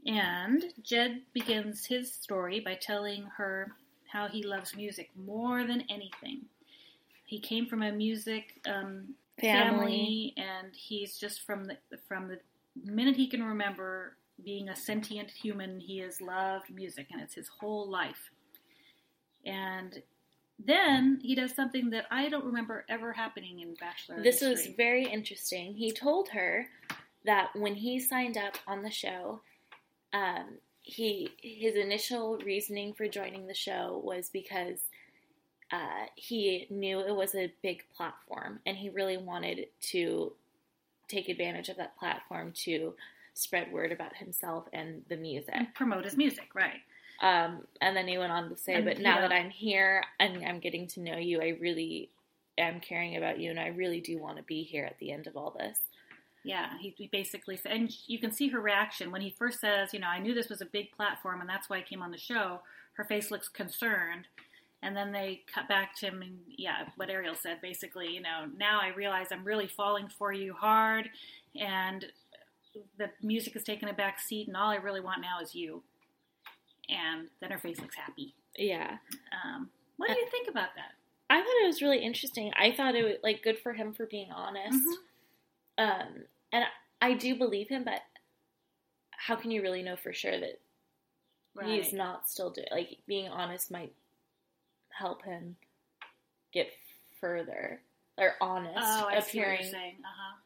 And 0.07 0.65
Jed 0.83 1.23
begins 1.33 1.87
his 1.87 2.13
story 2.13 2.61
by 2.61 2.75
telling 2.75 3.27
her 3.37 3.73
how 4.11 4.29
he 4.29 4.43
loves 4.43 4.77
music 4.77 5.11
more 5.17 5.65
than 5.65 5.85
anything. 5.89 6.43
He 7.25 7.39
came 7.39 7.67
from 7.67 7.83
a 7.83 7.93
music 7.93 8.61
um, 8.67 9.15
family, 9.41 10.35
and 10.37 10.75
he's 10.75 11.17
just 11.17 11.47
from 11.47 11.65
the 11.65 11.77
from 12.09 12.29
the 12.29 12.39
minute 12.85 13.17
he 13.17 13.29
can 13.29 13.43
remember 13.43 14.17
being 14.45 14.69
a 14.69 14.77
sentient 14.77 15.31
human, 15.31 15.81
he 15.81 15.99
has 15.99 16.21
loved 16.21 16.75
music, 16.75 17.07
and 17.11 17.21
it's 17.23 17.35
his 17.35 17.49
whole 17.49 17.89
life. 17.89 18.31
And 19.45 20.03
then 20.59 21.21
he 21.23 21.35
does 21.35 21.55
something 21.55 21.91
that 21.91 22.07
I 22.11 22.29
don't 22.29 22.45
remember 22.45 22.85
ever 22.89 23.13
happening 23.13 23.61
in 23.61 23.75
Bachelor. 23.75 24.23
This 24.23 24.41
was 24.41 24.67
very 24.77 25.05
interesting. 25.05 25.75
He 25.75 25.93
told 25.93 26.29
her 26.31 26.67
that 27.25 27.51
when 27.55 27.75
he 27.75 28.01
signed 28.01 28.37
up 28.37 28.57
on 28.67 28.83
the 28.83 28.91
show, 28.91 29.41
um, 30.13 30.59
he 30.83 31.31
his 31.41 31.75
initial 31.77 32.39
reasoning 32.39 32.93
for 32.93 33.07
joining 33.09 33.47
the 33.47 33.55
show 33.55 34.01
was 34.05 34.31
because 34.31 34.79
uh, 35.71 36.07
he 36.17 36.67
knew 36.71 37.01
it 37.01 37.15
was 37.15 37.35
a 37.35 37.53
big 37.63 37.85
platform, 37.97 38.61
and 38.67 38.77
he 38.77 38.91
really 38.91 39.17
wanted 39.17 39.67
to 39.81 40.33
take 41.09 41.29
advantage 41.29 41.69
of 41.69 41.77
that 41.77 41.97
platform 41.99 42.53
to 42.53 42.95
spread 43.35 43.73
word 43.73 43.93
about 43.93 44.15
himself 44.17 44.67
and 44.73 45.03
the 45.09 45.17
music. 45.17 45.51
and 45.55 45.75
promote 45.75 46.05
his 46.05 46.17
music, 46.17 46.55
right? 46.55 46.81
Um, 47.23 47.67
and 47.81 47.97
then 47.97 48.09
he 48.09 48.19
went 48.19 48.33
on 48.33 48.51
to 48.51 48.57
say, 48.57 48.75
And, 48.75 48.85
"But 48.85 48.99
now 48.99 49.17
know- 49.17 49.21
that 49.23 49.33
I'm 49.33 49.51
here 49.51 50.05
and 50.19 50.45
I'm 50.45 50.59
getting 50.59 50.87
to 50.89 51.01
know 51.01 51.17
you, 51.17 51.41
I 51.41 51.57
really 51.61 52.11
am 52.59 52.81
caring 52.81 53.17
about 53.17 53.39
you, 53.39 53.49
and 53.51 53.61
I 53.61 53.69
really 53.69 54.01
do 54.01 54.19
want 54.19 54.37
to 54.37 54.43
be 54.43 54.65
here 54.65 54.85
at 54.85 54.99
the 54.99 55.13
end 55.13 55.27
of 55.27 55.37
all 55.37 55.51
this." 55.51 55.79
Yeah, 56.45 56.71
he, 56.81 56.95
he 56.97 57.07
basically 57.07 57.57
said, 57.57 57.73
and 57.73 57.95
you 58.07 58.19
can 58.19 58.33
see 58.33 58.49
her 58.49 58.61
reaction 58.61 59.13
when 59.13 59.21
he 59.21 59.31
first 59.39 59.61
says, 59.61 59.93
you 59.93 60.01
know, 60.01 60.09
I 60.09 60.19
knew 60.19 60.35
this 60.35 60.49
was 60.49 60.61
a 60.61 60.67
big 60.67 60.91
platform, 60.93 61.41
and 61.41 61.49
that's 61.49 61.71
why 61.71 61.79
I 61.79 61.83
came 61.83 62.03
on 62.03 62.11
the 62.11 62.19
show. 62.19 62.61
her 62.95 63.05
face 63.05 63.31
looks 63.31 63.49
concerned. 63.49 64.27
And 64.85 64.97
then 64.97 65.13
they 65.13 65.43
cut 65.53 65.69
back 65.69 65.95
to 65.99 66.07
him, 66.07 66.23
and 66.23 66.39
yeah, 66.49 66.89
what 66.97 67.09
Ariel 67.09 67.37
said 67.41 67.61
basically, 67.63 68.09
you 68.09 68.21
know, 68.21 68.47
now 68.59 68.81
I 68.83 68.89
realize 68.89 69.29
I'm 69.31 69.45
really 69.45 69.69
falling 69.69 70.09
for 70.09 70.33
you 70.33 70.55
hard, 70.55 71.09
and 71.55 72.05
the 72.99 73.09
music 73.23 73.53
has 73.53 73.63
taken 73.63 73.89
a 73.89 73.93
back 73.93 74.19
seat, 74.19 74.49
and 74.49 74.57
all 74.57 74.71
I 74.71 74.77
really 74.77 75.01
want 75.01 75.21
now 75.21 75.41
is 75.41 75.55
you. 75.55 75.85
And 76.89 77.29
then 77.41 77.53
her 77.53 77.59
face 77.59 77.79
looks 77.81 77.95
happy. 77.95 78.35
Yeah. 78.57 78.97
Um, 79.45 79.71
what 79.99 80.09
do 80.09 80.15
you 80.19 80.27
think 80.33 80.49
about 80.49 80.71
that? 80.75 80.95
I 81.31 81.39
thought 81.39 81.63
it 81.63 81.67
was 81.67 81.81
really 81.81 82.01
interesting. 82.01 82.53
I 82.59 82.73
thought 82.73 82.97
it 82.97 83.05
was 83.05 83.15
like 83.23 83.43
good 83.45 83.59
for 83.61 83.73
him 83.73 83.93
for 83.95 84.07
being 84.07 84.33
honest. 84.33 84.77
Mhm. 84.77 84.97
Um, 85.79 86.25
and 86.53 86.65
I 87.01 87.15
do 87.15 87.35
believe 87.37 87.69
him, 87.69 87.85
but 87.85 88.01
how 89.11 89.37
can 89.37 89.51
you 89.51 89.63
really 89.63 89.83
know 89.83 89.97
for 89.97 90.13
sure 90.13 90.39
that 90.39 90.59
he's 91.65 91.93
not 91.93 92.29
still 92.29 92.51
doing 92.51 92.67
like 92.73 92.99
being 93.07 93.29
honest 93.29 93.71
might 93.71 93.93
help 94.91 95.23
him 95.25 95.57
get 96.53 96.69
further 97.21 97.81
or 98.19 98.33
honest 98.41 98.75
Oh, 98.79 99.07
I 99.07 99.21
see 99.21 99.39
what 99.39 99.45
appearing. 99.47 99.61
you're 99.63 99.71
saying. 99.71 99.95
Uh 100.01 100.09
huh. 100.09 100.37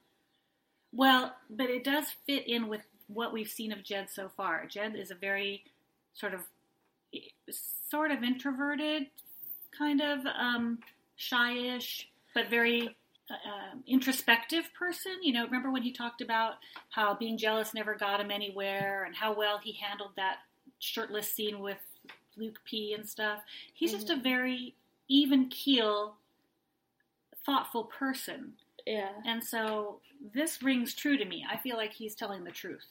Well, 0.93 1.35
but 1.51 1.69
it 1.71 1.85
does 1.85 2.07
fit 2.27 2.47
in 2.49 2.69
with 2.69 2.83
what 3.09 3.33
we've 3.33 3.49
seen 3.49 3.73
of 3.73 3.83
Jed 3.85 4.09
so 4.11 4.29
far. 4.37 4.67
Jed 4.67 4.95
is 4.97 5.11
a 5.11 5.15
very 5.15 5.65
sort 6.15 6.35
of, 6.35 6.41
sort 7.91 8.11
of 8.11 8.23
introverted, 8.23 9.07
kind 9.77 10.01
of 10.01 10.21
um, 10.27 10.79
shyish, 11.19 12.05
but 12.35 12.49
very 12.49 12.97
um, 13.31 13.83
introspective 13.87 14.65
person. 14.79 15.13
You 15.23 15.33
know, 15.33 15.45
remember 15.45 15.71
when 15.71 15.83
he 15.83 15.93
talked 15.93 16.21
about 16.21 16.55
how 16.91 17.15
being 17.15 17.39
jealous 17.39 17.75
never 17.75 17.95
got 17.95 18.21
him 18.21 18.31
anywhere, 18.31 19.05
and 19.05 19.15
how 19.15 19.35
well 19.35 19.59
he 19.59 19.73
handled 19.73 20.13
that 20.17 20.37
shirtless 20.79 21.33
scene 21.33 21.61
with 21.61 21.79
Luke 22.37 22.61
P 22.65 22.93
and 22.93 23.09
stuff. 23.09 23.41
He's 23.73 23.93
just 23.93 24.11
a 24.11 24.17
very 24.17 24.75
even 25.09 25.49
keel, 25.49 26.17
thoughtful 27.45 27.85
person. 27.85 28.53
Yeah. 28.87 29.11
And 29.25 29.43
so 29.43 30.01
this 30.35 30.63
rings 30.63 30.95
true 30.95 31.17
to 31.17 31.25
me. 31.25 31.45
I 31.51 31.57
feel 31.57 31.77
like 31.77 31.93
he's 31.93 32.15
telling 32.15 32.45
the 32.45 32.51
truth. 32.51 32.87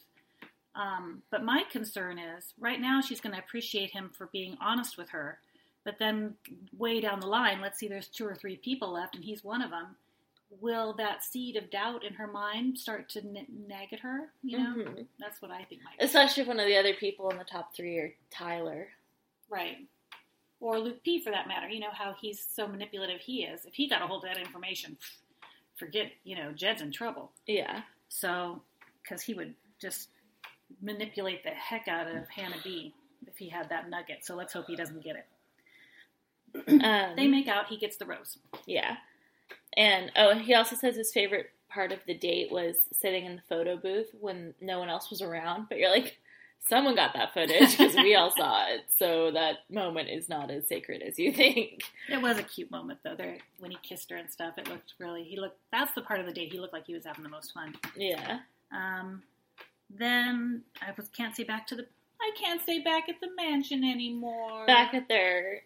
Um, 0.74 1.22
but 1.30 1.42
my 1.42 1.62
concern 1.70 2.18
is 2.18 2.52
right 2.60 2.80
now 2.80 3.00
she's 3.00 3.20
going 3.20 3.34
to 3.34 3.40
appreciate 3.40 3.92
him 3.92 4.10
for 4.12 4.26
being 4.26 4.58
honest 4.60 4.98
with 4.98 5.10
her. 5.10 5.38
But 5.84 5.98
then 5.98 6.34
way 6.76 7.00
down 7.00 7.20
the 7.20 7.28
line, 7.28 7.60
let's 7.60 7.78
see, 7.78 7.88
there's 7.88 8.08
two 8.08 8.26
or 8.26 8.34
three 8.34 8.56
people 8.56 8.92
left, 8.92 9.14
and 9.14 9.24
he's 9.24 9.44
one 9.44 9.62
of 9.62 9.70
them. 9.70 9.96
Will 10.50 10.94
that 10.94 11.24
seed 11.24 11.56
of 11.56 11.70
doubt 11.70 12.04
in 12.04 12.14
her 12.14 12.26
mind 12.28 12.78
start 12.78 13.08
to 13.10 13.20
n- 13.20 13.46
nag 13.66 13.92
at 13.92 14.00
her? 14.00 14.32
You 14.42 14.58
know, 14.58 14.74
Mhm. 14.76 15.06
that's 15.18 15.42
what 15.42 15.50
I 15.50 15.64
think 15.64 15.82
might. 15.82 15.96
Especially 16.00 16.42
if 16.42 16.48
one 16.48 16.60
of 16.60 16.66
the 16.66 16.76
other 16.76 16.94
people 16.94 17.28
in 17.30 17.36
the 17.38 17.44
top 17.44 17.74
three 17.74 17.98
are 17.98 18.14
Tyler. 18.30 18.92
Right. 19.48 19.86
Or 20.60 20.78
Luke 20.78 21.02
P, 21.02 21.20
for 21.20 21.30
that 21.30 21.48
matter. 21.48 21.68
You 21.68 21.80
know 21.80 21.90
how 21.90 22.14
he's 22.14 22.42
so 22.44 22.66
manipulative 22.66 23.20
he 23.20 23.44
is. 23.44 23.66
If 23.66 23.74
he 23.74 23.88
got 23.88 24.02
a 24.02 24.06
hold 24.06 24.24
of 24.24 24.30
that 24.32 24.38
information, 24.40 24.96
forget, 25.74 26.12
you 26.24 26.36
know, 26.36 26.52
Jed's 26.52 26.80
in 26.80 26.92
trouble. 26.92 27.32
Yeah. 27.46 27.82
So, 28.08 28.62
because 29.02 29.22
he 29.22 29.34
would 29.34 29.54
just 29.80 30.10
manipulate 30.80 31.42
the 31.44 31.50
heck 31.50 31.88
out 31.88 32.06
of 32.08 32.28
Hannah 32.28 32.60
B 32.64 32.94
if 33.26 33.36
he 33.36 33.48
had 33.48 33.68
that 33.68 33.88
nugget. 33.90 34.24
So 34.24 34.34
let's 34.36 34.52
hope 34.52 34.66
he 34.66 34.76
doesn't 34.76 35.00
get 35.02 35.16
it. 35.16 35.26
Um, 36.82 37.16
They 37.16 37.28
make 37.28 37.48
out, 37.48 37.66
he 37.68 37.76
gets 37.76 37.96
the 37.98 38.06
rose. 38.06 38.38
Yeah. 38.64 38.96
And 39.76 40.10
oh, 40.16 40.34
he 40.38 40.54
also 40.54 40.76
says 40.76 40.96
his 40.96 41.12
favorite 41.12 41.50
part 41.68 41.92
of 41.92 41.98
the 42.06 42.14
date 42.14 42.50
was 42.50 42.76
sitting 42.92 43.24
in 43.26 43.36
the 43.36 43.42
photo 43.48 43.76
booth 43.76 44.08
when 44.20 44.54
no 44.60 44.78
one 44.78 44.88
else 44.88 45.10
was 45.10 45.20
around. 45.20 45.66
But 45.68 45.78
you're 45.78 45.90
like, 45.90 46.18
someone 46.68 46.94
got 46.94 47.12
that 47.14 47.34
footage 47.34 47.76
because 47.76 47.94
we 47.96 48.14
all 48.14 48.30
saw 48.34 48.66
it. 48.68 48.80
So 48.98 49.30
that 49.32 49.58
moment 49.70 50.08
is 50.08 50.26
not 50.28 50.50
as 50.50 50.66
sacred 50.66 51.02
as 51.02 51.18
you 51.18 51.30
think. 51.30 51.82
It 52.08 52.22
was 52.22 52.38
a 52.38 52.42
cute 52.42 52.70
moment 52.70 53.00
though. 53.04 53.14
There, 53.14 53.36
when 53.58 53.70
he 53.70 53.76
kissed 53.82 54.10
her 54.10 54.16
and 54.16 54.30
stuff, 54.30 54.56
it 54.56 54.68
looked 54.68 54.94
really. 54.98 55.22
He 55.24 55.38
looked. 55.38 55.58
That's 55.70 55.92
the 55.94 56.00
part 56.00 56.18
of 56.20 56.24
the 56.26 56.32
date 56.32 56.50
he 56.50 56.58
looked 56.58 56.72
like 56.72 56.86
he 56.86 56.94
was 56.94 57.04
having 57.04 57.22
the 57.24 57.28
most 57.28 57.52
fun. 57.52 57.74
Yeah. 57.94 58.38
Um, 58.72 59.22
then 59.90 60.62
I 60.80 60.92
was 60.96 61.08
can't 61.08 61.34
stay 61.34 61.44
back 61.44 61.66
to 61.68 61.76
the. 61.76 61.86
I 62.18 62.30
can't 62.40 62.62
stay 62.62 62.80
back 62.80 63.10
at 63.10 63.16
the 63.20 63.28
mansion 63.36 63.84
anymore. 63.84 64.64
Back 64.66 64.94
at 64.94 65.08
their 65.08 65.60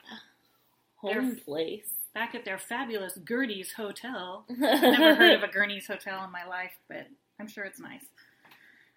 home 0.96 1.28
Their- 1.28 1.36
place. 1.36 1.88
Back 2.14 2.34
at 2.34 2.44
their 2.44 2.58
fabulous 2.58 3.16
Gurney's 3.24 3.72
Hotel. 3.72 4.44
I've 4.50 4.58
Never 4.58 5.14
heard 5.14 5.34
of 5.34 5.42
a 5.42 5.48
Gurney's 5.52 5.86
Hotel 5.86 6.24
in 6.24 6.32
my 6.32 6.44
life, 6.44 6.72
but 6.88 7.06
I'm 7.38 7.48
sure 7.48 7.64
it's 7.64 7.80
nice. 7.80 8.04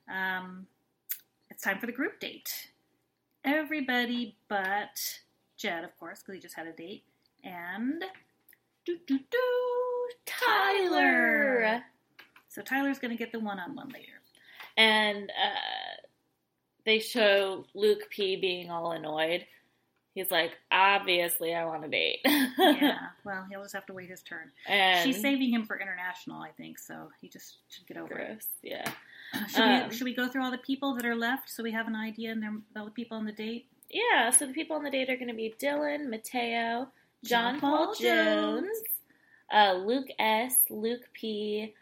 Um, 0.09 0.67
it's 1.49 1.63
time 1.63 1.79
for 1.79 1.85
the 1.85 1.91
group 1.91 2.19
date. 2.19 2.69
Everybody 3.45 4.35
but 4.47 5.19
Jed, 5.57 5.83
of 5.83 5.97
course, 5.99 6.19
because 6.19 6.35
he 6.35 6.39
just 6.41 6.55
had 6.55 6.67
a 6.67 6.71
date, 6.73 7.03
and 7.43 8.03
do 8.85 8.97
do 9.07 9.19
do 9.29 10.09
Tyler. 10.25 11.83
So 12.49 12.61
Tyler's 12.61 12.99
going 12.99 13.11
to 13.11 13.17
get 13.17 13.31
the 13.31 13.39
one-on-one 13.39 13.89
later. 13.89 14.21
And 14.77 15.29
uh, 15.29 16.01
they 16.85 16.99
show 16.99 17.65
Luke 17.73 18.09
P 18.09 18.35
being 18.35 18.69
all 18.69 18.91
annoyed. 18.91 19.45
He's 20.15 20.29
like, 20.29 20.51
obviously, 20.71 21.55
I 21.55 21.65
want 21.65 21.85
a 21.85 21.87
date. 21.89 22.19
Yeah. 22.59 22.97
Well, 23.25 23.45
he'll 23.49 23.63
just 23.63 23.73
have 23.73 23.85
to 23.87 23.93
wait 23.93 24.09
his 24.09 24.21
turn. 24.21 24.51
and 24.67 25.03
She's 25.03 25.19
saving 25.21 25.51
him 25.51 25.65
for 25.65 25.79
international, 25.79 26.39
I 26.41 26.49
think. 26.51 26.77
So 26.79 27.09
he 27.19 27.27
just 27.29 27.57
should 27.69 27.87
get 27.87 27.97
over 27.97 28.13
it. 28.13 28.27
gross. 28.27 28.45
Yeah. 28.61 28.89
Should, 29.49 29.61
Um, 29.61 29.89
we, 29.89 29.95
should 29.95 30.05
we 30.05 30.13
go 30.15 30.27
through 30.27 30.43
all 30.43 30.51
the 30.51 30.57
people 30.59 30.95
that 30.95 31.05
are 31.05 31.15
left 31.15 31.49
so 31.49 31.63
we 31.63 31.71
have 31.71 31.87
an 31.87 31.95
idea 31.95 32.31
and 32.31 32.43
they're 32.43 32.53
all 32.77 32.85
the 32.85 32.91
people 32.91 33.17
on 33.17 33.25
the 33.25 33.31
date? 33.31 33.65
Yeah, 33.89 34.29
so 34.29 34.45
the 34.45 34.53
people 34.53 34.75
on 34.75 34.83
the 34.83 34.91
date 34.91 35.09
are 35.09 35.15
going 35.17 35.29
to 35.29 35.33
be 35.33 35.53
Dylan, 35.59 36.09
Mateo, 36.09 36.87
John 37.23 37.53
John 37.55 37.59
Paul 37.59 37.85
Paul 37.87 37.95
Jones, 37.95 38.77
uh, 39.51 39.73
Luke 39.73 40.07
S., 40.19 40.55
Luke 40.69 41.09
P., 41.13 41.73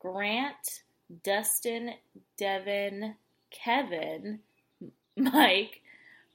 Grant, 0.00 0.82
Dustin, 1.22 1.90
Devin, 2.38 3.14
Kevin, 3.50 4.40
Mike, 5.16 5.80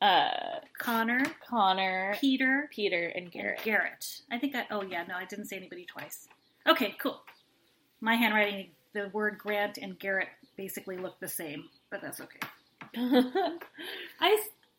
uh, 0.01 0.59
Connor, 0.77 1.25
Connor, 1.47 2.15
Peter, 2.19 2.69
Peter, 2.73 3.07
and 3.15 3.31
Garrett. 3.31 3.57
and 3.57 3.65
Garrett. 3.65 4.21
I 4.31 4.38
think 4.38 4.55
I. 4.55 4.65
Oh 4.71 4.81
yeah, 4.83 5.03
no, 5.07 5.15
I 5.15 5.25
didn't 5.25 5.45
say 5.45 5.57
anybody 5.57 5.85
twice. 5.85 6.27
Okay, 6.67 6.95
cool. 7.01 7.21
My 8.01 8.15
handwriting, 8.15 8.69
the 8.93 9.09
word 9.13 9.38
Grant 9.38 9.77
and 9.77 9.97
Garrett 9.99 10.29
basically 10.55 10.97
look 10.97 11.19
the 11.19 11.27
same, 11.27 11.65
but 11.91 12.01
that's 12.01 12.21
okay. 12.21 12.39
I 14.21 14.38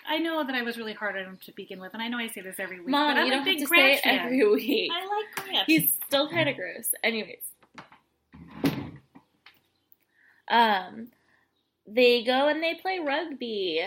I 0.08 0.18
know 0.18 0.42
that 0.44 0.54
I 0.54 0.62
was 0.62 0.78
really 0.78 0.94
hard 0.94 1.16
on 1.16 1.24
him 1.24 1.38
to 1.44 1.52
begin 1.52 1.80
with, 1.80 1.92
and 1.92 2.02
I 2.02 2.08
know 2.08 2.18
I 2.18 2.28
say 2.28 2.40
this 2.40 2.56
every 2.58 2.78
week. 2.80 2.88
Mom, 2.88 3.14
but 3.14 3.20
I'm 3.20 3.26
you 3.26 3.30
don't 3.32 3.38
have 3.40 3.44
big 3.44 3.58
to 3.58 3.66
say 3.66 3.92
it 3.94 4.00
fan. 4.00 4.18
every 4.20 4.46
week. 4.50 4.90
I 4.94 5.00
like 5.06 5.44
Grant. 5.46 5.64
He's 5.66 5.92
still 6.06 6.28
kind 6.30 6.48
of 6.48 6.56
gross. 6.56 6.88
Anyways, 7.04 7.42
um, 10.48 11.08
they 11.86 12.24
go 12.24 12.48
and 12.48 12.62
they 12.62 12.74
play 12.74 12.98
rugby, 12.98 13.82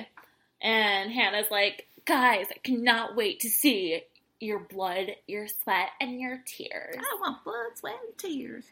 and 0.64 1.12
Hannah's 1.12 1.52
like, 1.52 1.88
"Guys, 2.06 2.48
I 2.50 2.58
cannot 2.64 3.16
wait 3.16 3.42
to 3.42 3.50
see 3.50 4.02
your 4.40 4.60
blood, 4.60 5.16
your 5.28 5.48
sweat, 5.48 5.90
and 6.02 6.20
your 6.20 6.42
tears." 6.46 6.96
I 6.98 7.18
want 7.20 7.44
blood, 7.44 7.78
sweat, 7.78 8.00
and 8.08 8.18
tears. 8.18 8.66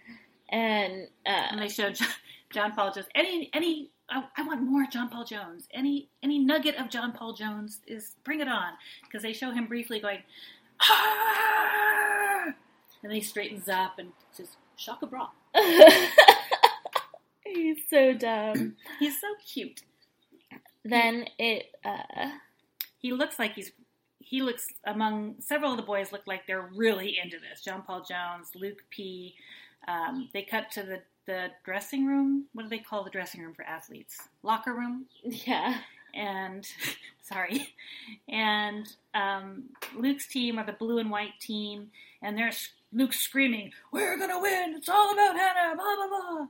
And 0.49 1.07
And 1.25 1.59
uh, 1.59 1.63
they 1.63 1.69
showed 1.69 1.95
John, 1.95 2.07
John 2.51 2.71
Paul 2.71 2.93
Jones. 2.93 3.07
Any 3.13 3.49
any. 3.53 3.89
I, 4.09 4.25
I 4.35 4.43
want 4.43 4.61
more 4.61 4.85
John 4.91 5.09
Paul 5.09 5.25
Jones. 5.25 5.67
Any 5.73 6.09
any 6.23 6.39
nugget 6.39 6.75
of 6.75 6.89
John 6.89 7.11
Paul 7.13 7.33
Jones 7.33 7.79
is 7.85 8.15
bring 8.23 8.39
it 8.39 8.47
on 8.47 8.73
because 9.03 9.21
they 9.21 9.33
show 9.33 9.51
him 9.51 9.67
briefly 9.67 9.99
going, 9.99 10.19
"Ah!" 10.81 12.45
and 12.45 12.55
then 13.03 13.11
he 13.11 13.21
straightens 13.21 13.69
up 13.69 13.99
and 13.99 14.11
says, 14.31 14.55
"Shock 14.75 14.99
"Shaka 15.01 15.07
bra." 15.07 15.29
he's 17.45 17.77
so 17.89 18.13
dumb. 18.13 18.75
He's 18.99 19.19
so 19.19 19.27
cute. 19.45 19.81
Then 20.83 21.25
it, 21.37 21.67
uh, 21.85 22.29
He 22.99 23.13
looks 23.13 23.39
like 23.39 23.53
he's. 23.55 23.71
He 24.19 24.41
looks 24.41 24.65
among 24.85 25.35
several 25.41 25.71
of 25.71 25.77
the 25.77 25.83
boys 25.83 26.11
look 26.13 26.25
like 26.25 26.47
they're 26.47 26.69
really 26.75 27.17
into 27.21 27.37
this. 27.37 27.61
John 27.61 27.81
Paul 27.81 28.03
Jones, 28.07 28.51
Luke 28.55 28.83
P. 28.89 29.35
Um, 29.87 30.29
they 30.33 30.43
cut 30.43 30.71
to 30.71 30.83
the 30.83 31.01
the 31.25 31.47
dressing 31.65 32.05
room. 32.05 32.45
What 32.53 32.63
do 32.63 32.69
they 32.69 32.79
call 32.79 33.03
the 33.03 33.09
dressing 33.09 33.41
room 33.41 33.53
for 33.53 33.63
athletes? 33.65 34.17
Locker 34.43 34.73
room. 34.73 35.05
yeah, 35.23 35.79
and 36.13 36.65
sorry, 37.21 37.75
and 38.29 38.87
um, 39.13 39.65
Luke's 39.95 40.27
team 40.27 40.57
are 40.59 40.65
the 40.65 40.73
blue 40.73 40.99
and 40.99 41.11
white 41.11 41.39
team, 41.39 41.91
and 42.21 42.37
there's 42.37 42.69
Luke 42.93 43.13
screaming, 43.13 43.71
"We're 43.91 44.17
gonna 44.17 44.39
win! 44.39 44.75
It's 44.77 44.89
all 44.89 45.11
about 45.13 45.35
Hannah!" 45.35 45.75
Blah 45.75 45.95
blah 45.95 46.07
blah. 46.07 46.47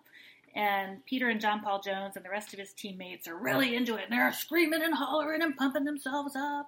And 0.53 1.05
Peter 1.05 1.29
and 1.29 1.39
John 1.39 1.61
Paul 1.61 1.81
Jones 1.81 2.15
and 2.15 2.25
the 2.25 2.29
rest 2.29 2.53
of 2.53 2.59
his 2.59 2.73
teammates 2.73 3.27
are 3.27 3.37
really 3.37 3.75
into 3.75 3.95
it, 3.95 4.05
and 4.09 4.13
they're 4.13 4.33
screaming 4.33 4.83
and 4.83 4.93
hollering 4.93 5.41
and 5.41 5.55
pumping 5.55 5.85
themselves 5.85 6.35
up. 6.35 6.67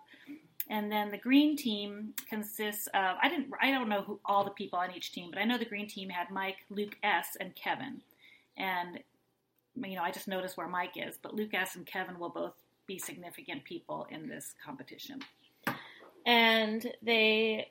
And 0.70 0.90
then 0.90 1.12
the 1.12 1.18
green 1.18 1.58
team 1.58 2.14
consists 2.30 2.88
of 2.88 3.18
I 3.22 3.28
didn't 3.30 3.48
I 3.62 3.72
don't 3.72 3.90
know 3.90 4.02
who 4.04 4.20
all 4.26 4.46
the 4.46 4.52
people 4.52 4.80
on 4.80 4.96
each 4.96 5.12
team, 5.12 5.30
but 5.32 5.40
I 5.40 5.44
know 5.44 5.58
the 5.58 5.66
green 5.66 5.88
team 5.88 6.10
had 6.10 6.32
Mike, 6.32 6.58
Luke 6.70 6.96
S, 7.04 7.36
and 7.40 7.54
Kevin. 7.56 8.02
And 8.58 9.00
you 9.76 9.96
know, 9.96 10.04
I 10.04 10.12
just 10.12 10.28
noticed 10.28 10.56
where 10.56 10.68
Mike 10.68 10.94
is, 10.96 11.18
but 11.22 11.36
Luke 11.36 11.54
S 11.54 11.76
and 11.76 11.86
Kevin 11.86 12.20
will 12.20 12.30
both 12.30 12.54
be 12.88 12.98
significant 12.98 13.64
people 13.64 14.08
in 14.10 14.28
this 14.28 14.54
competition. 14.64 15.20
and 16.26 16.88
they 17.02 17.68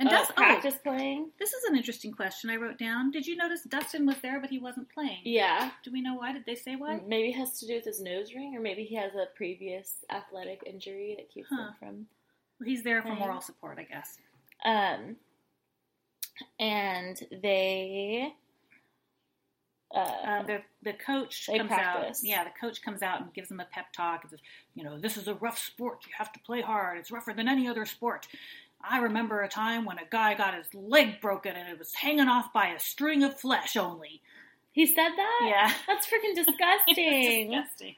And 0.00 0.08
uh, 0.08 0.12
Dustin, 0.12 0.34
practice 0.36 0.74
playing. 0.82 1.30
this 1.38 1.52
is 1.52 1.62
an 1.64 1.76
interesting 1.76 2.10
question 2.12 2.48
I 2.50 2.56
wrote 2.56 2.78
down. 2.78 3.10
Did 3.10 3.26
you 3.26 3.36
notice 3.36 3.62
Dustin 3.64 4.06
was 4.06 4.16
there, 4.22 4.40
but 4.40 4.48
he 4.50 4.58
wasn't 4.58 4.88
playing? 4.92 5.20
Yeah, 5.24 5.70
Do 5.84 5.92
we 5.92 6.00
know 6.00 6.14
why? 6.14 6.32
Did 6.32 6.46
they 6.46 6.54
say 6.54 6.74
why? 6.74 7.00
maybe 7.06 7.28
it 7.28 7.36
has 7.36 7.60
to 7.60 7.66
do 7.66 7.74
with 7.74 7.84
his 7.84 8.00
nose 8.00 8.34
ring, 8.34 8.56
or 8.56 8.60
maybe 8.60 8.82
he 8.82 8.94
has 8.96 9.14
a 9.14 9.26
previous 9.36 9.96
athletic 10.10 10.62
injury 10.66 11.14
that 11.18 11.28
keeps 11.28 11.48
Huh. 11.50 11.68
him 11.68 11.74
from. 11.78 12.06
He's 12.66 12.82
there 12.82 13.02
for 13.02 13.14
moral 13.14 13.40
support, 13.42 13.78
I 13.78 13.84
guess. 13.84 14.16
Um, 14.64 15.16
and 16.58 17.22
they. 17.42 18.32
Uh, 19.94 20.16
Um, 20.24 20.46
the 20.46 20.62
the 20.82 20.92
coach 20.92 21.46
comes 21.48 21.66
practice. 21.68 22.20
out. 22.24 22.28
Yeah, 22.28 22.44
the 22.44 22.50
coach 22.60 22.80
comes 22.80 23.02
out 23.02 23.20
and 23.22 23.34
gives 23.34 23.48
them 23.48 23.60
a 23.60 23.64
pep 23.64 23.92
talk. 23.92 24.22
And 24.22 24.30
says, 24.30 24.40
you 24.74 24.84
know, 24.84 24.98
this 24.98 25.16
is 25.16 25.26
a 25.28 25.34
rough 25.34 25.58
sport. 25.58 26.04
You 26.06 26.12
have 26.16 26.32
to 26.32 26.38
play 26.40 26.60
hard. 26.60 26.98
It's 26.98 27.10
rougher 27.10 27.32
than 27.32 27.48
any 27.48 27.66
other 27.68 27.84
sport. 27.84 28.28
I 28.82 28.98
remember 29.00 29.42
a 29.42 29.48
time 29.48 29.84
when 29.84 29.98
a 29.98 30.04
guy 30.08 30.34
got 30.34 30.54
his 30.54 30.72
leg 30.74 31.20
broken 31.20 31.54
and 31.56 31.68
it 31.68 31.78
was 31.78 31.94
hanging 31.94 32.28
off 32.28 32.52
by 32.52 32.68
a 32.68 32.78
string 32.80 33.22
of 33.22 33.38
flesh 33.38 33.76
only. 33.76 34.20
he 34.72 34.86
said 34.86 35.10
that. 35.16 35.40
Yeah. 35.48 35.72
that's 35.86 36.06
freaking 36.06 36.34
disgusting. 36.44 37.50
disgusting. 37.50 37.94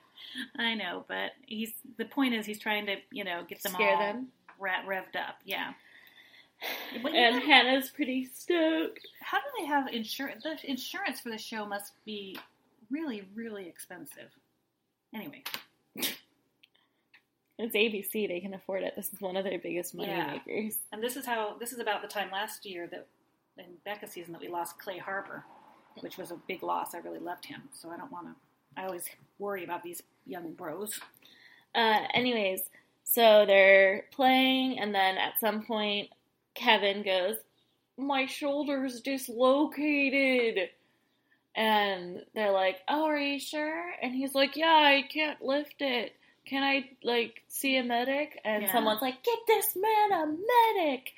I 0.58 0.74
know, 0.74 1.04
but 1.08 1.32
he's 1.46 1.72
the 1.98 2.04
point 2.06 2.34
is 2.34 2.46
he's 2.46 2.58
trying 2.58 2.86
to 2.86 2.96
you 3.10 3.24
know 3.24 3.42
get 3.48 3.62
them 3.62 3.72
Scare 3.72 3.94
all 3.94 3.98
them. 4.00 4.28
re- 4.58 4.70
revved 4.86 5.16
up. 5.16 5.36
Yeah. 5.44 5.72
But 7.02 7.12
And 7.14 7.42
Hannah's 7.42 7.90
pretty 7.90 8.26
stoked. 8.34 9.06
how 9.20 9.38
do 9.38 9.44
they 9.58 9.66
have 9.66 9.88
insurance? 9.88 10.44
The 10.44 10.56
insurance 10.70 11.20
for 11.20 11.30
the 11.30 11.38
show 11.38 11.66
must 11.66 11.92
be 12.04 12.38
really, 12.90 13.28
really 13.34 13.66
expensive. 13.68 14.30
Anyway, 15.14 15.42
It's 17.62 17.76
ABC; 17.76 18.26
they 18.26 18.40
can 18.40 18.54
afford 18.54 18.82
it. 18.82 18.94
This 18.96 19.12
is 19.12 19.20
one 19.20 19.36
of 19.36 19.44
their 19.44 19.58
biggest 19.58 19.94
money 19.94 20.08
Yeah. 20.08 20.32
makers. 20.32 20.78
and 20.90 21.00
this 21.02 21.16
is 21.16 21.24
how 21.24 21.56
this 21.58 21.72
is 21.72 21.78
about 21.78 22.02
the 22.02 22.08
time 22.08 22.30
last 22.32 22.66
year 22.66 22.88
that 22.88 23.06
in 23.56 23.76
Becca 23.84 24.08
season 24.08 24.32
that 24.32 24.40
we 24.40 24.48
lost 24.48 24.78
Clay 24.80 24.98
Harbor, 24.98 25.44
which 26.00 26.16
was 26.18 26.32
a 26.32 26.36
big 26.48 26.62
loss. 26.64 26.94
I 26.94 26.98
really 26.98 27.20
loved 27.20 27.44
him, 27.44 27.68
so 27.72 27.90
I 27.90 27.96
don't 27.96 28.10
want 28.10 28.26
to. 28.26 28.34
I 28.80 28.86
always 28.86 29.04
worry 29.38 29.62
about 29.62 29.82
these 29.84 30.02
young 30.26 30.52
bros. 30.54 30.98
Uh, 31.74 32.06
anyways, 32.14 32.68
so 33.04 33.44
they're 33.46 34.06
playing, 34.10 34.78
and 34.80 34.92
then 34.94 35.16
at 35.18 35.38
some 35.38 35.62
point, 35.64 36.10
Kevin 36.54 37.02
goes, 37.04 37.36
"My 37.96 38.26
shoulder's 38.26 39.00
dislocated," 39.00 40.70
and 41.54 42.24
they're 42.34 42.50
like, 42.50 42.80
"Oh, 42.88 43.04
are 43.04 43.18
you 43.18 43.38
sure?" 43.38 43.92
And 44.02 44.14
he's 44.14 44.34
like, 44.34 44.56
"Yeah, 44.56 44.66
I 44.74 45.02
can't 45.02 45.40
lift 45.42 45.80
it. 45.80 46.16
Can 46.44 46.62
I 46.62 46.90
like 47.02 47.42
see 47.48 47.76
a 47.76 47.84
medic?" 47.84 48.40
And 48.44 48.62
Yeah. 48.64 48.72
someone's 48.72 49.02
like, 49.02 49.22
"Get 49.22 49.38
this 49.46 49.76
man 49.76 50.12
a 50.12 50.26
medic." 50.26 51.12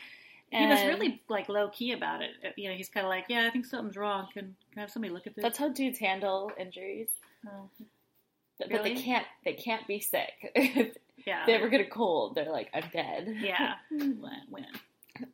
he 0.53 0.67
was 0.69 0.85
really 0.85 1.21
like 1.29 1.49
low 1.49 1.69
key 1.71 1.91
about 1.93 2.23
it. 2.23 2.31
You 2.57 2.69
know, 2.71 2.77
he's 2.77 2.89
kind 2.89 3.05
of 3.05 3.11
like, 3.11 3.25
"Yeah, 3.29 3.47
I 3.47 3.51
think 3.51 3.67
something's 3.67 3.97
wrong. 3.97 4.29
Can 4.33 4.55
can 4.71 4.79
I 4.79 4.81
have 4.83 4.91
somebody 4.91 5.13
look 5.13 5.27
at 5.27 5.35
this?" 5.35 5.43
That's 5.43 5.59
how 5.59 5.69
dudes 5.69 5.99
handle 5.99 6.53
injuries, 6.57 7.09
Oh, 7.47 7.69
but 8.59 8.69
Really? 8.71 8.95
they 8.95 9.03
can't. 9.03 9.27
They 9.45 9.55
can't 9.55 9.87
be 9.89 9.99
sick. 10.01 10.53
yeah, 11.27 11.45
they 11.47 11.55
ever 11.55 11.69
get 11.69 11.81
a 11.81 11.87
cold, 11.87 12.35
they're 12.37 12.51
like, 12.53 12.71
"I'm 12.73 12.89
dead." 12.93 13.37
yeah. 13.41 13.75
when, 13.91 14.43
when? 14.49 14.67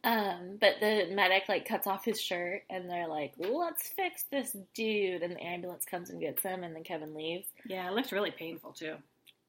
Um, 0.05 0.59
but 0.61 0.75
the 0.81 1.09
medic 1.13 1.45
like 1.49 1.67
cuts 1.67 1.87
off 1.87 2.05
his 2.05 2.21
shirt 2.21 2.65
and 2.71 2.89
they're 2.89 3.09
like, 3.09 3.33
"Let's 3.39 3.89
fix 3.89 4.23
this 4.31 4.57
dude." 4.75 5.23
And 5.23 5.35
the 5.37 5.43
ambulance 5.43 5.85
comes 5.85 6.09
and 6.11 6.21
gets 6.21 6.43
him, 6.43 6.65
and 6.65 6.75
then 6.75 6.83
Kevin 6.85 7.15
leaves. 7.15 7.47
Yeah, 7.67 7.89
it 7.89 7.95
looks 7.95 8.13
really 8.13 8.31
painful 8.31 8.73
too. 8.73 8.97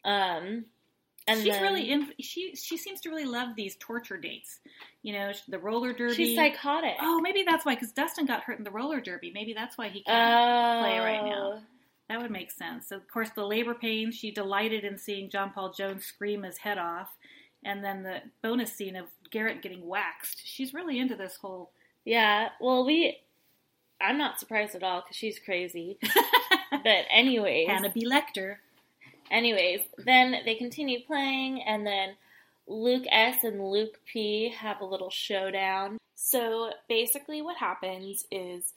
Um, 0.03 0.65
and 1.27 1.39
she's 1.41 1.53
then- 1.53 1.61
really 1.61 1.91
in. 1.91 2.11
She 2.19 2.55
she 2.55 2.77
seems 2.77 3.01
to 3.01 3.09
really 3.09 3.25
love 3.25 3.55
these 3.55 3.75
torture 3.79 4.17
dates. 4.17 4.59
You 5.03 5.13
know, 5.13 5.31
the 5.47 5.59
roller 5.59 5.93
derby. 5.93 6.15
she's 6.15 6.35
psychotic. 6.35 6.95
Oh, 6.99 7.19
maybe 7.21 7.43
that's 7.47 7.65
why. 7.65 7.75
Because 7.75 7.91
Dustin 7.91 8.25
got 8.25 8.43
hurt 8.43 8.57
in 8.57 8.63
the 8.63 8.71
roller 8.71 8.99
derby. 9.01 9.31
Maybe 9.33 9.53
that's 9.53 9.77
why 9.77 9.89
he 9.89 10.01
can't 10.03 10.17
Oh. 10.17 10.81
play 10.83 10.99
right 10.99 11.23
now. 11.25 11.61
That 12.09 12.21
would 12.21 12.31
make 12.31 12.51
sense. 12.51 12.89
So, 12.89 12.97
of 12.97 13.07
course, 13.07 13.29
the 13.29 13.45
labor 13.45 13.73
pains. 13.73 14.15
She 14.15 14.31
delighted 14.31 14.83
in 14.83 14.97
seeing 14.97 15.29
John 15.29 15.51
Paul 15.51 15.71
Jones 15.73 16.03
scream 16.05 16.43
his 16.43 16.57
head 16.57 16.77
off, 16.77 17.09
and 17.63 17.83
then 17.83 18.03
the 18.03 18.17
bonus 18.43 18.73
scene 18.73 18.95
of 18.95 19.05
Garrett 19.29 19.61
getting 19.61 19.87
waxed. 19.87 20.41
She's 20.45 20.73
really 20.73 20.99
into 20.99 21.15
this 21.15 21.37
whole. 21.37 21.71
Yeah. 22.03 22.49
Well, 22.59 22.85
we. 22.85 23.17
I'm 24.01 24.17
not 24.17 24.39
surprised 24.39 24.73
at 24.75 24.81
all 24.83 25.01
because 25.01 25.15
she's 25.15 25.37
crazy. 25.39 25.99
But 26.71 27.05
anyways, 27.11 27.67
Hannah 27.67 27.91
B. 27.91 28.07
Lecter. 28.09 28.55
Anyways, 29.31 29.81
then 30.05 30.35
they 30.45 30.55
continue 30.55 30.99
playing, 31.07 31.61
and 31.63 31.87
then 31.87 32.09
Luke 32.67 33.05
S. 33.09 33.43
and 33.43 33.63
Luke 33.71 33.99
P. 34.05 34.49
have 34.57 34.81
a 34.81 34.85
little 34.85 35.09
showdown. 35.09 35.97
So 36.15 36.69
basically, 36.89 37.41
what 37.41 37.57
happens 37.57 38.25
is, 38.31 38.73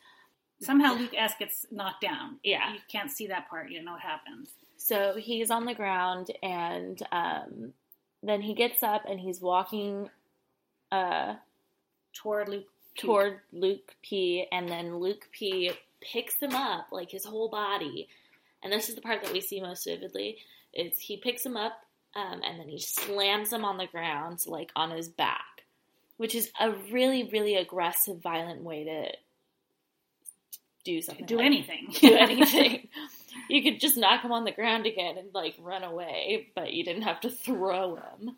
Somehow 0.61 0.95
Luke 0.95 1.13
S 1.17 1.35
gets 1.39 1.67
knocked 1.71 2.01
down. 2.01 2.39
yeah, 2.45 2.73
You 2.73 2.79
can't 2.91 3.11
see 3.11 3.27
that 3.27 3.51
part. 3.51 3.69
You 3.71 3.77
don't 3.79 3.85
know 3.87 3.93
what 3.93 4.01
happens. 4.01 4.49
so 4.77 5.15
he's 5.19 5.51
on 5.51 5.65
the 5.67 5.75
ground, 5.75 6.31
and 6.43 7.03
um, 7.13 7.73
then 8.23 8.41
he 8.41 8.55
gets 8.55 8.83
up 8.83 9.03
and 9.09 9.19
he's 9.21 9.41
walking 9.41 10.09
uh, 10.93 11.35
Toward 12.15 12.49
Luke. 12.49 12.67
P. 12.97 13.01
toward 13.09 13.41
Luke 13.53 13.97
P, 14.03 14.47
and 14.53 14.69
then 14.69 14.99
Luke 14.99 15.27
P 15.33 15.73
picks 16.01 16.41
him 16.41 16.55
up, 16.55 16.87
like 16.93 17.11
his 17.11 17.25
whole 17.25 17.49
body. 17.49 18.09
And 18.65 18.73
this 18.73 18.89
is 18.89 18.97
the 18.97 19.03
part 19.03 19.23
that 19.23 19.33
we 19.33 19.41
see 19.41 19.61
most 19.61 19.85
vividly: 19.85 20.39
is 20.73 20.99
he 20.99 21.19
picks 21.19 21.45
him 21.47 21.57
up, 21.57 21.75
um, 22.17 22.41
and 22.45 22.59
then 22.59 22.69
he 22.69 22.81
slams 22.81 23.53
him 23.53 23.65
on 23.65 23.77
the 23.77 23.87
ground, 23.87 24.41
like 24.47 24.71
on 24.75 24.91
his 24.91 25.09
back, 25.09 25.63
which 26.17 26.35
is 26.35 26.51
a 26.59 26.73
really, 26.91 27.29
really 27.33 27.55
aggressive, 27.57 28.21
violent 28.21 28.63
way 28.63 28.85
to 28.85 29.13
do 30.85 31.01
something. 31.03 31.27
do 31.27 31.37
like- 31.37 31.47
anything. 31.47 31.89
do 32.01 32.15
anything. 32.19 32.89
you 33.49 33.63
could 33.63 33.81
just 33.81 33.97
knock 33.97 34.23
him 34.23 34.33
on 34.33 34.45
the 34.45 34.53
ground 34.53 34.87
again 34.87 35.19
and 35.19 35.29
like 35.35 35.55
run 35.61 35.83
away, 35.85 36.49
but 36.55 36.73
you 36.73 36.85
didn't 36.85 37.03
have 37.03 37.21
to 37.21 37.31
throw 37.31 37.97
him. 37.97 38.37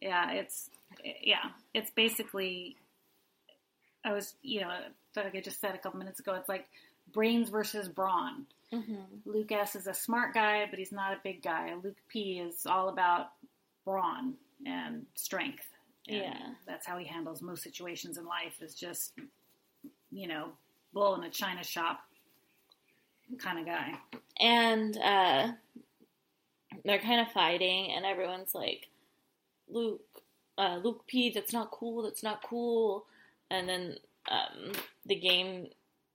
yeah, 0.00 0.32
it's 0.32 0.68
yeah, 1.22 1.50
it's 1.74 1.90
basically. 1.92 2.76
I 4.02 4.14
was, 4.14 4.34
you 4.42 4.62
know, 4.62 4.70
like 5.14 5.34
I 5.34 5.40
just 5.42 5.60
said 5.60 5.74
a 5.74 5.78
couple 5.78 5.98
minutes 5.98 6.20
ago, 6.20 6.34
it's 6.34 6.48
like 6.48 6.66
brains 7.12 7.50
versus 7.50 7.86
brawn. 7.86 8.46
Mm-hmm. 8.72 9.28
Luke 9.30 9.50
S 9.52 9.74
is 9.74 9.86
a 9.86 9.94
smart 9.94 10.32
guy, 10.34 10.66
but 10.70 10.78
he's 10.78 10.92
not 10.92 11.12
a 11.12 11.18
big 11.24 11.42
guy. 11.42 11.74
Luke 11.82 11.96
P 12.08 12.38
is 12.38 12.66
all 12.66 12.88
about 12.88 13.28
brawn 13.84 14.34
and 14.66 15.06
strength. 15.14 15.66
And 16.08 16.18
Yeah. 16.18 16.48
that's 16.66 16.86
how 16.86 16.96
he 16.98 17.06
handles 17.06 17.42
most 17.42 17.62
situations 17.62 18.16
in 18.18 18.24
life. 18.24 18.62
Is 18.62 18.74
just, 18.74 19.12
you 20.10 20.28
know, 20.28 20.52
bull 20.92 21.14
in 21.16 21.24
a 21.24 21.30
china 21.30 21.62
shop 21.64 22.00
kind 23.38 23.58
of 23.58 23.66
guy. 23.66 23.94
and 24.40 24.96
uh, 24.98 25.52
they're 26.84 26.98
kind 27.00 27.20
of 27.20 27.32
fighting, 27.32 27.90
and 27.92 28.04
everyone's 28.06 28.54
like, 28.54 28.88
"Luke, 29.68 30.00
uh, 30.58 30.80
Luke 30.82 31.04
P, 31.06 31.30
that's 31.30 31.52
not 31.52 31.70
cool. 31.70 32.02
That's 32.02 32.22
not 32.22 32.42
cool." 32.42 33.06
And 33.50 33.68
then 33.68 33.96
um, 34.30 34.72
the 35.06 35.16
game 35.16 35.68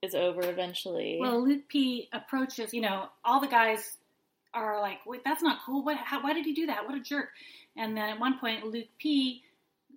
is 0.05 0.15
over 0.15 0.41
eventually. 0.49 1.17
Well, 1.19 1.43
Luke 1.45 1.67
P 1.67 2.07
approaches. 2.13 2.73
You 2.73 2.81
know, 2.81 3.07
all 3.23 3.41
the 3.41 3.47
guys 3.47 3.97
are 4.53 4.79
like, 4.81 5.05
"Wait, 5.05 5.23
that's 5.25 5.43
not 5.43 5.59
cool. 5.65 5.83
What? 5.83 5.97
How, 5.97 6.23
why 6.23 6.33
did 6.33 6.45
he 6.45 6.53
do 6.53 6.67
that? 6.67 6.85
What 6.85 6.95
a 6.95 7.01
jerk!" 7.01 7.29
And 7.75 7.97
then 7.97 8.09
at 8.09 8.19
one 8.19 8.39
point, 8.39 8.65
Luke 8.65 8.87
P 8.97 9.43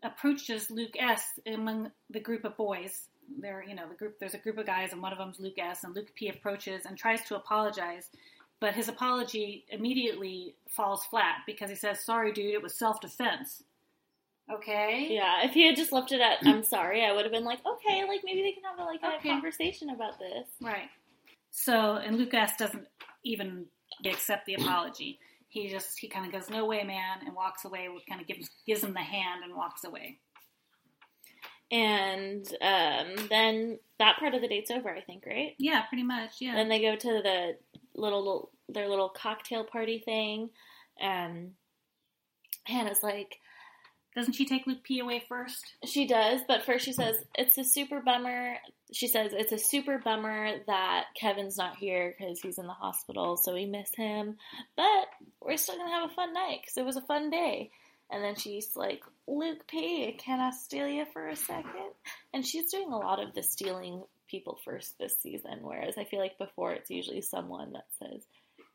approaches 0.03 0.71
Luke 0.71 0.97
S 0.99 1.39
among 1.47 1.91
the 2.11 2.21
group 2.21 2.45
of 2.45 2.57
boys. 2.57 3.09
There, 3.41 3.63
you 3.63 3.75
know, 3.75 3.87
the 3.89 3.95
group. 3.95 4.19
There's 4.19 4.35
a 4.35 4.39
group 4.39 4.59
of 4.59 4.67
guys, 4.67 4.93
and 4.93 5.03
one 5.03 5.13
of 5.13 5.19
them's 5.19 5.39
Luke 5.39 5.59
S. 5.59 5.85
And 5.85 5.95
Luke 5.95 6.15
P 6.15 6.29
approaches 6.29 6.87
and 6.87 6.97
tries 6.97 7.23
to 7.27 7.37
apologize, 7.37 8.11
but 8.59 8.75
his 8.75 8.89
apology 8.89 9.65
immediately 9.69 10.55
falls 10.69 11.05
flat 11.05 11.43
because 11.47 11.69
he 11.71 11.77
says, 11.77 12.05
"Sorry, 12.05 12.33
dude, 12.33 12.55
it 12.55 12.63
was 12.63 12.75
self-defense." 12.75 13.63
Okay. 14.51 15.09
yeah, 15.11 15.45
if 15.45 15.53
he 15.53 15.67
had 15.67 15.77
just 15.77 15.93
left 15.93 16.11
it 16.13 16.21
at 16.21 16.39
"I'm 16.47 16.63
sorry," 16.63 17.05
I 17.05 17.13
would 17.13 17.25
have 17.25 17.33
been 17.33 17.45
like, 17.45 17.61
"Okay, 17.67 18.05
like 18.09 18.21
maybe 18.25 18.43
they 18.43 18.53
can 18.53 18.63
have 18.65 18.79
a, 18.79 18.85
like 18.85 19.01
a 19.03 19.17
Okay. 19.19 19.29
conversation 19.31 19.91
about 19.91 20.19
this." 20.19 20.47
Right. 20.61 20.89
So, 21.51 21.97
and 21.97 22.17
Luke 22.17 22.33
S 22.35 22.57
doesn't 22.57 22.87
even 23.25 23.67
accept 24.07 24.47
the 24.47 24.55
apology. 24.55 25.19
He 25.49 25.69
just 25.69 25.99
he 25.99 26.09
kind 26.09 26.27
of 26.27 26.33
goes, 26.33 26.49
"No 26.51 26.65
way, 26.67 26.83
man," 26.85 27.19
and 27.27 27.35
walks 27.35 27.65
away. 27.65 27.89
Kind 28.09 28.21
of 28.21 28.27
gives 28.27 28.49
gives 28.67 28.83
him 28.85 28.95
the 28.95 29.01
hand 29.01 29.45
and 29.45 29.55
walks 29.55 29.85
away. 29.85 30.19
And 31.71 32.47
um, 32.63 33.27
then 33.29 33.79
that 33.99 34.17
part 34.19 34.35
of 34.35 34.41
the 34.41 34.49
date's 34.49 34.71
over, 34.71 34.89
I 34.89 35.03
think, 35.03 35.25
right? 35.27 35.55
Yeah, 35.59 35.83
pretty 35.83 36.05
much. 36.05 36.37
Yeah. 36.41 36.55
Then 36.55 36.69
they 36.71 36.81
go 36.81 36.97
to 36.97 37.09
the 37.23 37.57
little, 37.95 38.21
little 38.21 38.51
their 38.71 38.89
little 38.89 39.11
cocktail 39.11 39.65
party 39.65 40.01
thing, 40.05 40.51
and 41.01 41.53
Hannah's 42.65 43.03
like, 43.03 43.37
Doesn't 44.19 44.33
she 44.33 44.47
take 44.47 44.67
Luke 44.67 44.83
P 44.83 44.99
away 44.99 45.23
first? 45.29 45.65
she 45.85 46.05
does, 46.09 46.41
but 46.49 46.65
first 46.65 46.85
she 46.85 46.93
says 46.93 47.15
it's 47.37 47.57
a 47.57 47.63
super 47.63 48.01
bummer. 48.01 48.57
She 48.93 49.07
says 49.07 49.33
it's 49.33 49.53
a 49.53 49.59
super 49.59 49.99
bummer 49.99 50.55
that 50.67 51.05
Kevin's 51.15 51.57
not 51.57 51.77
here 51.77 52.17
because 52.19 52.41
he's 52.41 52.59
in 52.59 52.67
the 52.67 52.73
hospital, 52.73 53.37
so 53.37 53.55
we 53.55 53.65
miss 53.65 53.95
him. 53.95 54.37
But 54.77 55.07
we're 55.41 55.57
still 55.57 55.77
gonna 55.77 55.93
have 55.93 56.11
a 56.11 56.15
fun 56.15 56.35
night 56.35 56.59
because 56.63 56.77
it 56.77 56.85
was 56.85 56.97
a 56.97 57.03
fun 57.03 57.31
day. 57.31 57.71
And 58.11 58.25
then 58.25 58.35
she's 58.35 58.75
like, 58.75 59.05
Luke 59.29 59.69
P, 59.69 60.13
can 60.19 60.41
I 60.41 60.51
steal 60.51 60.89
you 60.89 61.05
for 61.13 61.29
a 61.29 61.37
second? 61.37 61.93
And 62.35 62.45
she's 62.45 62.73
doing 62.73 62.91
a 62.91 62.97
lot 62.97 63.23
of 63.23 63.35
the 63.35 63.43
stealing 63.45 64.03
people 64.29 64.59
first 64.65 64.99
this 64.99 65.17
season, 65.21 65.61
whereas 65.63 65.97
I 65.97 66.05
feel 66.05 66.19
like 66.19 66.39
before 66.39 66.73
it's 66.73 66.91
usually 66.91 67.21
someone 67.21 67.73
that 67.75 67.87
says, 68.01 68.23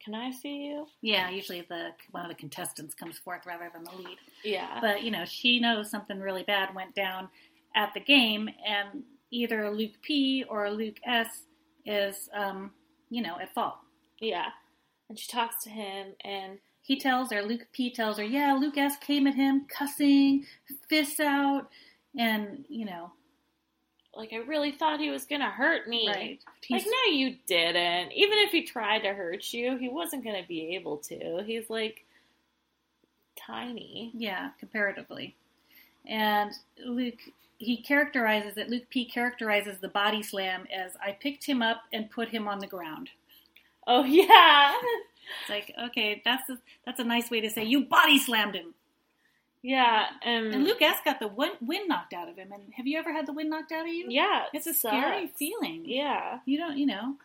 Can 0.03 0.15
I 0.15 0.31
see 0.31 0.65
you? 0.65 0.87
Yeah, 1.01 1.29
usually 1.29 1.61
the 1.61 1.89
one 2.11 2.23
of 2.23 2.29
the 2.29 2.35
contestants 2.35 2.93
comes 2.93 3.17
forth 3.17 3.45
rather 3.45 3.69
than 3.73 3.83
the 3.85 3.91
lead. 3.91 4.17
Yeah. 4.43 4.79
But 4.81 5.03
you 5.03 5.11
know, 5.11 5.23
she 5.25 5.59
knows 5.59 5.89
something 5.89 6.19
really 6.19 6.43
bad 6.43 6.75
went 6.75 6.93
down 6.93 7.29
at 7.75 7.93
the 7.93 7.99
game, 8.01 8.49
and 8.67 9.03
either 9.31 9.71
Luke 9.71 9.93
P 10.01 10.43
or 10.49 10.69
Luke 10.71 10.97
S 11.05 11.43
is, 11.85 12.29
um, 12.33 12.71
you 13.09 13.21
know, 13.21 13.37
at 13.41 13.53
fault. 13.53 13.75
yeah. 14.19 14.47
And 15.09 15.19
she 15.19 15.27
talks 15.27 15.63
to 15.65 15.69
him 15.69 16.13
and 16.23 16.59
He 16.81 16.97
tells 16.99 17.31
her, 17.31 17.41
Luke 17.41 17.67
P 17.71 17.91
tells 17.91 18.17
her, 18.17 18.23
yeah, 18.23 18.53
Luke 18.59 18.77
S 18.77 18.95
came 18.97 19.25
at 19.27 19.35
him, 19.35 19.65
cussing, 19.69 20.45
fists 20.89 21.19
out, 21.19 21.69
and 22.17 22.65
you 22.69 22.85
know, 22.85 23.11
like 24.15 24.33
I 24.33 24.37
really 24.37 24.71
thought 24.71 24.99
he 24.99 25.09
was 25.09 25.25
gonna 25.25 25.49
hurt 25.49 25.87
me. 25.87 26.07
right? 26.07 26.39
Like 26.69 26.85
no, 26.85 27.11
you 27.11 27.37
didn't. 27.47 28.11
Even 28.11 28.37
if 28.39 28.51
he 28.51 28.63
tried 28.63 28.99
to 28.99 29.13
hurt 29.13 29.51
you, 29.53 29.77
he 29.77 29.89
wasn't 29.89 30.23
gonna 30.23 30.45
be 30.47 30.75
able 30.75 30.97
to. 30.97 31.43
He's 31.45 31.69
like 31.69 32.05
tiny. 33.35 34.11
yeah, 34.13 34.51
comparatively, 34.59 35.35
and 36.07 36.51
Luke. 36.85 37.19
He 37.59 37.77
characterizes 37.77 38.57
it. 38.57 38.69
Luke 38.69 38.89
P 38.89 39.05
characterizes 39.05 39.77
the 39.79 39.87
body 39.87 40.21
slam 40.21 40.65
as 40.75 40.97
I 41.01 41.13
picked 41.13 41.45
him 41.45 41.61
up 41.61 41.83
and 41.93 42.11
put 42.11 42.27
him 42.27 42.45
on 42.45 42.59
the 42.59 42.67
ground. 42.67 43.09
Oh 43.87 44.03
yeah, 44.05 44.73
It's 45.41 45.49
like, 45.49 45.73
okay, 45.87 46.21
that's 46.25 46.49
a, 46.49 46.57
that's 46.85 46.99
a 46.99 47.05
nice 47.05 47.31
way 47.31 47.39
to 47.39 47.49
say 47.49 47.63
you 47.63 47.85
body 47.85 48.19
slammed 48.19 48.55
him. 48.55 48.73
Yeah. 49.63 50.05
Um, 50.25 50.51
And 50.53 50.63
Luke 50.65 50.81
S 50.81 50.97
got 51.03 51.19
the 51.19 51.27
wind, 51.29 51.57
knocked 51.87 52.13
out 52.13 52.29
of 52.29 52.35
him. 52.37 52.51
And 52.51 52.71
have 52.75 52.85
you 52.85 52.99
ever 52.99 53.11
had 53.11 53.25
the 53.25 53.33
wind 53.33 53.49
knocked 53.49 53.71
out 53.71 53.87
of 53.87 53.93
you? 53.93 54.05
yeah, 54.09 54.43
it's 54.53 54.67
a 54.67 54.73
sucks. 54.73 54.95
scary 54.95 55.27
feeling. 55.27 55.83
Yeah, 55.85 56.39
You 56.45 56.57
don't, 56.59 56.77
you 56.77 56.85
know. 56.85 57.15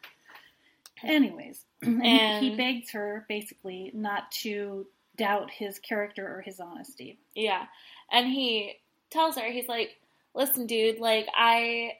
Anyways, 1.02 1.64
and 1.82 2.02
And- 2.04 2.44
he 2.44 2.56
begs 2.56 2.90
her 2.92 3.24
basically 3.28 3.90
not 3.94 4.30
to 4.42 4.86
doubt 5.16 5.50
his 5.50 5.78
character 5.78 6.26
or 6.26 6.42
his 6.42 6.60
honesty. 6.60 7.18
yeah. 7.34 7.66
And 8.10 8.26
he 8.26 8.76
tells 9.10 9.36
her, 9.36 9.50
he's 9.50 9.68
like, 9.68 9.96
"Listen, 10.34 10.66
dude, 10.66 10.98
like 10.98 11.28
I 11.36 11.96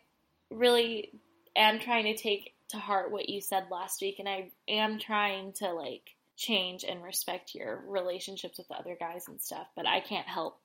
really 0.51 1.11
am 1.55 1.79
trying 1.81 2.05
to 2.05 2.17
take 2.17 2.55
to 2.69 2.79
heart 2.79 3.11
what 3.11 3.29
you 3.29 3.41
said 3.43 3.65
last 3.71 4.01
week, 4.01 4.19
and 4.19 4.27
I 4.29 4.51
am 4.69 4.99
trying 4.99 5.53
to 5.55 5.73
like." 5.75 6.15
Change 6.39 6.85
and 6.85 7.03
respect 7.03 7.55
your 7.55 7.83
relationships 7.87 8.57
with 8.59 8.69
the 8.69 8.75
other 8.77 8.97
guys 8.99 9.25
and 9.29 9.41
stuff, 9.43 9.67
but 9.77 9.87
I 9.87 9.99
can't 10.01 10.27
help 10.27 10.59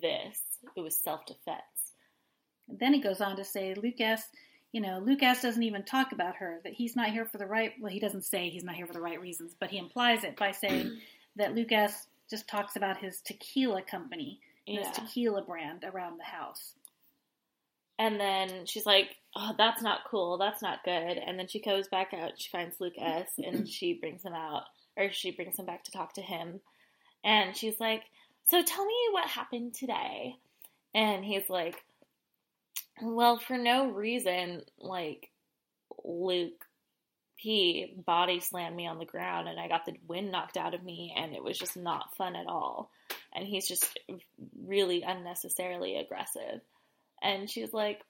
this. 0.00 0.38
It 0.76 0.80
was 0.82 0.96
self 0.96 1.26
defense. 1.26 1.58
And 2.68 2.78
then 2.78 2.92
he 2.94 3.00
goes 3.00 3.20
on 3.22 3.36
to 3.36 3.44
say, 3.44 3.74
Luke 3.74 4.00
S. 4.00 4.22
You 4.70 4.80
know, 4.80 5.02
Luke 5.04 5.22
S 5.22 5.42
doesn't 5.42 5.62
even 5.62 5.82
talk 5.84 6.12
about 6.12 6.36
her, 6.36 6.60
that 6.64 6.72
he's 6.74 6.94
not 6.96 7.10
here 7.10 7.26
for 7.26 7.36
the 7.38 7.46
right, 7.46 7.72
well, 7.80 7.92
he 7.92 8.00
doesn't 8.00 8.24
say 8.24 8.48
he's 8.48 8.64
not 8.64 8.74
here 8.74 8.86
for 8.86 8.92
the 8.94 9.02
right 9.02 9.20
reasons, 9.20 9.54
but 9.58 9.70
he 9.70 9.76
implies 9.78 10.24
it 10.24 10.36
by 10.36 10.50
saying 10.52 10.98
that 11.36 11.54
Luke 11.54 11.72
S 11.72 12.06
just 12.30 12.48
talks 12.48 12.76
about 12.76 12.96
his 12.98 13.20
tequila 13.22 13.82
company, 13.82 14.40
and 14.66 14.76
Yeah. 14.76 14.88
his 14.88 14.96
tequila 14.96 15.42
brand 15.42 15.84
around 15.84 16.18
the 16.18 16.24
house. 16.24 16.72
And 17.98 18.18
then 18.18 18.64
she's 18.66 18.86
like, 18.86 19.16
"Oh, 19.36 19.54
that's 19.58 19.82
not 19.82 20.00
cool. 20.10 20.38
That's 20.38 20.62
not 20.62 20.82
good." 20.84 21.18
And 21.18 21.38
then 21.38 21.46
she 21.48 21.60
goes 21.60 21.88
back 21.88 22.14
out. 22.14 22.32
She 22.40 22.48
finds 22.50 22.80
Luke 22.80 22.94
S. 22.98 23.32
and 23.38 23.68
she 23.68 23.92
brings 23.94 24.22
him 24.22 24.32
out, 24.32 24.64
or 24.96 25.10
she 25.12 25.30
brings 25.30 25.58
him 25.58 25.66
back 25.66 25.84
to 25.84 25.92
talk 25.92 26.14
to 26.14 26.22
him. 26.22 26.60
And 27.24 27.56
she's 27.56 27.78
like, 27.80 28.04
"So 28.44 28.62
tell 28.62 28.84
me 28.84 29.08
what 29.12 29.28
happened 29.28 29.74
today." 29.74 30.36
And 30.94 31.24
he's 31.24 31.48
like, 31.48 31.84
"Well, 33.00 33.38
for 33.38 33.56
no 33.56 33.88
reason, 33.88 34.64
like 34.78 35.30
Luke 36.04 36.66
P 37.36 37.94
body 37.96 38.40
slammed 38.40 38.76
me 38.76 38.86
on 38.86 38.98
the 38.98 39.04
ground, 39.04 39.48
and 39.48 39.58
I 39.58 39.68
got 39.68 39.86
the 39.86 39.98
wind 40.06 40.30
knocked 40.30 40.56
out 40.56 40.74
of 40.74 40.82
me, 40.82 41.12
and 41.16 41.34
it 41.34 41.42
was 41.42 41.58
just 41.58 41.76
not 41.76 42.16
fun 42.16 42.36
at 42.36 42.46
all." 42.46 42.90
And 43.32 43.46
he's 43.46 43.66
just 43.66 43.98
really 44.64 45.02
unnecessarily 45.02 45.96
aggressive. 45.96 46.60
And 47.22 47.48
she's 47.48 47.72
like, 47.72 48.04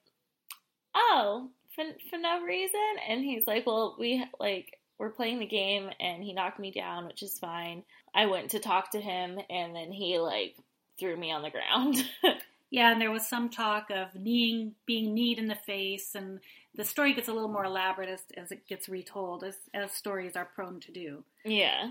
"Oh, 0.95 1.51
for 1.75 1.85
for 2.11 2.19
no 2.19 2.43
reason." 2.43 2.81
And 3.09 3.23
he's 3.23 3.47
like, 3.47 3.67
"Well, 3.67 3.97
we 3.99 4.25
like 4.41 4.79
we're 5.03 5.11
playing 5.11 5.41
the 5.41 5.47
game, 5.47 5.91
and 5.99 6.23
he 6.23 6.33
knocked 6.33 6.61
me 6.61 6.71
down, 6.71 7.07
which 7.07 7.25
is 7.25 7.37
fine. 7.37 7.83
I 8.15 8.27
went 8.27 8.51
to 8.53 8.61
talk 8.61 8.93
to 8.93 9.01
him, 9.01 9.37
and 9.51 9.75
then 9.75 9.91
he 9.91 10.21
like 10.21 10.55
threw 10.99 11.17
me 11.17 11.33
on 11.33 11.43
the 11.43 11.51
ground." 11.51 12.09
Yeah, 12.75 12.91
and 12.91 12.99
there 12.99 13.11
was 13.11 13.29
some 13.29 13.51
talk 13.51 13.91
of 13.91 14.15
kneeing, 14.15 14.75
being 14.87 15.13
kneed 15.13 15.39
in 15.39 15.47
the 15.47 15.55
face, 15.55 16.15
and 16.15 16.41
the 16.75 16.87
story 16.87 17.13
gets 17.13 17.29
a 17.29 17.33
little 17.35 17.51
more 17.51 17.67
elaborate 17.67 18.09
as, 18.09 18.23
as 18.35 18.51
it 18.51 18.67
gets 18.67 18.89
retold, 18.89 19.45
as, 19.45 19.57
as 19.75 19.93
stories 19.93 20.37
are 20.37 20.47
prone 20.47 20.81
to 20.81 20.91
do. 20.91 21.23
yeah, 21.45 21.91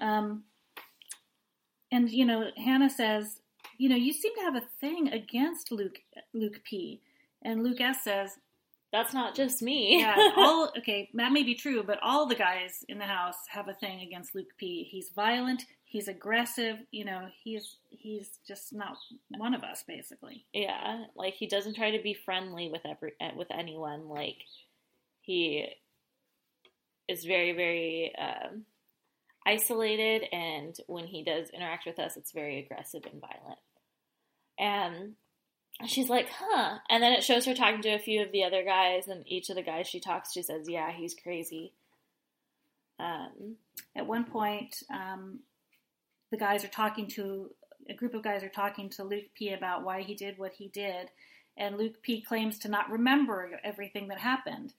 um, 0.00 0.42
and 1.92 2.10
you 2.10 2.24
know, 2.24 2.50
Hannah 2.56 2.90
says, 2.90 3.38
you 3.78 3.88
know, 3.88 3.94
you 3.94 4.12
seem 4.12 4.34
to 4.34 4.40
have 4.40 4.56
a 4.56 4.66
thing 4.80 5.06
against 5.06 5.70
Luke 5.70 6.00
Luke 6.34 6.62
P. 6.64 7.00
And 7.42 7.62
Luke 7.62 7.80
S 7.80 8.02
says, 8.02 8.38
that's 8.92 9.14
not 9.14 9.34
just 9.34 9.62
me. 9.62 10.00
yeah, 10.00 10.14
all 10.36 10.70
okay, 10.78 11.08
that 11.14 11.32
may 11.32 11.42
be 11.42 11.54
true, 11.54 11.82
but 11.82 11.98
all 12.02 12.26
the 12.26 12.34
guys 12.34 12.84
in 12.88 12.98
the 12.98 13.04
house 13.04 13.36
have 13.48 13.68
a 13.68 13.74
thing 13.74 14.02
against 14.02 14.34
Luke 14.34 14.50
P. 14.58 14.86
He's 14.90 15.08
violent, 15.10 15.64
he's 15.84 16.08
aggressive, 16.08 16.76
you 16.90 17.04
know, 17.04 17.26
he's 17.42 17.76
he's 17.88 18.38
just 18.46 18.72
not 18.72 18.96
one 19.36 19.54
of 19.54 19.62
us, 19.64 19.82
basically. 19.86 20.44
yeah, 20.52 21.04
like 21.16 21.34
he 21.34 21.46
doesn't 21.46 21.74
try 21.74 21.90
to 21.96 22.02
be 22.02 22.14
friendly 22.14 22.68
with 22.70 22.82
every 22.84 23.12
eh, 23.20 23.30
with 23.34 23.50
anyone. 23.50 24.08
Like 24.08 24.36
he 25.22 25.68
is 27.08 27.24
very 27.24 27.52
very 27.52 28.14
um, 28.16 28.66
isolated, 29.46 30.24
and 30.32 30.76
when 30.86 31.06
he 31.06 31.24
does 31.24 31.48
interact 31.50 31.86
with 31.86 31.98
us, 31.98 32.18
it's 32.18 32.32
very 32.32 32.58
aggressive 32.58 33.04
and 33.10 33.20
violent. 33.20 33.58
And 34.58 35.14
she's 35.86 36.08
like, 36.08 36.28
"Huh?" 36.30 36.78
And 36.88 37.02
then 37.02 37.12
it 37.12 37.24
shows 37.24 37.44
her 37.46 37.54
talking 37.54 37.82
to 37.82 37.94
a 37.94 37.98
few 37.98 38.22
of 38.22 38.32
the 38.32 38.44
other 38.44 38.64
guys, 38.64 39.08
and 39.08 39.26
each 39.26 39.50
of 39.50 39.56
the 39.56 39.62
guys 39.62 39.86
she 39.86 40.00
talks 40.00 40.32
to 40.32 40.42
says, 40.42 40.68
"Yeah, 40.68 40.90
he's 40.92 41.14
crazy." 41.14 41.72
Um, 42.98 43.56
At 43.94 44.06
one 44.06 44.24
point, 44.24 44.82
um, 44.90 45.40
the 46.30 46.36
guys 46.36 46.64
are 46.64 46.68
talking 46.68 47.08
to 47.08 47.50
a 47.88 47.94
group 47.94 48.14
of 48.14 48.22
guys 48.22 48.42
are 48.42 48.48
talking 48.48 48.88
to 48.90 49.04
Luke 49.04 49.34
P 49.34 49.52
about 49.52 49.82
why 49.82 50.02
he 50.02 50.14
did 50.14 50.38
what 50.38 50.54
he 50.54 50.68
did, 50.68 51.10
and 51.56 51.76
Luke 51.76 52.00
P 52.02 52.22
claims 52.22 52.58
to 52.60 52.68
not 52.68 52.90
remember 52.90 53.60
everything 53.64 54.08
that 54.08 54.18
happened. 54.18 54.74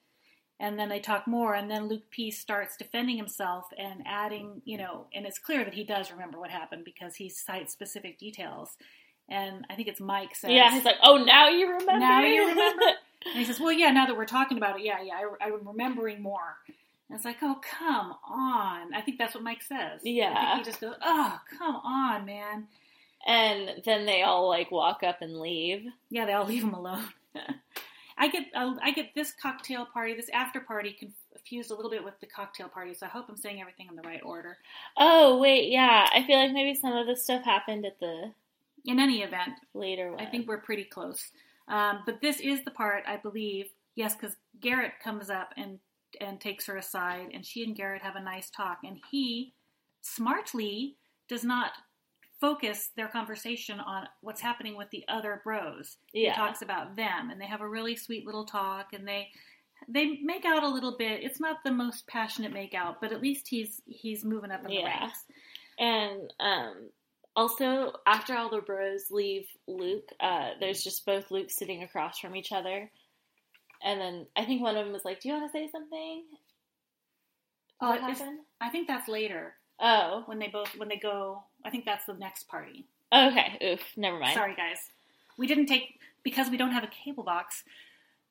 And 0.60 0.78
then 0.78 0.88
they 0.88 1.00
talk 1.00 1.26
more, 1.26 1.54
and 1.54 1.70
then 1.70 1.88
Luke 1.88 2.10
P 2.10 2.30
starts 2.30 2.76
defending 2.76 3.16
himself 3.16 3.66
and 3.76 4.02
adding, 4.06 4.62
you 4.64 4.78
know, 4.78 5.06
and 5.12 5.26
it's 5.26 5.38
clear 5.38 5.64
that 5.64 5.74
he 5.74 5.84
does 5.84 6.12
remember 6.12 6.38
what 6.38 6.50
happened 6.50 6.84
because 6.84 7.16
he 7.16 7.28
cites 7.28 7.72
specific 7.72 8.18
details. 8.18 8.76
And 9.28 9.64
I 9.70 9.74
think 9.74 9.88
it's 9.88 10.00
Mike 10.00 10.34
says, 10.34 10.50
yeah, 10.50 10.70
he's 10.72 10.84
like, 10.84 10.96
"Oh, 11.02 11.16
now 11.16 11.48
you 11.48 11.66
remember." 11.68 11.98
Now 11.98 12.20
you 12.22 12.48
remember? 12.48 12.82
And 13.26 13.36
he 13.36 13.44
says, 13.46 13.58
"Well, 13.58 13.72
yeah. 13.72 13.90
Now 13.90 14.04
that 14.04 14.16
we're 14.18 14.26
talking 14.26 14.58
about 14.58 14.78
it, 14.78 14.84
yeah, 14.84 15.00
yeah, 15.02 15.14
I, 15.40 15.46
I'm 15.46 15.66
remembering 15.66 16.20
more." 16.20 16.58
And 17.08 17.16
it's 17.16 17.24
like, 17.24 17.38
"Oh, 17.42 17.58
come 17.62 18.14
on!" 18.28 18.92
I 18.92 19.00
think 19.02 19.16
that's 19.16 19.34
what 19.34 19.42
Mike 19.42 19.62
says. 19.62 20.02
I 20.04 20.08
Yeah. 20.10 20.34
think 20.54 20.58
he 20.66 20.70
just 20.70 20.80
goes, 20.82 20.94
"Oh, 21.02 21.40
come 21.58 21.76
on, 21.76 22.26
man." 22.26 22.66
and 23.26 23.80
then 23.86 24.04
they 24.04 24.22
all 24.22 24.48
like 24.50 24.70
walk 24.70 25.02
up 25.02 25.22
and 25.22 25.40
leave. 25.40 25.86
Yeah, 26.10 26.26
they 26.26 26.34
all 26.34 26.44
leave 26.44 26.62
him 26.62 26.74
alone. 26.74 27.06
I 28.18 28.28
get, 28.28 28.44
uh, 28.54 28.74
I 28.82 28.90
get 28.92 29.14
this 29.14 29.32
cocktail 29.32 29.86
party, 29.86 30.14
this 30.14 30.28
after 30.28 30.60
party, 30.60 30.92
confused 31.32 31.70
a 31.70 31.74
little 31.74 31.90
bit 31.90 32.04
with 32.04 32.20
the 32.20 32.26
cocktail 32.26 32.68
party. 32.68 32.92
So 32.94 33.06
I 33.06 33.08
hope 33.08 33.24
I'm 33.30 33.36
saying 33.38 33.60
everything 33.60 33.86
in 33.88 33.96
the 33.96 34.02
right 34.02 34.20
order. 34.22 34.58
Oh 34.98 35.38
wait, 35.38 35.70
yeah. 35.70 36.06
I 36.12 36.22
feel 36.26 36.38
like 36.38 36.52
maybe 36.52 36.74
some 36.74 36.92
of 36.92 37.06
this 37.06 37.24
stuff 37.24 37.42
happened 37.44 37.86
at 37.86 37.98
the 37.98 38.32
In 38.84 38.98
any 39.00 39.22
event, 39.22 39.52
later 39.72 40.12
one. 40.12 40.20
I 40.20 40.26
think 40.26 40.46
we're 40.46 40.58
pretty 40.60 40.84
close. 40.84 41.30
Um, 41.68 42.00
but 42.04 42.20
this 42.20 42.40
is 42.40 42.62
the 42.64 42.70
part 42.70 43.04
I 43.06 43.16
believe, 43.16 43.66
yes, 43.94 44.14
because 44.14 44.36
Garrett 44.60 44.92
comes 45.02 45.30
up 45.30 45.52
and 45.56 45.78
and 46.20 46.40
takes 46.40 46.66
her 46.66 46.76
aside, 46.76 47.28
and 47.34 47.44
she 47.44 47.64
and 47.64 47.74
Garrett 47.74 48.02
have 48.02 48.14
a 48.16 48.22
nice 48.22 48.48
talk, 48.50 48.78
and 48.84 48.98
he 49.10 49.52
smartly 50.00 50.96
does 51.28 51.42
not 51.44 51.72
focus 52.40 52.90
their 52.96 53.08
conversation 53.08 53.80
on 53.80 54.06
what's 54.20 54.40
happening 54.40 54.76
with 54.76 54.90
the 54.90 55.04
other 55.08 55.40
bros. 55.42 55.96
Yeah. 56.12 56.30
He 56.30 56.36
talks 56.36 56.62
about 56.62 56.94
them, 56.94 57.30
and 57.30 57.40
they 57.40 57.46
have 57.46 57.62
a 57.62 57.68
really 57.68 57.96
sweet 57.96 58.26
little 58.26 58.44
talk, 58.44 58.92
and 58.92 59.06
they 59.08 59.28
they 59.88 60.18
make 60.22 60.44
out 60.44 60.62
a 60.62 60.68
little 60.68 60.96
bit. 60.96 61.22
It's 61.24 61.40
not 61.40 61.56
the 61.64 61.72
most 61.72 62.06
passionate 62.06 62.52
make 62.52 62.74
out, 62.74 63.00
but 63.00 63.12
at 63.12 63.20
least 63.22 63.48
he's 63.48 63.80
he's 63.86 64.24
moving 64.24 64.50
up 64.50 64.60
in 64.60 64.68
the 64.68 64.74
Yeah. 64.76 65.00
ranks. 65.00 65.24
and 65.78 66.32
um, 66.38 66.90
also 67.36 67.92
after 68.06 68.36
all 68.36 68.48
the 68.50 68.60
bros 68.60 69.10
leave 69.10 69.46
Luke, 69.66 70.08
uh, 70.20 70.50
there's 70.60 70.82
just 70.84 71.04
both 71.06 71.30
Luke 71.30 71.50
sitting 71.50 71.82
across 71.82 72.18
from 72.18 72.36
each 72.36 72.52
other, 72.52 72.90
and 73.82 74.00
then 74.00 74.26
I 74.36 74.44
think 74.44 74.62
one 74.62 74.76
of 74.76 74.84
them 74.84 74.92
was 74.92 75.04
like, 75.04 75.20
"Do 75.20 75.28
you 75.28 75.34
want 75.34 75.50
to 75.50 75.58
say 75.58 75.68
something?" 75.70 76.24
Does 76.30 76.38
Oh, 77.80 77.92
that 77.92 78.00
happen? 78.02 78.40
I 78.60 78.70
think 78.70 78.86
that's 78.88 79.08
later 79.08 79.54
Oh, 79.80 80.22
when 80.26 80.38
they 80.38 80.48
both 80.48 80.76
when 80.76 80.88
they 80.88 80.96
go. 80.96 81.42
I 81.64 81.70
think 81.70 81.84
that's 81.84 82.06
the 82.06 82.14
next 82.14 82.44
party. 82.48 82.86
Okay, 83.12 83.58
oof, 83.62 83.80
never 83.96 84.18
mind. 84.18 84.34
Sorry, 84.34 84.54
guys. 84.54 84.90
We 85.36 85.46
didn't 85.46 85.66
take 85.66 85.98
because 86.22 86.48
we 86.50 86.56
don't 86.56 86.70
have 86.70 86.84
a 86.84 86.88
cable 86.88 87.24
box 87.24 87.64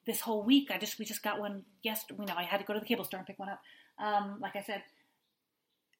this 0.05 0.21
whole 0.21 0.43
week. 0.43 0.71
I 0.71 0.77
just 0.77 0.97
we 0.97 1.05
just 1.05 1.21
got 1.23 1.39
one 1.39 1.63
yesterday. 1.81 2.21
You 2.21 2.27
know, 2.27 2.33
I 2.35 2.43
had 2.43 2.59
to 2.59 2.63
go 2.65 2.73
to 2.73 2.79
the 2.79 2.85
cable 2.85 3.03
store 3.03 3.19
and 3.19 3.27
pick 3.27 3.39
one 3.39 3.49
up. 3.49 3.61
Um, 3.99 4.37
like 4.39 4.55
I 4.55 4.61
said, 4.61 4.83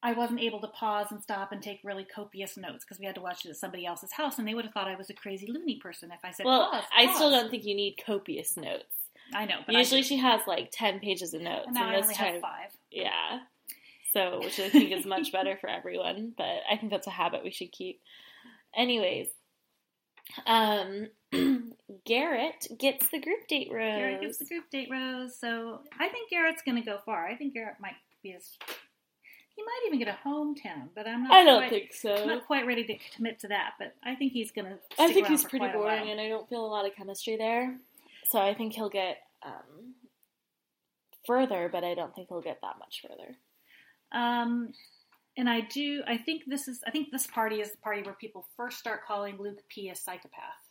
I 0.04 0.12
wasn't 0.12 0.40
able 0.40 0.60
to 0.60 0.68
pause 0.68 1.06
and 1.10 1.22
stop 1.22 1.50
and 1.50 1.62
take 1.62 1.80
really 1.82 2.04
copious 2.04 2.58
notes 2.58 2.84
because 2.84 3.00
we 3.00 3.06
had 3.06 3.14
to 3.14 3.22
watch 3.22 3.46
it 3.46 3.48
at 3.48 3.56
somebody 3.56 3.86
else's 3.86 4.12
house, 4.12 4.38
and 4.38 4.46
they 4.46 4.52
would 4.52 4.66
have 4.66 4.74
thought 4.74 4.86
I 4.86 4.96
was 4.96 5.08
a 5.08 5.14
crazy 5.14 5.46
loony 5.50 5.78
person 5.80 6.10
if 6.12 6.20
I 6.22 6.30
said 6.30 6.44
Well, 6.44 6.70
pause. 6.70 6.84
I 6.94 7.14
still 7.14 7.30
don't 7.30 7.50
think 7.50 7.64
you 7.64 7.74
need 7.74 7.96
copious 8.04 8.58
notes. 8.58 8.84
I 9.34 9.46
know, 9.46 9.60
but 9.64 9.74
Usually 9.74 10.00
I, 10.00 10.04
she 10.04 10.18
has 10.18 10.42
like 10.46 10.68
10 10.72 11.00
pages 11.00 11.32
of 11.32 11.40
notes. 11.40 11.64
and 11.68 11.74
now 11.74 11.88
I 11.88 11.96
this 11.96 12.02
only 12.02 12.14
time, 12.16 12.32
have 12.34 12.42
five. 12.42 12.70
Yeah. 12.90 13.40
So, 14.12 14.40
which 14.40 14.60
I 14.60 14.68
think 14.68 14.92
is 14.92 15.06
much 15.06 15.32
better 15.32 15.56
for 15.58 15.70
everyone, 15.70 16.34
but 16.36 16.60
I 16.70 16.76
think 16.76 16.92
that's 16.92 17.06
a 17.06 17.10
habit 17.10 17.42
we 17.42 17.50
should 17.50 17.72
keep. 17.72 18.00
Anyways, 18.76 19.28
um, 20.46 21.08
Garrett 22.04 22.66
gets 22.78 23.08
the 23.08 23.20
group 23.20 23.48
date 23.48 23.70
rose. 23.72 23.96
Garrett 23.96 24.20
gets 24.20 24.38
the 24.38 24.44
group 24.44 24.70
date 24.70 24.88
rose, 24.90 25.38
so 25.38 25.80
I 25.98 26.08
think 26.08 26.28
Garrett's 26.30 26.62
going 26.62 26.80
to 26.80 26.88
go 26.88 26.98
far. 27.06 27.26
I 27.26 27.36
think 27.36 27.54
Garrett 27.54 27.76
might 27.80 27.94
be 28.22 28.34
as 28.34 28.50
he 29.56 29.62
might 29.62 29.80
even 29.86 29.98
get 29.98 30.08
a 30.08 30.28
hometown, 30.28 30.88
but 30.94 31.06
I'm 31.06 31.24
not. 31.24 31.32
I 31.32 31.44
don't 31.44 31.60
quite, 31.60 31.70
think 31.70 31.92
so. 31.92 32.14
I'm 32.14 32.28
not 32.28 32.46
quite 32.46 32.66
ready 32.66 32.84
to 32.84 32.96
commit 33.14 33.38
to 33.40 33.48
that. 33.48 33.74
But 33.78 33.94
I 34.04 34.16
think 34.16 34.32
he's 34.32 34.50
going 34.50 34.66
to. 34.66 34.78
I 34.98 35.12
think 35.12 35.28
he's 35.28 35.44
pretty 35.44 35.68
boring, 35.68 36.10
and 36.10 36.20
I 36.20 36.28
don't 36.28 36.48
feel 36.48 36.64
a 36.64 36.66
lot 36.66 36.86
of 36.86 36.94
chemistry 36.96 37.36
there. 37.36 37.76
So 38.30 38.40
I 38.40 38.54
think 38.54 38.72
he'll 38.72 38.88
get 38.88 39.18
um, 39.44 39.94
further, 41.26 41.68
but 41.70 41.84
I 41.84 41.94
don't 41.94 42.14
think 42.14 42.28
he'll 42.28 42.40
get 42.40 42.58
that 42.62 42.76
much 42.78 43.02
further. 43.02 43.36
Um, 44.12 44.72
and 45.36 45.48
I 45.48 45.60
do. 45.60 46.02
I 46.06 46.18
think 46.18 46.42
this 46.46 46.66
is. 46.66 46.80
I 46.86 46.90
think 46.90 47.10
this 47.12 47.26
party 47.28 47.60
is 47.60 47.70
the 47.70 47.78
party 47.78 48.02
where 48.02 48.14
people 48.14 48.46
first 48.56 48.78
start 48.78 49.06
calling 49.06 49.36
Luke 49.38 49.62
P 49.68 49.88
a 49.88 49.94
psychopath. 49.94 50.64